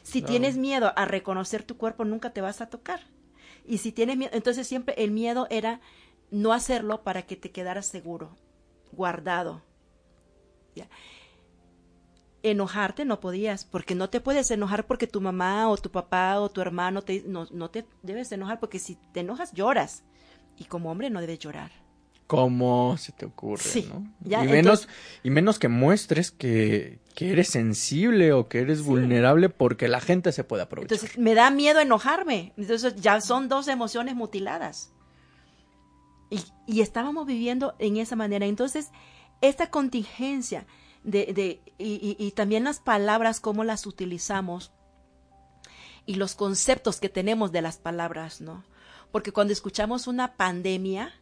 Si 0.02 0.20
tienes 0.20 0.56
miedo 0.56 0.92
a 0.96 1.04
reconocer 1.04 1.62
tu 1.62 1.76
cuerpo, 1.76 2.04
nunca 2.04 2.30
te 2.30 2.40
vas 2.40 2.60
a 2.60 2.70
tocar. 2.70 3.00
Y 3.64 3.78
si 3.78 3.92
tienes 3.92 4.16
miedo, 4.16 4.32
entonces 4.34 4.66
siempre 4.66 4.94
el 4.98 5.12
miedo 5.12 5.46
era 5.50 5.80
no 6.30 6.52
hacerlo 6.52 7.04
para 7.04 7.22
que 7.22 7.36
te 7.36 7.52
quedaras 7.52 7.86
seguro, 7.86 8.36
guardado. 8.92 9.62
Enojarte 12.42 13.04
no 13.04 13.20
podías, 13.20 13.64
porque 13.64 13.94
no 13.94 14.10
te 14.10 14.20
puedes 14.20 14.50
enojar 14.50 14.86
porque 14.86 15.06
tu 15.06 15.20
mamá 15.20 15.68
o 15.70 15.76
tu 15.76 15.90
papá 15.90 16.40
o 16.40 16.50
tu 16.50 16.60
hermano 16.60 17.02
te, 17.02 17.22
no, 17.26 17.46
no 17.52 17.70
te 17.70 17.86
debes 18.02 18.32
enojar, 18.32 18.58
porque 18.58 18.78
si 18.78 18.96
te 19.12 19.20
enojas 19.20 19.52
lloras 19.52 20.02
y 20.56 20.64
como 20.64 20.90
hombre 20.90 21.10
no 21.10 21.20
debes 21.20 21.38
llorar. 21.38 21.83
¿Cómo 22.26 22.96
se 22.96 23.12
te 23.12 23.26
ocurre? 23.26 23.62
Sí, 23.62 23.90
¿no? 23.92 24.06
y, 24.24 24.46
menos, 24.46 24.88
y 25.22 25.30
menos 25.30 25.58
que 25.58 25.68
muestres 25.68 26.30
que, 26.30 26.98
eres 27.16 27.48
sensible 27.48 28.32
o 28.32 28.48
que 28.48 28.60
eres 28.60 28.82
vulnerable 28.82 29.50
porque 29.50 29.88
la 29.88 30.00
gente 30.00 30.32
se 30.32 30.42
puede 30.42 30.62
aprovechar. 30.62 30.96
Entonces, 30.96 31.18
me 31.18 31.34
da 31.34 31.50
miedo 31.50 31.80
enojarme. 31.80 32.52
Entonces, 32.56 32.96
ya 32.96 33.20
son 33.20 33.48
dos 33.48 33.68
emociones 33.68 34.14
mutiladas. 34.14 34.90
Y, 36.30 36.40
y 36.66 36.80
estábamos 36.80 37.26
viviendo 37.26 37.74
en 37.78 37.98
esa 37.98 38.16
manera. 38.16 38.46
Entonces, 38.46 38.90
esta 39.42 39.68
contingencia 39.70 40.66
de, 41.02 41.32
de 41.34 41.60
y, 41.78 42.16
y 42.18 42.30
también 42.30 42.64
las 42.64 42.80
palabras, 42.80 43.40
cómo 43.40 43.64
las 43.64 43.86
utilizamos 43.86 44.72
y 46.06 46.14
los 46.14 46.34
conceptos 46.34 47.00
que 47.00 47.10
tenemos 47.10 47.52
de 47.52 47.62
las 47.62 47.76
palabras, 47.76 48.40
¿no? 48.40 48.64
porque 49.14 49.30
cuando 49.30 49.52
escuchamos 49.52 50.08
una 50.08 50.34
pandemia, 50.34 51.12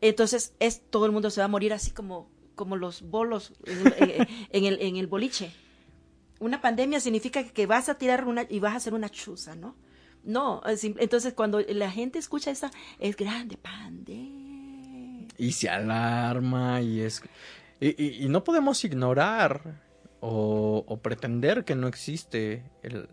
entonces 0.00 0.54
es 0.60 0.82
todo 0.90 1.06
el 1.06 1.12
mundo 1.12 1.30
se 1.30 1.40
va 1.40 1.46
a 1.46 1.48
morir 1.48 1.72
así 1.72 1.90
como, 1.90 2.30
como 2.54 2.76
los 2.76 3.02
bolos 3.02 3.52
en, 3.66 4.64
el, 4.64 4.80
en 4.80 4.96
el 4.96 5.06
boliche. 5.06 5.52
Una 6.40 6.60
pandemia 6.60 7.00
significa 7.00 7.44
que 7.44 7.66
vas 7.66 7.88
a 7.88 7.96
tirar 7.96 8.26
una 8.26 8.46
y 8.48 8.60
vas 8.60 8.74
a 8.74 8.76
hacer 8.76 8.94
una 8.94 9.08
chuza, 9.08 9.56
¿no? 9.56 9.74
No, 10.24 10.62
entonces 10.66 11.32
cuando 11.34 11.60
la 11.60 11.90
gente 11.90 12.18
escucha 12.18 12.50
esa, 12.50 12.70
es 12.98 13.16
grande 13.16 13.56
pandemia. 13.56 15.28
Y 15.38 15.52
se 15.52 15.68
alarma 15.68 16.80
y 16.80 17.00
es... 17.00 17.22
Y, 17.80 18.28
no 18.28 18.42
podemos 18.42 18.84
ignorar 18.84 19.80
o, 20.20 20.98
pretender 21.00 21.64
que 21.64 21.76
no 21.76 21.86
existe 21.86 22.64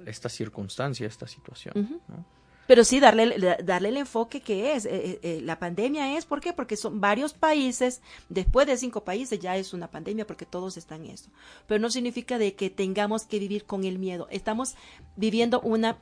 esta 0.07 0.27
circunstancia, 0.27 1.05
esta 1.05 1.27
situación. 1.27 2.01
¿no? 2.07 2.25
Pero 2.67 2.83
sí, 2.83 2.99
darle, 2.99 3.57
darle 3.63 3.89
el 3.89 3.97
enfoque 3.97 4.41
que 4.41 4.73
es. 4.73 4.85
Eh, 4.85 5.19
eh, 5.21 5.41
la 5.43 5.59
pandemia 5.59 6.17
es, 6.17 6.25
¿por 6.25 6.41
qué? 6.41 6.53
Porque 6.53 6.77
son 6.77 6.99
varios 6.99 7.33
países, 7.33 8.01
después 8.29 8.65
de 8.65 8.77
cinco 8.77 9.03
países 9.03 9.39
ya 9.39 9.55
es 9.55 9.73
una 9.73 9.91
pandemia 9.91 10.25
porque 10.25 10.45
todos 10.45 10.77
están 10.77 11.05
en 11.05 11.11
eso. 11.11 11.29
Pero 11.67 11.79
no 11.79 11.89
significa 11.89 12.37
de 12.37 12.55
que 12.55 12.69
tengamos 12.69 13.25
que 13.25 13.39
vivir 13.39 13.65
con 13.65 13.83
el 13.83 13.99
miedo. 13.99 14.27
Estamos 14.31 14.75
viviendo 15.15 15.61
una, 15.61 15.97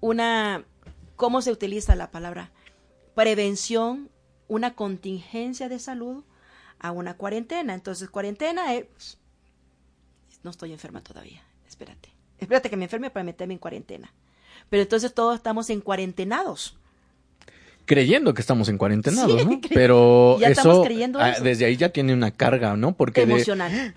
una, 0.00 0.64
¿cómo 1.16 1.42
se 1.42 1.50
utiliza 1.50 1.96
la 1.96 2.10
palabra? 2.10 2.52
Prevención, 3.14 4.10
una 4.46 4.74
contingencia 4.74 5.68
de 5.68 5.80
salud 5.80 6.24
a 6.78 6.92
una 6.92 7.16
cuarentena. 7.16 7.74
Entonces, 7.74 8.08
cuarentena 8.10 8.74
es, 8.74 9.18
no 10.44 10.50
estoy 10.50 10.72
enferma 10.72 11.02
todavía, 11.02 11.42
espérate. 11.68 12.10
Espérate 12.38 12.70
que 12.70 12.76
me 12.76 12.84
enferme 12.84 13.10
para 13.10 13.24
meterme 13.24 13.54
en 13.54 13.58
cuarentena. 13.58 14.14
Pero 14.68 14.82
entonces 14.82 15.14
todos 15.14 15.36
estamos 15.36 15.70
en 15.70 15.80
cuarentenados. 15.80 16.76
Creyendo 17.86 18.34
que 18.34 18.40
estamos 18.40 18.68
en 18.68 18.78
cuarentenados, 18.78 19.46
¿no? 19.46 19.60
Pero 19.74 20.38
eso, 20.40 20.84
ah, 21.18 21.34
desde 21.42 21.64
ahí 21.64 21.76
ya 21.76 21.88
tiene 21.88 22.12
una 22.12 22.30
carga, 22.30 22.76
¿no? 22.76 22.96
Porque 22.96 23.22
emocional. 23.22 23.94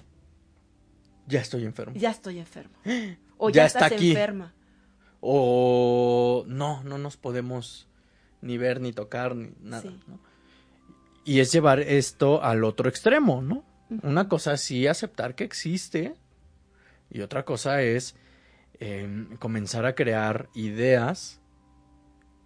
ya 1.28 1.42
estoy 1.42 1.66
enfermo. 1.66 1.94
Ya 1.96 2.12
estoy 2.12 2.40
enfermo. 2.40 2.74
O 3.46 3.50
ya, 3.50 3.66
estás 3.66 3.92
está 3.92 3.96
aquí. 3.96 4.12
enferma. 4.12 4.54
O 5.20 6.46
no, 6.48 6.82
no 6.84 6.98
nos 6.98 7.18
podemos 7.18 7.90
ni 8.42 8.58
ver 8.58 8.80
ni 8.80 8.94
tocar 8.94 9.36
ni 9.36 9.50
nada, 9.62 9.92
¿no? 10.08 10.20
Y 11.26 11.40
es 11.40 11.52
llevar 11.52 11.82
esto 11.82 12.42
al 12.42 12.64
otro 12.64 12.88
extremo, 12.88 13.42
¿no? 13.42 13.66
Una 14.02 14.30
cosa 14.30 14.56
sí 14.56 14.88
aceptar 14.88 15.36
que 15.36 15.44
existe 15.44 16.16
y 17.10 17.22
otra 17.22 17.44
cosa 17.44 17.82
es 17.82 18.16
em, 18.86 19.38
comenzar 19.38 19.86
a 19.86 19.96
crear 19.96 20.50
ideas 20.54 21.40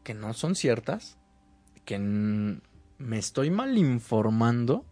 que 0.04 0.14
no 0.14 0.36
son 0.36 0.54
ciertas, 0.54 1.18
que 1.84 1.98
me 1.98 3.18
estoy 3.18 3.50
mal 3.50 3.76
informando. 3.76 4.86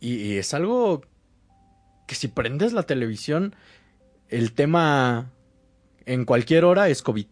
y, 0.00 0.36
es 0.36 0.54
algo 0.54 1.02
que 2.06 2.14
si 2.14 2.28
prendes 2.28 2.72
la 2.72 2.84
televisión, 2.84 3.54
el 4.28 4.54
tema 4.54 5.30
en 6.06 6.24
cualquier 6.24 6.64
hora 6.64 6.88
es 6.88 7.02
COVID. 7.02 7.26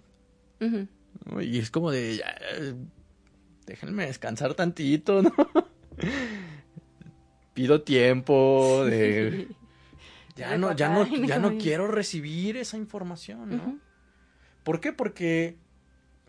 Y 1.41 1.59
es 1.59 1.71
como 1.71 1.91
de, 1.91 2.23
déjenme 3.65 4.05
descansar 4.05 4.53
tantito, 4.53 5.23
¿no? 5.23 5.33
Pido 7.55 7.81
tiempo 7.81 8.85
de... 8.85 9.49
Ya 10.37 10.59
no, 10.59 10.73
ya 10.73 10.89
no, 10.91 11.07
ya 11.07 11.39
no 11.39 11.57
quiero 11.57 11.89
recibir 11.89 12.57
esa 12.57 12.77
información, 12.77 13.57
¿no? 13.57 13.79
¿Por 14.63 14.81
qué? 14.81 14.93
Porque 14.93 15.57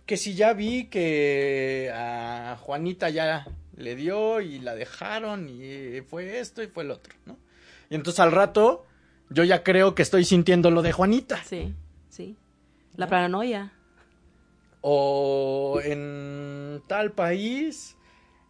que 0.05 0.15
si 0.15 0.33
ya 0.33 0.53
vi 0.53 0.85
que 0.85 1.91
a 1.93 2.57
Juanita 2.61 3.09
ya 3.09 3.45
le 3.75 3.95
dio 3.95 4.39
y 4.39 4.59
la 4.59 4.73
dejaron 4.73 5.49
y 5.49 6.01
fue 6.01 6.39
esto 6.39 6.63
y 6.63 6.67
fue 6.67 6.83
el 6.83 6.91
otro, 6.91 7.13
¿no? 7.25 7.37
Y 7.89 7.95
entonces 7.95 8.21
al 8.21 8.31
rato 8.31 8.85
yo 9.29 9.43
ya 9.43 9.63
creo 9.63 9.93
que 9.93 10.03
estoy 10.03 10.23
sintiendo 10.23 10.71
lo 10.71 10.81
de 10.81 10.93
Juanita. 10.93 11.43
Sí, 11.43 11.75
sí. 12.09 12.37
La 12.95 13.07
paranoia 13.07 13.73
o 14.81 15.81
en 15.83 16.81
tal 16.87 17.11
país 17.11 17.96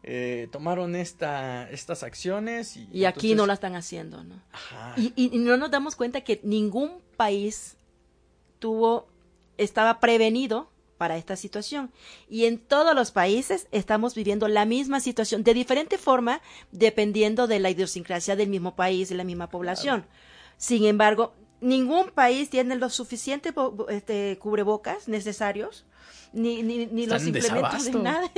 eh, 0.09 0.47
tomaron 0.53 0.95
esta, 0.95 1.69
estas 1.69 2.01
acciones 2.01 2.77
y, 2.77 3.03
aquí 3.03 3.35
no 3.35 3.45
la 3.45 3.55
están 3.55 3.75
haciendo, 3.75 4.23
¿no? 4.23 4.41
Y, 4.95 5.11
y, 5.17 5.37
no 5.37 5.57
nos 5.57 5.69
damos 5.69 5.97
cuenta 5.97 6.21
que 6.21 6.39
ningún 6.43 7.01
país 7.17 7.75
tuvo, 8.57 9.09
estaba 9.57 9.99
prevenido 9.99 10.71
para 10.97 11.17
esta 11.17 11.35
situación. 11.35 11.91
Y 12.29 12.45
en 12.45 12.57
todos 12.57 12.95
los 12.95 13.11
países 13.11 13.67
estamos 13.73 14.15
viviendo 14.15 14.47
la 14.47 14.63
misma 14.63 15.01
situación, 15.01 15.43
de 15.43 15.53
diferente 15.53 15.97
forma, 15.97 16.41
dependiendo 16.71 17.45
de 17.47 17.59
la 17.59 17.69
idiosincrasia 17.69 18.37
del 18.37 18.47
mismo 18.47 18.77
país 18.77 19.11
y 19.11 19.15
la 19.15 19.25
misma 19.25 19.49
población. 19.49 20.05
Sin 20.55 20.85
embargo, 20.85 21.33
ningún 21.59 22.11
país 22.11 22.49
tiene 22.49 22.77
los 22.77 22.93
suficientes 22.93 23.53
este, 23.89 24.39
cubrebocas 24.39 25.09
necesarios 25.09 25.85
ni, 26.33 26.63
ni, 26.63 26.85
ni 26.85 27.05
los 27.07 27.25
implementos 27.25 27.85
de 27.85 27.93
nada. 27.93 28.31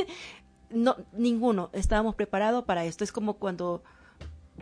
No, 0.70 0.98
ninguno. 1.14 1.70
Estábamos 1.74 2.16
preparados 2.16 2.66
para 2.66 2.86
esto. 2.86 3.04
Es 3.04 3.12
como 3.12 3.36
cuando 3.36 3.84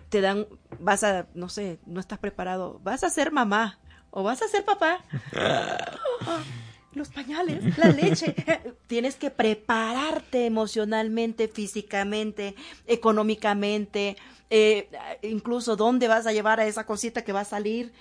te 0.10 0.22
dan, 0.22 0.47
vas 0.80 1.03
a, 1.03 1.28
no 1.34 1.49
sé, 1.49 1.80
no 1.86 1.99
estás 1.99 2.20
preparado, 2.20 2.80
vas 2.84 3.03
a 3.03 3.10
ser 3.10 3.32
mamá 3.32 3.80
o 4.12 4.24
vas 4.24 4.41
a 4.41 4.47
ser 4.47 4.64
papá. 4.64 5.03
los 6.93 7.10
pañales, 7.10 7.78
la 7.78 7.89
leche. 7.89 8.36
Tienes 8.88 9.16
que 9.16 9.30
prepararte 9.30 10.45
emocionalmente, 10.45 11.47
físicamente, 11.47 12.55
económicamente, 12.86 14.18
eh, 14.49 14.89
incluso 15.22 15.76
dónde 15.76 16.08
vas 16.08 16.26
a 16.26 16.32
llevar 16.32 16.60
a 16.60 16.66
esa 16.66 16.86
cosita 16.86 17.24
que 17.24 17.34
va 17.34 17.41
a 17.41 17.45
salir 17.45 17.93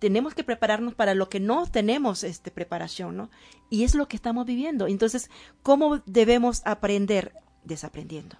tenemos 0.00 0.34
que 0.34 0.44
prepararnos 0.44 0.94
para 0.94 1.14
lo 1.14 1.30
que 1.30 1.40
no 1.40 1.64
tenemos 1.66 2.24
este, 2.24 2.50
preparación, 2.50 3.16
¿no? 3.16 3.30
Y 3.70 3.84
es 3.84 3.94
lo 3.94 4.06
que 4.06 4.16
estamos 4.16 4.44
viviendo. 4.44 4.86
Entonces, 4.86 5.30
¿cómo 5.62 6.02
debemos 6.04 6.60
aprender? 6.66 7.32
Desaprendiendo. 7.64 8.36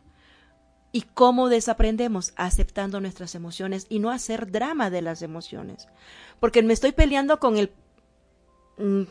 ¿Y 0.93 1.03
cómo 1.03 1.49
desaprendemos? 1.49 2.33
Aceptando 2.37 3.01
nuestras 3.01 3.35
emociones 3.35 3.87
y 3.89 3.99
no 3.99 4.13
hacer 4.13 4.53
drama 4.53 4.91
de 4.91 5.03
las 5.03 5.23
emociones. 5.23 5.89
Porque 6.39 6.63
me 6.63 6.73
estoy 6.73 6.93
peleando 6.93 7.41
con 7.41 7.57
el 7.57 7.73
mm, 8.79 9.03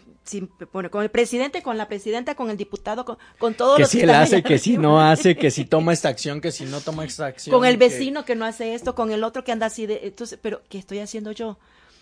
con 0.72 1.04
el 1.04 1.12
presidente, 1.12 1.62
con 1.62 1.78
la 1.78 1.90
presidenta, 1.90 2.36
con 2.36 2.50
el 2.50 2.56
diputado, 2.56 3.04
con, 3.04 3.18
con 3.38 3.54
todo 3.54 3.76
que 3.76 3.86
si 3.86 4.00
él 4.00 4.12
hace, 4.12 4.42
que 4.42 4.58
si 4.58 4.78
no 4.78 5.02
hace, 5.02 5.36
que 5.36 5.52
si 5.52 5.66
toma 5.66 5.92
esta 5.94 6.08
acción, 6.08 6.40
que 6.40 6.54
si 6.54 6.64
no 6.64 6.80
toma 6.80 7.04
esta 7.04 7.26
acción. 7.26 7.54
Con 7.54 7.68
el 7.68 7.76
vecino 7.76 8.24
que... 8.24 8.36
no 8.36 8.46
hace 8.46 8.76
esto, 8.76 8.96
con 8.96 9.12
el 9.12 9.24
otro 9.24 9.44
que 9.44 9.52
anda 9.52 9.66
así 9.66 9.86
de, 9.86 10.00
entonces, 10.04 10.40
pero 10.42 10.62
¿qué 10.70 10.78
estoy 10.78 11.00
haciendo 11.00 11.34
yo? 11.34 11.58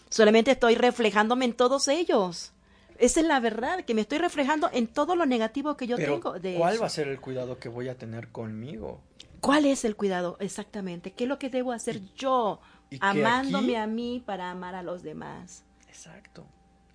Solamente 0.10 0.52
estoy 0.52 0.76
reflejándome 0.76 1.46
en 1.46 1.54
todos 1.54 1.88
ellos. 1.88 2.54
Esa 3.02 3.20
es 3.20 3.26
la 3.26 3.40
verdad, 3.40 3.84
que 3.84 3.96
me 3.96 4.02
estoy 4.02 4.20
reflejando 4.20 4.70
en 4.72 4.86
todo 4.86 5.16
lo 5.16 5.26
negativo 5.26 5.76
que 5.76 5.88
yo 5.88 5.98
tengo. 5.98 6.40
De 6.40 6.54
¿Cuál 6.56 6.80
va 6.80 6.86
a 6.86 6.90
ser 6.90 7.08
el 7.08 7.20
cuidado 7.20 7.58
que 7.58 7.68
voy 7.68 7.90
a 7.90 7.98
tener 7.98 8.28
conmigo? 8.28 9.02
¿Cuál 9.40 9.66
es 9.66 9.86
el 9.86 9.96
cuidado 9.96 10.38
exactamente? 10.40 11.12
¿Qué 11.12 11.24
es 11.24 11.28
lo 11.28 11.40
que 11.40 11.50
debo 11.50 11.72
hacer 11.72 12.00
yo 12.14 12.62
amándome 13.00 13.78
a 13.78 13.88
mí 13.88 14.22
para 14.24 14.52
amar 14.52 14.76
a 14.76 14.84
los 14.84 15.02
demás? 15.02 15.66
Exacto. 15.88 16.46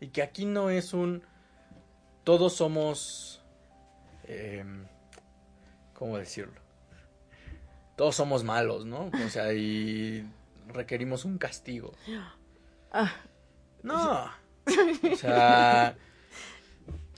Y 0.00 0.08
que 0.08 0.22
aquí 0.22 0.44
no 0.44 0.70
es 0.70 0.94
un... 0.94 1.24
Todos 2.22 2.54
somos... 2.54 3.42
Em, 4.28 4.86
¿Cómo 5.92 6.18
decirlo? 6.18 6.60
Todos 7.96 8.14
somos 8.14 8.44
malos, 8.44 8.86
¿no? 8.86 9.10
O 9.26 9.28
sea, 9.28 9.52
y 9.52 10.24
requerimos 10.68 11.24
un 11.24 11.36
castigo. 11.36 11.92
Ah. 12.92 13.12
No. 13.82 14.30
O 15.12 15.16
sea. 15.16 15.96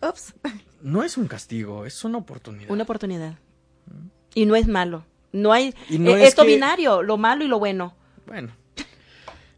Ups. 0.02 0.34
No 0.80 1.02
es 1.02 1.16
un 1.16 1.26
castigo, 1.26 1.86
es 1.86 2.04
una 2.04 2.18
oportunidad. 2.18 2.70
Una 2.70 2.84
oportunidad. 2.84 3.38
Y 4.34 4.46
no 4.46 4.54
es 4.54 4.68
malo. 4.68 5.04
No 5.32 5.52
hay. 5.52 5.74
E, 5.90 5.96
es 5.96 6.28
esto 6.28 6.44
binario, 6.44 7.02
lo 7.02 7.16
malo 7.16 7.44
y 7.44 7.48
lo 7.48 7.58
bueno. 7.58 7.94
Bueno. 8.26 8.52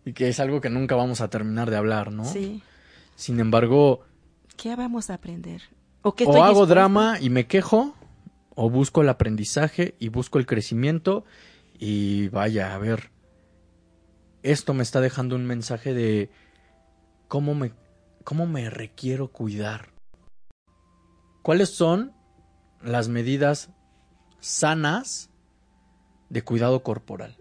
Y 0.04 0.12
que 0.12 0.28
es 0.28 0.40
algo 0.40 0.60
que 0.60 0.70
nunca 0.70 0.94
vamos 0.94 1.20
a 1.20 1.28
terminar 1.28 1.70
de 1.70 1.76
hablar, 1.76 2.10
¿no? 2.12 2.24
Sí. 2.24 2.62
Sin 3.16 3.38
embargo. 3.38 4.00
¿Qué 4.56 4.74
vamos 4.76 5.10
a 5.10 5.14
aprender? 5.14 5.62
O, 6.02 6.14
o 6.26 6.42
hago 6.42 6.66
drama 6.66 7.18
y 7.20 7.28
me 7.28 7.46
quejo, 7.46 7.94
o 8.54 8.70
busco 8.70 9.02
el 9.02 9.10
aprendizaje 9.10 9.94
y 9.98 10.08
busco 10.08 10.38
el 10.38 10.46
crecimiento. 10.46 11.24
Y 11.78 12.28
vaya, 12.28 12.74
a 12.74 12.78
ver, 12.78 13.10
esto 14.42 14.74
me 14.74 14.82
está 14.82 15.00
dejando 15.00 15.36
un 15.36 15.46
mensaje 15.46 15.92
de 15.92 16.30
cómo 17.28 17.54
me, 17.54 17.72
cómo 18.24 18.46
me 18.46 18.70
requiero 18.70 19.28
cuidar. 19.28 19.90
¿Cuáles 21.42 21.70
son 21.70 22.12
las 22.82 23.08
medidas 23.08 23.70
sanas 24.40 25.30
de 26.28 26.42
cuidado 26.42 26.82
corporal? 26.82 27.36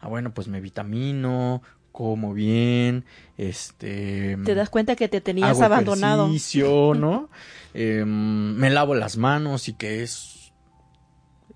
Ah, 0.00 0.08
bueno, 0.08 0.34
pues 0.34 0.48
me 0.48 0.60
vitamino, 0.60 1.62
como 1.92 2.34
bien, 2.34 3.04
este... 3.38 4.36
Te 4.44 4.54
das 4.54 4.68
cuenta 4.68 4.96
que 4.96 5.08
te 5.08 5.20
tenías 5.20 5.60
abandonado. 5.60 6.28
¿no? 6.94 7.30
Em, 7.72 8.54
me 8.54 8.70
lavo 8.70 8.94
las 8.94 9.16
manos 9.16 9.68
y 9.68 9.72
que 9.72 10.02
es... 10.02 10.52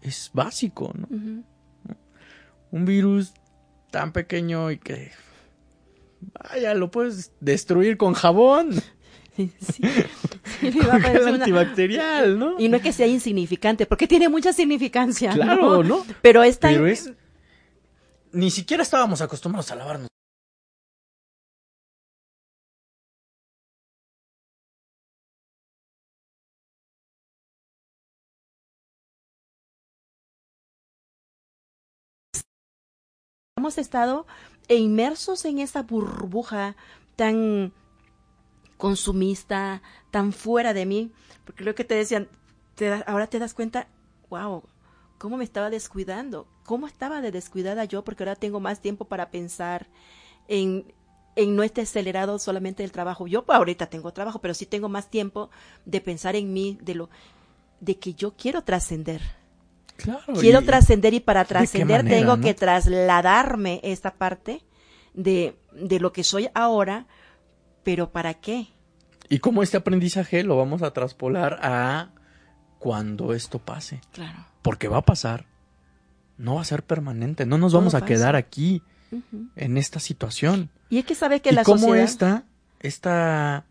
es 0.01 0.31
básico, 0.33 0.93
¿no? 0.95 1.09
Un 2.71 2.85
virus 2.85 3.35
tan 3.91 4.13
pequeño 4.13 4.71
y 4.71 4.79
que 4.79 5.11
Vaya, 6.21 6.75
lo 6.75 6.91
puedes 6.91 7.33
destruir 7.41 7.97
con 7.97 8.15
jabón. 8.15 8.71
Sí, 9.37 9.53
sí 9.61 9.83
me 10.63 11.31
antibacterial, 11.31 12.39
¿no? 12.39 12.61
Y 12.61 12.69
no 12.69 12.77
es 12.77 12.83
que 12.83 12.93
sea 12.93 13.07
insignificante, 13.07 13.87
porque 13.87 14.07
tiene 14.07 14.29
mucha 14.29 14.53
significancia. 14.53 15.33
Claro, 15.33 15.83
¿no? 15.83 15.99
¿no? 15.99 16.07
Pero 16.21 16.43
esta. 16.43 16.69
Pero 16.69 16.87
es... 16.87 17.11
Ni 18.33 18.51
siquiera 18.51 18.83
estábamos 18.83 19.23
acostumbrados 19.23 19.71
a 19.71 19.77
lavarnos. 19.77 20.09
Hemos 33.57 33.79
estado 33.79 34.27
inmersos 34.77 35.45
en 35.45 35.59
esa 35.59 35.83
burbuja 35.83 36.77
tan 37.17 37.73
consumista, 38.77 39.83
tan 40.11 40.33
fuera 40.33 40.73
de 40.73 40.87
mí, 40.87 41.13
porque 41.45 41.65
lo 41.65 41.75
que 41.75 41.85
te 41.85 41.95
decían, 41.95 42.29
ahora 43.07 43.27
te 43.27 43.39
das 43.39 43.55
cuenta, 43.55 43.89
wow, 44.31 44.63
cómo 45.19 45.37
me 45.37 45.45
estaba 45.45 45.71
descuidando, 45.71 46.47
cómo 46.65 46.87
estaba 46.87 47.21
de 47.21 47.31
descuidada 47.31 47.85
yo, 47.85 48.05
porque 48.05 48.23
ahora 48.23 48.37
tengo 48.37 48.59
más 48.59 48.81
tiempo 48.81 49.05
para 49.05 49.31
pensar 49.31 49.89
en, 50.49 50.93
en 51.37 51.57
no 51.57 51.63
estar 51.63 51.83
acelerado 51.83 52.39
solamente 52.39 52.85
el 52.85 52.93
trabajo. 52.93 53.27
Yo 53.27 53.45
ahorita 53.47 53.87
tengo 53.87 54.13
trabajo, 54.13 54.41
pero 54.41 54.55
sí 54.55 54.67
tengo 54.67 54.89
más 54.89 55.11
tiempo 55.11 55.51
de 55.85 56.01
pensar 56.01 56.37
en 56.37 56.53
mí, 56.53 56.79
de 56.81 56.95
lo, 56.95 57.11
de 57.81 57.99
que 57.99 58.15
yo 58.15 58.35
quiero 58.37 58.63
trascender. 58.63 59.40
Claro, 60.03 60.35
quiero 60.41 60.63
trascender 60.63 61.15
y 61.15 61.21
para 61.21 61.45
trascender 61.45 62.05
tengo 62.05 62.41
que 62.41 62.55
trasladarme 62.55 63.81
esta 63.83 64.15
parte 64.15 64.63
de, 65.15 65.57
de 65.73 66.01
lo 66.01 66.13
que 66.13 66.25
soy 66.25 66.49
ahora, 66.55 67.07
pero 67.83 68.11
¿para 68.11 68.35
qué? 68.35 68.69
Y 69.29 69.39
cómo 69.39 69.63
este 69.63 69.77
aprendizaje 69.77 70.43
lo 70.43 70.57
vamos 70.57 70.83
a 70.83 70.93
traspolar 70.93 71.61
a 71.63 72.11
cuando 72.79 73.33
esto 73.33 73.61
pase. 73.61 74.01
Claro. 74.13 74.47
Porque 74.63 74.89
va 74.89 74.99
a 74.99 75.03
pasar. 75.03 75.47
No 76.37 76.57
va 76.57 76.63
a 76.63 76.65
ser 76.65 76.83
permanente. 76.83 77.47
No 77.47 77.59
nos 77.59 77.73
vamos 77.73 77.95
a 77.95 78.05
quedar 78.05 78.35
aquí 78.35 78.83
en 79.55 79.77
esta 79.77 80.01
situación. 80.01 80.71
Y 80.89 80.99
es 80.99 81.05
que 81.05 81.15
sabe 81.15 81.41
que 81.41 81.51
¿Y 81.51 81.53
la 81.53 81.63
cómo 81.63 81.95
esta, 81.95 82.45
esta 82.81 83.67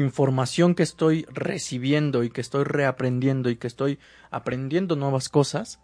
información 0.00 0.74
que 0.74 0.82
estoy 0.82 1.26
recibiendo 1.30 2.22
y 2.22 2.30
que 2.30 2.40
estoy 2.40 2.64
reaprendiendo 2.64 3.48
y 3.50 3.56
que 3.56 3.66
estoy 3.66 3.98
aprendiendo 4.30 4.96
nuevas 4.96 5.28
cosas, 5.28 5.80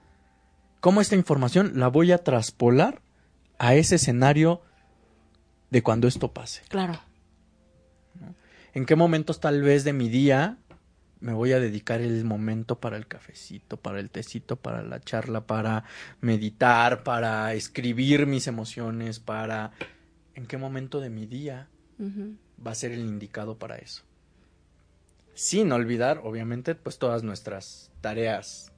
cómo 0.81 1.01
esta 1.01 1.17
información 1.17 1.73
la 1.77 1.89
voy 1.89 2.13
a 2.13 2.19
traspolar 2.19 3.01
a 3.59 3.75
ese 3.75 3.95
escenario 3.95 4.61
de 5.71 5.83
cuando 5.83 6.09
esto 6.09 6.33
pase. 6.33 6.63
Claro. 6.69 7.01
¿En 8.75 8.87
qué 8.87 8.97
momentos 8.97 9.41
tal 9.41 9.63
vez 9.63 9.85
de 9.85 9.93
mi 9.93 10.09
día 10.09 10.59
me 11.21 11.33
voy 11.33 11.53
a 11.53 11.61
dedicar 11.61 12.01
el 12.01 12.25
momento 12.25 12.81
para 12.81 12.97
el 12.97 13.07
cafecito, 13.07 13.77
para 13.77 14.01
el 14.01 14.11
tecito, 14.11 14.57
para 14.57 14.83
la 14.83 15.01
charla, 15.01 15.47
para 15.47 15.85
meditar, 16.21 17.05
para 17.05 17.55
escribir 17.55 18.27
mis 18.27 18.47
emociones, 18.47 19.21
para... 19.21 19.73
¿En 20.35 20.47
qué 20.47 20.57
momento 20.57 21.01
de 21.01 21.11
mi 21.11 21.27
día 21.27 21.69
va 22.65 22.73
a 22.73 22.75
ser 22.75 22.93
el 22.93 23.01
indicado 23.01 23.59
para 23.59 23.77
eso? 23.77 24.03
Sin 25.35 25.73
olvidar, 25.73 26.21
obviamente, 26.25 26.75
pues 26.75 26.99
todas 26.99 27.23
nuestras 27.23 27.91
tareas. 28.01 28.71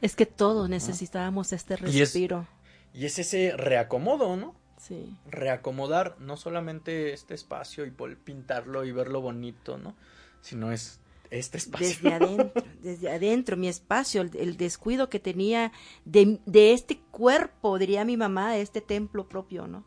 Es 0.00 0.16
que 0.16 0.26
todos 0.26 0.68
necesitábamos 0.68 1.52
este 1.52 1.76
respiro. 1.76 2.48
Y 2.92 3.04
es, 3.04 3.18
ese 3.18 3.54
reacomodo, 3.56 4.36
¿no? 4.36 4.54
Sí. 4.78 5.16
Reacomodar 5.26 6.16
no 6.18 6.36
solamente 6.36 7.12
este 7.12 7.34
espacio 7.34 7.84
y 7.86 7.90
pintarlo 7.90 8.84
y 8.84 8.92
verlo 8.92 9.20
bonito, 9.20 9.78
¿no? 9.78 9.94
Sino 10.40 10.72
es 10.72 11.00
este 11.30 11.58
espacio. 11.58 11.86
Desde 11.86 12.12
adentro, 12.12 12.64
desde 12.82 13.10
adentro, 13.10 13.56
mi 13.56 13.68
espacio, 13.68 14.22
el, 14.22 14.56
descuido 14.56 15.08
que 15.08 15.20
tenía 15.20 15.72
de, 16.04 16.40
de, 16.46 16.72
este 16.72 16.98
cuerpo, 17.10 17.78
diría 17.78 18.04
mi 18.04 18.16
mamá, 18.16 18.52
de 18.52 18.62
este 18.62 18.80
templo 18.80 19.28
propio, 19.28 19.66
¿no? 19.66 19.84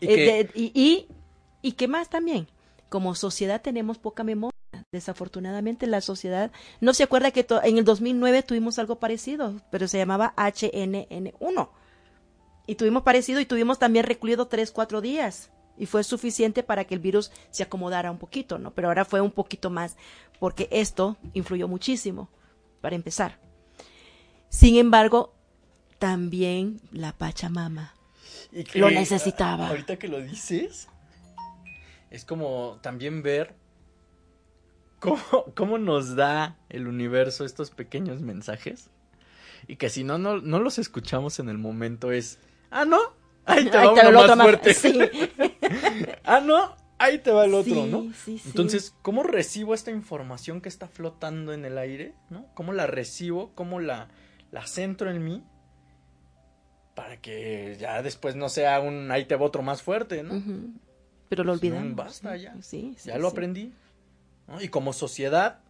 ¿Y, 0.00 0.06
eh, 0.06 0.50
y, 0.54 1.08
y, 1.62 1.72
qué 1.72 1.88
más 1.88 2.10
también, 2.10 2.46
como 2.96 3.14
sociedad 3.14 3.60
tenemos 3.60 3.98
poca 3.98 4.24
memoria. 4.24 4.56
Desafortunadamente 4.90 5.86
la 5.86 6.00
sociedad 6.00 6.50
no 6.80 6.94
se 6.94 7.02
acuerda 7.02 7.30
que 7.30 7.46
en 7.64 7.76
el 7.76 7.84
2009 7.84 8.42
tuvimos 8.42 8.78
algo 8.78 8.98
parecido, 8.98 9.60
pero 9.70 9.86
se 9.86 9.98
llamaba 9.98 10.32
HNN1. 10.38 11.68
Y 12.66 12.76
tuvimos 12.76 13.02
parecido 13.02 13.38
y 13.38 13.44
tuvimos 13.44 13.78
también 13.78 14.06
recluido 14.06 14.46
tres, 14.46 14.70
cuatro 14.70 15.02
días 15.02 15.50
y 15.76 15.84
fue 15.84 16.04
suficiente 16.04 16.62
para 16.62 16.86
que 16.86 16.94
el 16.94 17.00
virus 17.00 17.32
se 17.50 17.64
acomodara 17.64 18.10
un 18.10 18.16
poquito, 18.16 18.56
¿no? 18.56 18.70
Pero 18.70 18.88
ahora 18.88 19.04
fue 19.04 19.20
un 19.20 19.30
poquito 19.30 19.68
más 19.68 19.98
porque 20.40 20.66
esto 20.70 21.18
influyó 21.34 21.68
muchísimo, 21.68 22.30
para 22.80 22.96
empezar. 22.96 23.38
Sin 24.48 24.76
embargo, 24.76 25.34
también 25.98 26.80
la 26.92 27.12
Pachamama 27.12 27.94
lo 28.72 28.90
necesitaba. 28.90 29.68
Ahorita 29.68 29.98
que 29.98 30.08
lo 30.08 30.22
dices, 30.22 30.88
es 32.10 32.24
como 32.24 32.78
también 32.82 33.22
ver 33.22 33.54
cómo, 34.98 35.20
cómo 35.54 35.78
nos 35.78 36.16
da 36.16 36.58
el 36.68 36.86
universo 36.86 37.44
estos 37.44 37.70
pequeños 37.70 38.20
mensajes 38.20 38.90
y 39.66 39.76
que 39.76 39.88
si 39.88 40.04
no, 40.04 40.18
no, 40.18 40.40
no 40.40 40.60
los 40.60 40.78
escuchamos 40.78 41.38
en 41.38 41.48
el 41.48 41.58
momento 41.58 42.12
es, 42.12 42.38
ah, 42.70 42.84
no, 42.84 43.00
Ahí 43.46 43.70
te 43.70 43.78
va 43.78 43.92
uno 43.92 44.12
más 44.12 44.36
fuerte. 44.36 44.74
Sí. 44.74 44.98
ah, 46.24 46.40
no, 46.40 46.76
ahí 46.98 47.18
te 47.18 47.30
va 47.30 47.44
el 47.44 47.54
otro, 47.54 47.86
¿no? 47.86 48.12
Sí, 48.12 48.38
sí. 48.38 48.42
Entonces, 48.46 48.94
¿cómo 49.02 49.22
recibo 49.22 49.72
esta 49.72 49.92
información 49.92 50.60
que 50.60 50.68
está 50.68 50.88
flotando 50.88 51.52
en 51.52 51.64
el 51.64 51.78
aire? 51.78 52.14
¿no? 52.28 52.46
¿Cómo 52.54 52.72
la 52.72 52.86
recibo? 52.86 53.52
¿Cómo 53.54 53.80
la, 53.80 54.08
la 54.50 54.66
centro 54.66 55.10
en 55.10 55.24
mí? 55.24 55.44
Para 56.96 57.20
que 57.20 57.76
ya 57.78 58.02
después 58.02 58.34
no 58.34 58.48
sea 58.48 58.80
un 58.80 59.10
ahí 59.12 59.26
te 59.26 59.36
va 59.36 59.46
otro 59.46 59.62
más 59.62 59.82
fuerte, 59.82 60.22
¿no? 60.22 60.42
Pero 61.28 61.44
lo 61.44 61.52
olvidamos. 61.52 61.94
basta 61.96 62.36
ya. 62.36 62.54
Sí, 62.62 62.96
ya 63.04 63.18
lo 63.18 63.28
aprendí. 63.28 63.72
Y 64.60 64.68
como 64.68 64.92
sociedad, 64.92 65.60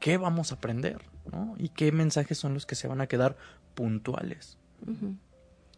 ¿qué 0.00 0.16
vamos 0.16 0.52
a 0.52 0.56
aprender? 0.56 1.02
¿no? 1.30 1.54
¿Y 1.58 1.68
qué 1.68 1.92
mensajes 1.92 2.38
son 2.38 2.54
los 2.54 2.64
que 2.64 2.74
se 2.74 2.88
van 2.88 3.00
a 3.00 3.06
quedar 3.06 3.36
puntuales? 3.74 4.58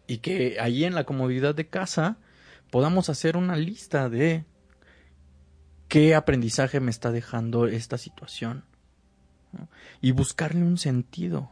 y 0.07 0.17
que 0.19 0.59
allí 0.59 0.85
en 0.85 0.93
la 0.93 1.05
comodidad 1.05 1.55
de 1.55 1.67
casa 1.67 2.17
podamos 2.69 3.09
hacer 3.09 3.35
una 3.35 3.55
lista 3.55 4.09
de 4.09 4.45
qué 5.87 6.15
aprendizaje 6.15 6.79
me 6.79 6.91
está 6.91 7.11
dejando 7.11 7.65
esta 7.65 7.97
situación 7.97 8.63
y 10.01 10.11
buscarle 10.11 10.63
un 10.63 10.77
sentido 10.77 11.49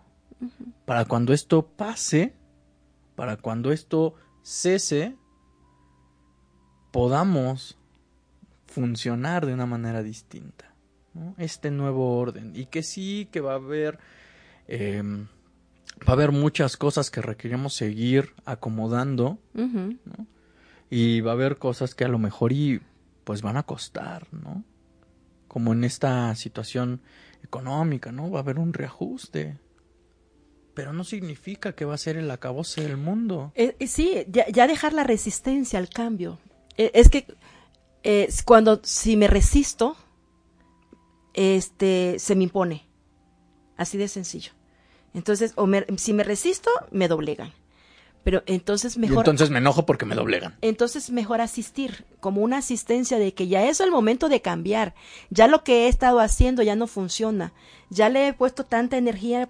para 0.85 1.05
cuando 1.05 1.33
esto 1.33 1.67
pase, 1.67 2.35
para 3.15 3.37
cuando 3.37 3.71
esto 3.71 4.15
cese, 4.43 5.15
podamos 6.91 7.77
funcionar 8.67 9.45
de 9.45 9.53
una 9.53 9.65
manera 9.65 10.03
distinta. 10.03 10.73
Este 11.37 11.71
nuevo 11.71 12.17
orden. 12.17 12.55
Y 12.55 12.67
que 12.67 12.83
sí, 12.83 13.27
que 13.31 13.41
va 13.41 13.53
a 13.53 13.55
haber 13.55 13.99
em, 14.67 15.27
va 16.07 16.09
a 16.09 16.11
haber 16.13 16.31
muchas 16.31 16.77
cosas 16.77 17.11
que 17.11 17.21
requerimos 17.21 17.73
seguir 17.73 18.33
acomodando 18.45 19.39
y 20.89 21.21
va 21.21 21.31
a 21.31 21.33
haber 21.33 21.57
cosas 21.57 21.95
que 21.95 22.05
a 22.05 22.07
lo 22.07 22.19
mejor 22.19 22.51
y 22.51 22.81
pues 23.23 23.41
van 23.41 23.57
a 23.57 23.63
costar, 23.63 24.27
¿no? 24.31 24.63
Como 25.47 25.73
en 25.73 25.83
esta 25.83 26.33
situación 26.35 27.01
económica, 27.43 28.11
¿no? 28.11 28.29
Va 28.29 28.39
a 28.39 28.41
haber 28.41 28.59
un 28.59 28.73
reajuste. 28.73 29.57
Pero 30.73 30.93
no 30.93 31.03
significa 31.03 31.73
que 31.73 31.85
va 31.85 31.95
a 31.95 31.97
ser 31.97 32.17
el 32.17 32.31
acabose 32.31 32.81
del 32.81 32.97
mundo. 32.97 33.51
Eh, 33.55 33.75
eh, 33.79 33.87
sí, 33.87 34.25
ya, 34.29 34.67
dejar 34.67 34.93
la 34.93 35.03
resistencia 35.03 35.79
al 35.79 35.89
cambio. 35.89 36.39
Eh, 36.79 36.91
es 36.93 37.09
que 37.09 37.27
cuando 38.45 38.79
si 38.83 39.17
me 39.17 39.27
resisto, 39.27 39.97
este 41.33 42.17
se 42.19 42.35
me 42.35 42.45
impone. 42.45 42.87
Así 43.75 43.97
de 43.97 44.07
sencillo. 44.07 44.53
Entonces, 45.13 45.53
o 45.55 45.67
si 45.97 46.13
me 46.13 46.23
resisto, 46.23 46.71
me 46.91 47.09
doblegan. 47.09 47.51
Pero 48.23 48.43
entonces 48.45 48.97
mejor. 48.97 49.19
entonces 49.19 49.49
me 49.49 49.59
enojo 49.59 49.85
porque 49.85 50.05
me 50.05 50.15
doblegan. 50.15 50.57
Entonces 50.61 51.09
mejor 51.09 51.41
asistir, 51.41 52.05
como 52.19 52.41
una 52.41 52.57
asistencia 52.57 53.17
de 53.17 53.33
que 53.33 53.47
ya 53.47 53.65
es 53.65 53.81
el 53.81 53.91
momento 53.91 54.29
de 54.29 54.41
cambiar. 54.41 54.95
Ya 55.29 55.47
lo 55.47 55.63
que 55.63 55.85
he 55.85 55.87
estado 55.89 56.19
haciendo 56.19 56.63
ya 56.63 56.75
no 56.75 56.87
funciona. 56.87 57.53
Ya 57.89 58.07
le 58.07 58.27
he 58.27 58.33
puesto 58.33 58.65
tanta 58.65 58.97
energía 58.97 59.49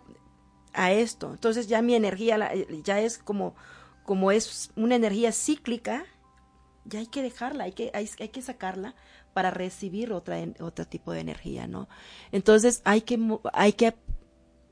a 0.74 0.92
esto. 0.92 1.32
Entonces 1.32 1.68
ya 1.68 1.82
mi 1.84 1.94
energía 1.94 2.52
ya 2.84 3.00
es 3.00 3.20
como, 3.20 3.56
como 4.04 4.32
es 4.32 4.72
una 4.76 4.96
energía 4.96 5.32
cíclica, 5.32 6.06
ya 6.90 7.00
hay 7.00 7.08
que 7.08 7.22
dejarla, 7.22 7.66
hay 7.66 7.72
que, 7.72 7.92
hay, 7.94 8.10
hay 8.20 8.30
que 8.30 8.42
sacarla 8.42 8.96
para 9.34 9.52
recibir 9.52 10.12
otra, 10.12 10.38
otro 10.60 10.86
tipo 10.86 11.14
de 11.14 11.22
energía, 11.22 11.68
¿no? 11.68 11.88
Entonces 12.32 12.82
hay 12.84 13.02
que, 13.02 13.20
hay 13.54 13.74
que 13.74 13.96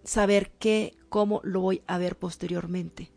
saber 0.04 0.52
qué, 0.60 0.96
cómo 1.10 1.42
lo 1.44 1.62
voy 1.62 1.84
a 1.88 1.98
ver 1.98 2.18
posteriormente. 2.18 3.12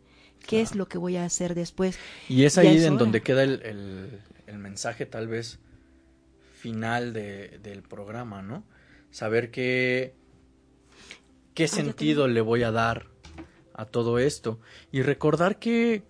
¿Qué 0.47 0.61
es 0.61 0.75
lo 0.75 0.87
que 0.87 0.97
voy 0.97 1.17
a 1.17 1.25
hacer 1.25 1.53
después? 1.53 1.99
Y 2.27 2.45
es 2.45 2.57
ahí 2.57 2.83
en 2.83 2.97
donde 2.97 3.21
queda 3.21 3.43
el, 3.43 3.61
el, 4.47 4.57
mensaje 4.57 5.05
tal 5.05 5.27
vez 5.27 5.59
final 6.55 7.13
de, 7.13 7.59
del 7.61 7.83
programa, 7.83 8.41
¿no? 8.41 8.63
Saber 9.11 9.51
qué, 9.51 10.15
qué 11.53 11.65
ah, 11.65 11.67
sentido 11.67 12.27
le 12.27 12.41
voy 12.41 12.63
a 12.63 12.71
dar 12.71 13.07
a 13.73 13.85
todo 13.85 14.17
esto. 14.17 14.59
Y 14.91 15.03
recordar 15.03 15.59
que 15.59 16.03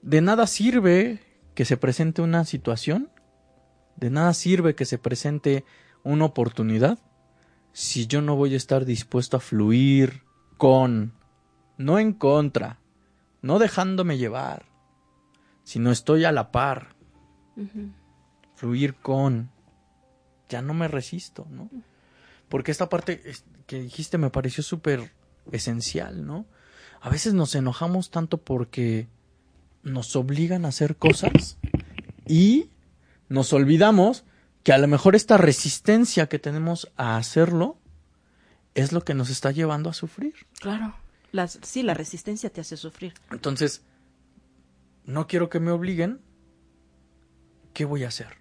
de 0.00 0.20
nada 0.22 0.46
sirve 0.46 1.20
que 1.56 1.64
se 1.64 1.78
presente 1.78 2.20
una 2.22 2.44
situación, 2.44 3.10
de 3.96 4.10
nada 4.10 4.34
sirve 4.34 4.74
que 4.74 4.84
se 4.84 4.98
presente 4.98 5.64
una 6.04 6.26
oportunidad 6.26 6.98
si 7.72 8.06
yo 8.06 8.20
no 8.20 8.36
voy 8.36 8.52
a 8.52 8.58
estar 8.58 8.84
dispuesto 8.84 9.38
a 9.38 9.40
fluir 9.40 10.22
con, 10.58 11.14
no 11.78 11.98
en 11.98 12.12
contra, 12.12 12.78
no 13.40 13.58
dejándome 13.58 14.18
llevar, 14.18 14.66
sino 15.64 15.90
estoy 15.90 16.26
a 16.26 16.32
la 16.32 16.52
par. 16.52 16.94
Fluir 18.54 18.94
con. 18.94 19.50
Ya 20.50 20.60
no 20.60 20.74
me 20.74 20.88
resisto, 20.88 21.46
¿no? 21.50 21.70
Porque 22.50 22.70
esta 22.70 22.90
parte 22.90 23.22
que 23.66 23.80
dijiste 23.80 24.18
me 24.18 24.30
pareció 24.30 24.62
súper 24.62 25.12
esencial, 25.52 26.26
¿no? 26.26 26.44
A 27.00 27.08
veces 27.08 27.32
nos 27.32 27.54
enojamos 27.54 28.10
tanto 28.10 28.38
porque 28.38 29.08
nos 29.86 30.16
obligan 30.16 30.64
a 30.64 30.68
hacer 30.68 30.96
cosas 30.96 31.58
y 32.26 32.70
nos 33.28 33.52
olvidamos 33.52 34.24
que 34.64 34.72
a 34.72 34.78
lo 34.78 34.88
mejor 34.88 35.14
esta 35.14 35.38
resistencia 35.38 36.28
que 36.28 36.40
tenemos 36.40 36.90
a 36.96 37.16
hacerlo 37.16 37.78
es 38.74 38.92
lo 38.92 39.02
que 39.02 39.14
nos 39.14 39.30
está 39.30 39.52
llevando 39.52 39.88
a 39.88 39.94
sufrir. 39.94 40.34
Claro. 40.60 40.94
sí, 41.62 41.84
la 41.84 41.94
resistencia 41.94 42.50
te 42.50 42.60
hace 42.60 42.76
sufrir. 42.76 43.14
Entonces, 43.30 43.82
no 45.04 45.28
quiero 45.28 45.48
que 45.48 45.60
me 45.60 45.70
obliguen. 45.70 46.20
¿Qué 47.72 47.84
voy 47.84 48.04
a 48.04 48.08
hacer? 48.08 48.38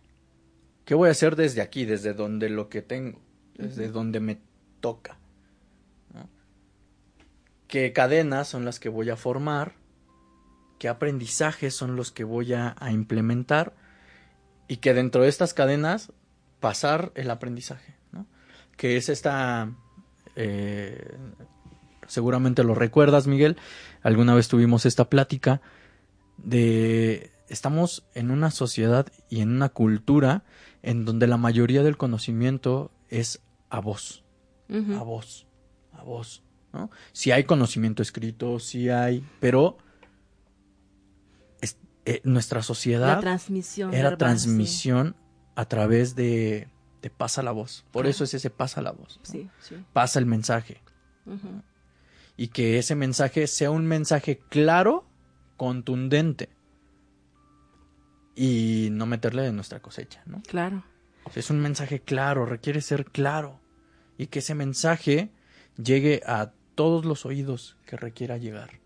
¿Qué 0.83 0.95
voy 0.95 1.09
a 1.09 1.11
hacer 1.11 1.35
desde 1.35 1.61
aquí, 1.61 1.85
desde 1.85 2.13
donde 2.13 2.49
lo 2.49 2.69
que 2.69 2.81
tengo, 2.81 3.21
desde 3.55 3.89
donde 3.89 4.19
me 4.19 4.39
toca? 4.81 5.19
¿Qué 7.67 7.93
cadenas 7.93 8.47
son 8.47 8.65
las 8.65 8.79
que 8.79 8.89
voy 8.89 9.09
a 9.09 9.15
formar? 9.15 9.75
¿Qué 10.85 10.89
aprendizajes 10.89 11.73
son 11.75 11.95
los 11.95 12.11
que 12.11 12.23
voy 12.23 12.53
a, 12.53 12.75
implementar? 12.91 13.73
Y 14.67 14.77
que 14.77 14.93
dentro 14.93 15.23
de 15.23 15.29
estas 15.29 15.55
cadenas 15.55 16.11
pasar 16.59 17.11
el 17.15 17.31
aprendizaje, 17.31 17.95
¿no? 18.11 18.27
Que 18.77 18.95
es 18.95 19.09
esta 19.09 19.71
eh, 20.35 21.17
seguramente 22.05 22.63
lo 22.63 22.75
recuerdas, 22.75 23.25
Miguel, 23.25 23.57
alguna 24.03 24.35
vez 24.35 24.47
tuvimos 24.47 24.85
esta 24.85 25.09
plática 25.09 25.59
de 26.37 27.31
estamos 27.49 28.05
en 28.13 28.29
una 28.29 28.51
sociedad 28.51 29.07
y 29.27 29.41
en 29.41 29.49
una 29.49 29.69
cultura 29.69 30.43
en 30.83 31.03
donde 31.03 31.25
la 31.25 31.37
mayoría 31.37 31.81
del 31.81 31.97
conocimiento 31.97 32.91
es 33.09 33.41
a 33.71 33.79
voz, 33.79 34.23
a 34.69 35.01
voz, 35.01 35.47
a 35.93 36.03
voz, 36.03 36.43
¿no? 36.73 36.91
Si 37.11 37.31
hay 37.31 37.45
conocimiento 37.45 38.03
escrito, 38.03 38.59
si 38.59 38.89
hay, 38.89 39.25
pero 39.39 39.79
eh, 42.05 42.21
nuestra 42.23 42.61
sociedad 42.61 43.19
transmisión 43.19 43.93
era 43.93 44.17
transmisión 44.17 45.15
a 45.55 45.65
través 45.65 46.15
de 46.15 46.69
pasa 47.09 47.43
la 47.43 47.51
voz. 47.51 47.85
Por 47.91 48.07
eso 48.07 48.23
es 48.23 48.33
ese 48.33 48.49
pasa 48.49 48.81
la 48.81 48.91
voz. 48.91 49.19
Pasa 49.93 50.19
el 50.19 50.25
mensaje. 50.25 50.81
Y 52.37 52.49
que 52.49 52.77
ese 52.77 52.95
mensaje 52.95 53.47
sea 53.47 53.71
un 53.71 53.85
mensaje 53.85 54.39
claro, 54.49 55.05
contundente. 55.57 56.49
Y 58.35 58.89
no 58.91 59.05
meterle 59.05 59.43
de 59.43 59.53
nuestra 59.53 59.81
cosecha, 59.81 60.21
¿no? 60.25 60.41
Claro. 60.47 60.83
Es 61.33 61.49
un 61.49 61.59
mensaje 61.59 62.01
claro, 62.01 62.45
requiere 62.45 62.81
ser 62.81 63.05
claro. 63.05 63.59
Y 64.17 64.27
que 64.27 64.39
ese 64.39 64.55
mensaje 64.55 65.31
llegue 65.77 66.21
a 66.25 66.51
todos 66.75 67.05
los 67.05 67.25
oídos 67.25 67.77
que 67.85 67.95
requiera 67.95 68.37
llegar. 68.37 68.81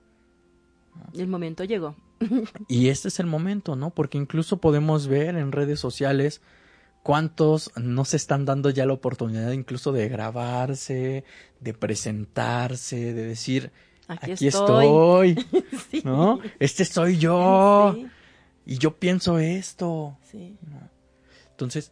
El 1.13 1.27
momento 1.27 1.63
llegó. 1.63 1.95
Y 2.67 2.89
este 2.89 3.07
es 3.07 3.19
el 3.19 3.25
momento, 3.27 3.75
¿no? 3.75 3.89
Porque 3.91 4.17
incluso 4.17 4.57
podemos 4.57 5.07
ver 5.07 5.35
en 5.35 5.51
redes 5.51 5.79
sociales 5.79 6.41
¿Cuántos 7.03 7.71
no 7.77 8.03
se 8.03 8.17
están 8.17 8.45
dando 8.45 8.69
ya 8.69 8.85
la 8.85 8.93
oportunidad 8.93 9.51
incluso 9.51 9.91
de 9.91 10.09
grabarse, 10.09 11.23
de 11.59 11.73
presentarse, 11.73 13.13
de 13.13 13.25
decir, 13.25 13.71
aquí, 14.07 14.47
estoy, 14.47 15.35
¿no? 16.03 16.39
Este 16.59 16.83
soy 16.83 17.17
yo. 17.17 17.95
Y 18.65 18.77
yo 18.77 18.97
pienso 18.97 19.39
esto. 19.39 20.17
Entonces, 21.51 21.91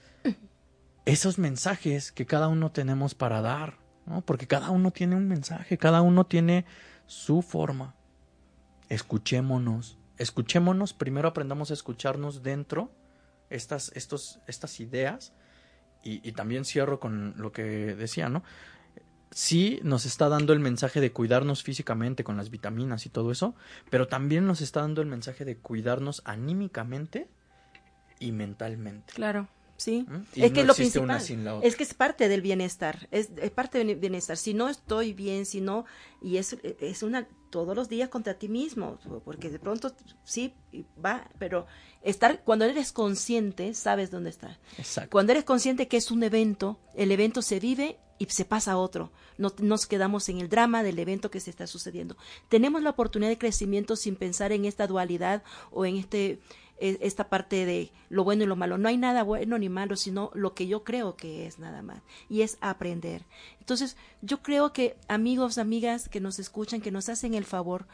esos 1.06 1.40
mensajes 1.40 2.12
que 2.12 2.26
cada 2.26 2.50
uno 2.50 2.72
tenemos 2.72 3.16
para 3.16 3.42
dar, 3.42 3.78
¿no? 4.06 4.22
Porque 4.22 4.46
cada 4.46 4.72
uno 4.72 4.92
tiene 4.92 5.16
un 5.16 5.28
mensaje, 5.28 5.78
cada 5.78 6.02
uno 6.02 6.26
tiene 6.26 6.66
su 7.06 7.42
forma. 7.42 7.96
Escuchémonos, 8.90 9.98
escuchémonos, 10.18 10.94
primero 10.94 11.30
aprendamos 11.30 11.72
a 11.72 11.74
escucharnos 11.74 12.44
dentro 12.44 12.92
estas, 13.50 13.92
estos, 13.96 14.40
estas 14.48 14.80
ideas, 14.80 15.34
y, 16.04 16.32
también 16.32 16.64
cierro 16.64 17.00
con 17.02 17.34
lo 17.38 17.52
que 17.52 17.64
decía, 17.64 18.30
¿no? 18.30 18.44
Sí 19.32 19.82
nos 19.84 20.06
está 20.06 20.30
dando 20.30 20.54
el 20.54 20.60
mensaje 20.60 21.02
de 21.02 21.12
cuidarnos 21.12 21.64
físicamente 21.64 22.24
con 22.24 22.38
las 22.38 22.50
vitaminas 22.50 23.06
y 23.06 23.10
todo 23.10 23.32
eso, 23.32 23.56
pero 23.90 24.08
también 24.08 24.48
nos 24.48 24.62
está 24.62 24.82
dando 24.82 25.02
el 25.02 25.08
mensaje 25.08 25.44
de 25.44 25.58
cuidarnos 25.58 26.22
anímicamente 26.24 27.28
y 28.20 28.32
mentalmente. 28.32 29.14
Claro. 29.14 29.50
Sí, 29.78 30.08
es 30.36 30.52
que 30.52 30.64
lo 30.64 30.74
principal 30.74 31.22
es 31.62 31.76
que 31.76 31.84
es 31.84 31.94
parte 31.94 32.28
del 32.28 32.42
bienestar, 32.42 33.08
es, 33.12 33.30
parte 33.52 33.78
del 33.78 33.96
bienestar. 33.96 34.36
Si 34.36 34.56
no 34.56 34.70
estoy 34.70 35.14
bien, 35.14 35.46
si 35.46 35.62
no, 35.62 35.86
y 36.20 36.38
es, 36.38 36.58
es 36.64 37.04
una 37.04 37.28
todos 37.52 37.76
los 37.76 37.88
días 37.88 38.10
contra 38.10 38.34
ti 38.34 38.50
mismo, 38.50 38.98
porque 39.24 39.52
de 39.52 39.60
pronto 39.60 39.94
sí 40.24 40.56
va, 41.04 41.30
pero 41.38 41.68
estar 42.02 42.44
cuando 42.44 42.66
eres 42.66 42.92
consciente, 42.92 43.76
sabes 43.76 44.10
dónde 44.10 44.32
está. 44.32 44.60
Exacto. 44.80 45.12
Cuando 45.12 45.32
eres 45.32 45.44
consciente 45.44 45.88
que 45.88 45.98
es 45.98 46.10
un 46.10 46.24
evento, 46.24 46.80
el 46.96 47.12
evento 47.12 47.44
se 47.44 47.60
vive 47.60 48.00
y 48.18 48.26
se 48.26 48.46
pasa 48.46 48.74
a 48.74 48.78
otro. 48.78 49.12
No 49.38 49.54
nos 49.60 49.86
quedamos 49.86 50.28
en 50.30 50.40
el 50.40 50.50
drama 50.50 50.84
del 50.84 51.00
evento 51.00 51.30
que 51.30 51.40
se 51.40 51.52
está 51.52 51.68
sucediendo. 51.68 52.18
Tenemos 52.50 52.82
la 52.82 52.90
oportunidad 52.90 53.30
de 53.30 53.38
crecimiento 53.38 53.96
sin 53.96 54.16
pensar 54.16 54.52
en 54.52 54.66
esta 54.66 54.88
dualidad 54.88 55.44
o 55.72 55.86
en 55.86 55.98
este 55.98 56.40
esta 56.80 57.30
parte 57.30 57.66
de 57.66 57.92
lo 58.10 58.24
bueno 58.24 58.44
y 58.44 58.48
lo 58.48 58.56
malo. 58.56 58.78
No 58.78 58.88
hay 58.88 58.98
nada 58.98 59.24
bueno 59.24 59.58
ni 59.58 59.70
malo, 59.70 59.96
sino 59.96 60.32
lo 60.34 60.54
que 60.54 60.68
yo 60.68 60.84
creo 60.84 61.16
que 61.16 61.48
es 61.48 61.60
nada 61.60 61.82
más. 61.82 62.02
Y 62.30 62.42
es 62.42 62.58
aprender. 62.62 63.26
Entonces, 63.60 63.98
yo 64.22 64.42
creo 64.42 64.74
que 64.74 64.98
amigos, 65.08 65.58
amigas 65.58 66.10
que 66.10 66.20
nos 66.20 66.40
escuchan, 66.40 66.82
que 66.82 66.92
nos 66.92 67.10
hacen 67.10 67.34
el 67.34 67.46
favor, 67.46 67.88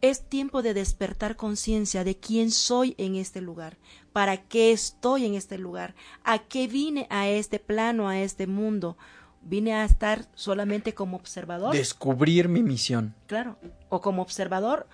es 0.00 0.22
tiempo 0.28 0.62
de 0.62 0.74
despertar 0.74 1.36
conciencia 1.36 2.04
de 2.04 2.16
quién 2.16 2.50
soy 2.50 2.94
en 2.98 3.16
este 3.16 3.40
lugar, 3.40 3.78
para 4.12 4.36
qué 4.36 4.72
estoy 4.72 5.24
en 5.24 5.34
este 5.34 5.58
lugar, 5.58 5.94
a 6.22 6.40
qué 6.40 6.68
vine 6.68 7.06
a 7.10 7.28
este 7.28 7.58
plano, 7.58 8.08
a 8.08 8.20
este 8.20 8.46
mundo. 8.46 8.96
Vine 9.42 9.74
a 9.74 9.84
estar 9.84 10.26
solamente 10.34 10.92
como 10.92 11.16
observador. 11.16 11.72
Descubrir 11.72 12.48
mi 12.48 12.64
misión. 12.64 13.14
Claro. 13.28 13.56
O 13.88 14.00
como 14.00 14.22
observador, 14.22 14.88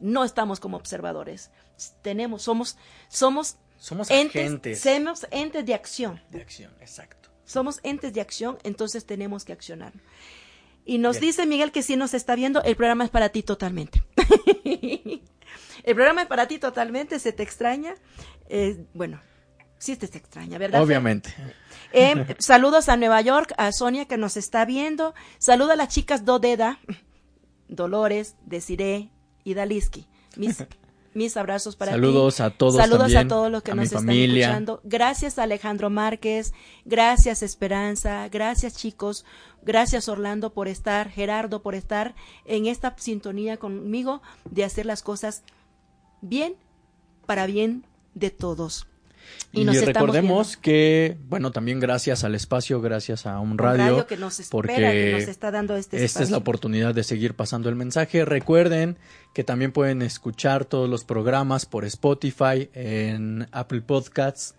no 0.00 0.24
estamos 0.24 0.60
como 0.60 0.78
observadores 0.78 1.50
tenemos, 2.02 2.42
somos, 2.42 2.76
somos, 3.08 3.56
somos 3.78 4.10
entes, 4.10 4.80
somos 4.80 5.26
entes 5.30 5.64
de 5.66 5.74
acción. 5.74 6.20
De 6.30 6.40
acción, 6.40 6.72
exacto. 6.80 7.30
Somos 7.44 7.80
entes 7.82 8.12
de 8.12 8.20
acción, 8.20 8.58
entonces 8.64 9.06
tenemos 9.06 9.44
que 9.44 9.52
accionar. 9.52 9.92
Y 10.84 10.98
nos 10.98 11.20
dice 11.20 11.46
Miguel 11.46 11.72
que 11.72 11.82
si 11.82 11.96
nos 11.96 12.14
está 12.14 12.36
viendo, 12.36 12.62
el 12.62 12.76
programa 12.76 13.04
es 13.04 13.10
para 13.10 13.28
ti 13.30 13.42
totalmente. 13.42 14.02
el 14.64 15.94
programa 15.94 16.22
es 16.22 16.28
para 16.28 16.46
ti 16.46 16.58
totalmente, 16.58 17.18
se 17.18 17.32
te 17.32 17.42
extraña. 17.42 17.94
Eh, 18.48 18.84
bueno, 18.94 19.20
sí 19.78 19.96
te, 19.96 20.06
extraña, 20.06 20.58
¿verdad? 20.58 20.82
Obviamente. 20.82 21.34
Eh, 21.92 22.36
saludos 22.38 22.88
a 22.88 22.96
Nueva 22.96 23.20
York, 23.20 23.52
a 23.58 23.72
Sonia 23.72 24.06
que 24.06 24.16
nos 24.16 24.36
está 24.36 24.64
viendo. 24.64 25.14
Saludos 25.38 25.72
a 25.72 25.76
las 25.76 25.88
chicas 25.88 26.24
Dodeda, 26.24 26.78
Dolores, 27.68 28.36
Desiree 28.44 29.10
y 29.42 29.54
Daliski. 29.54 30.06
Mis 30.36 30.64
mis 31.16 31.36
abrazos 31.36 31.76
para 31.76 31.92
Saludos 31.92 32.40
a 32.40 32.50
todos. 32.50 32.76
Saludos 32.76 33.14
a 33.14 33.26
todos 33.26 33.50
los 33.50 33.62
que 33.62 33.74
nos 33.74 33.86
están 33.86 34.10
escuchando. 34.10 34.80
Gracias 34.84 35.38
Alejandro 35.38 35.88
Márquez, 35.88 36.52
gracias 36.84 37.42
Esperanza, 37.42 38.28
gracias 38.28 38.76
chicos, 38.76 39.24
gracias 39.62 40.08
Orlando 40.08 40.52
por 40.52 40.68
estar, 40.68 41.08
Gerardo 41.08 41.62
por 41.62 41.74
estar 41.74 42.14
en 42.44 42.66
esta 42.66 42.94
sintonía 42.98 43.56
conmigo 43.56 44.20
de 44.50 44.64
hacer 44.64 44.84
las 44.84 45.02
cosas 45.02 45.42
bien 46.20 46.54
para 47.24 47.46
bien 47.46 47.86
de 48.14 48.30
todos. 48.30 48.86
Y, 49.52 49.64
recordemos 49.64 50.56
que, 50.56 51.16
bueno, 51.28 51.50
también 51.50 51.80
gracias 51.80 52.24
al 52.24 52.34
espacio, 52.34 52.80
gracias 52.80 53.26
a 53.26 53.40
un 53.40 53.56
radio, 53.56 54.06
que 54.06 54.16
nos 54.16 54.40
porque 54.50 55.12
nos 55.12 55.22
está 55.22 55.50
dando 55.50 55.76
este 55.76 56.04
esta 56.04 56.22
es 56.22 56.30
la 56.30 56.36
oportunidad 56.36 56.94
de 56.94 57.04
seguir 57.04 57.34
pasando 57.34 57.68
el 57.68 57.74
mensaje. 57.74 58.24
Recuerden 58.24 58.98
que 59.32 59.44
también 59.44 59.72
pueden 59.72 60.02
escuchar 60.02 60.64
todos 60.64 60.88
los 60.88 61.04
programas 61.04 61.66
por 61.66 61.84
Spotify, 61.84 62.68
en 62.74 63.48
Apple 63.52 63.80
Podcasts 63.80 64.54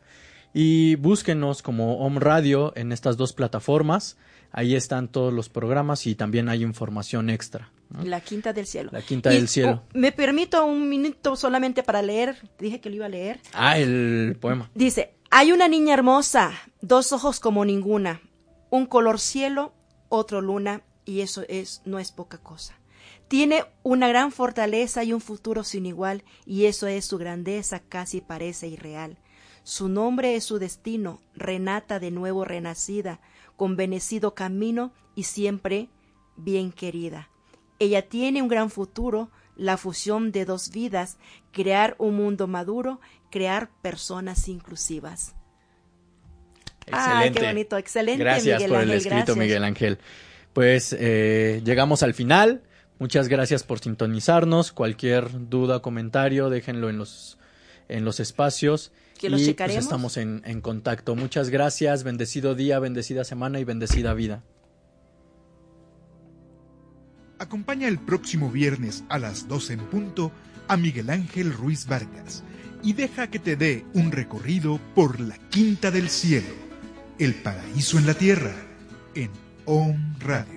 y 0.54 0.96
búsquenos 0.96 1.62
como 1.62 2.00
Home 2.00 2.20
Radio 2.20 2.74
en 2.76 2.92
estas 2.92 3.18
dos 3.18 3.34
plataformas. 3.34 4.18
Ahí 4.52 4.76
están 4.76 5.08
todos 5.08 5.34
los 5.34 5.50
programas 5.50 6.08
y 6.08 6.16
también 6.16 6.50
hay 6.50 6.64
información 6.64 7.30
extra. 7.30 7.72
La 8.04 8.22
Quinta 8.22 8.54
del 8.54 8.68
Cielo. 8.68 8.90
La 8.92 9.02
Quinta 9.02 9.30
del 9.30 9.48
Cielo. 9.48 9.84
Oh, 9.86 9.98
me 9.98 10.12
permito 10.12 10.66
un 10.66 10.90
minuto 10.90 11.36
solamente 11.36 11.84
para 11.84 12.02
leer. 12.02 12.38
Dije 12.60 12.82
que 12.82 12.90
lo 12.90 12.98
iba 12.98 13.06
a 13.06 13.10
leer. 13.10 13.40
Ah, 13.54 13.78
el 13.78 14.38
poema. 14.40 14.70
Dice, 14.76 15.16
hay 15.30 15.52
una 15.52 15.68
niña 15.68 15.94
hermosa, 15.94 16.52
dos 16.82 17.12
ojos 17.14 17.40
como 17.40 17.66
ninguna, 17.66 18.22
un 18.70 18.86
color 18.86 19.20
cielo, 19.20 19.74
otro 20.10 20.42
luna, 20.42 20.82
y 21.06 21.22
eso 21.22 21.44
es 21.48 21.82
no 21.86 22.00
es 22.00 22.12
poca 22.12 22.38
cosa. 22.38 22.78
Tiene 23.28 23.66
una 23.84 24.08
gran 24.08 24.32
fortaleza 24.32 25.04
y 25.04 25.14
un 25.14 25.22
futuro 25.22 25.64
sin 25.64 25.86
igual, 25.86 26.24
y 26.46 26.66
eso 26.66 26.88
es 26.88 27.06
su 27.06 27.18
grandeza, 27.18 27.80
casi 27.80 28.22
parece 28.22 28.68
irreal. 28.68 29.18
Su 29.64 29.90
nombre 29.90 30.36
es 30.36 30.46
su 30.46 30.60
destino, 30.60 31.20
Renata 31.36 32.00
de 32.00 32.12
nuevo 32.12 32.46
renacida, 32.46 33.20
con 33.58 33.76
bendecido 33.76 34.34
camino 34.34 34.94
y 35.16 35.24
siempre 35.24 35.90
bien 36.38 36.72
querida. 36.72 37.30
Ella 37.80 38.04
tiene 38.04 38.42
un 38.42 38.48
gran 38.48 38.70
futuro, 38.70 39.30
la 39.58 39.76
fusión 39.76 40.32
de 40.32 40.46
dos 40.46 40.72
vidas, 40.72 41.18
crear 41.52 41.96
un 41.98 42.16
mundo 42.16 42.48
maduro, 42.48 43.02
crear 43.30 43.70
personas 43.82 44.48
inclusivas. 44.48 45.36
Excelente. 46.86 47.40
Ah, 47.40 47.42
qué 47.42 47.48
bonito, 47.48 47.78
excelente. 47.78 48.24
Gracias 48.24 48.64
por 48.64 48.82
el 48.82 48.92
escrito, 48.92 49.36
Miguel 49.36 49.64
Ángel. 49.64 50.00
Pues 50.54 50.96
eh, 50.98 51.62
llegamos 51.66 52.02
al 52.02 52.14
final. 52.14 52.64
Muchas 53.00 53.28
gracias 53.28 53.64
por 53.64 53.80
sintonizarnos. 53.80 54.72
Cualquier 54.72 55.50
duda, 55.50 55.82
comentario, 55.82 56.50
déjenlo 56.50 56.90
en 56.90 56.98
los, 56.98 57.38
en 57.90 58.06
los 58.06 58.20
espacios. 58.20 58.92
Que 59.18 59.28
y 59.28 59.54
pues 59.54 59.76
estamos 59.76 60.18
en, 60.18 60.42
en 60.46 60.62
contacto. 60.62 61.16
Muchas 61.16 61.50
gracias. 61.50 62.04
Bendecido 62.04 62.56
día, 62.56 62.80
bendecida 62.80 63.24
semana 63.24 63.60
y 63.60 63.64
bendecida 63.64 64.14
vida. 64.14 64.44
Acompaña 67.40 67.88
el 67.88 68.00
próximo 68.00 68.50
viernes 68.50 69.04
a 69.10 69.20
las 69.20 69.48
12 69.48 69.74
en 69.74 69.80
punto 69.88 70.32
a 70.68 70.76
Miguel 70.76 71.10
Ángel 71.10 71.54
Ruiz 71.54 71.86
Vargas 71.86 72.44
y 72.84 72.94
deja 72.94 73.30
que 73.30 73.40
te 73.40 73.56
dé 73.56 73.86
un 73.94 74.12
recorrido 74.12 74.80
por 74.96 75.20
la 75.20 75.38
Quinta 75.50 75.92
del 75.92 76.10
Cielo, 76.10 76.54
el 77.20 77.36
paraíso 77.36 77.98
en 77.98 78.08
la 78.08 78.14
tierra, 78.14 78.56
en 79.14 79.30
OM 79.66 80.16
Radio. 80.20 80.57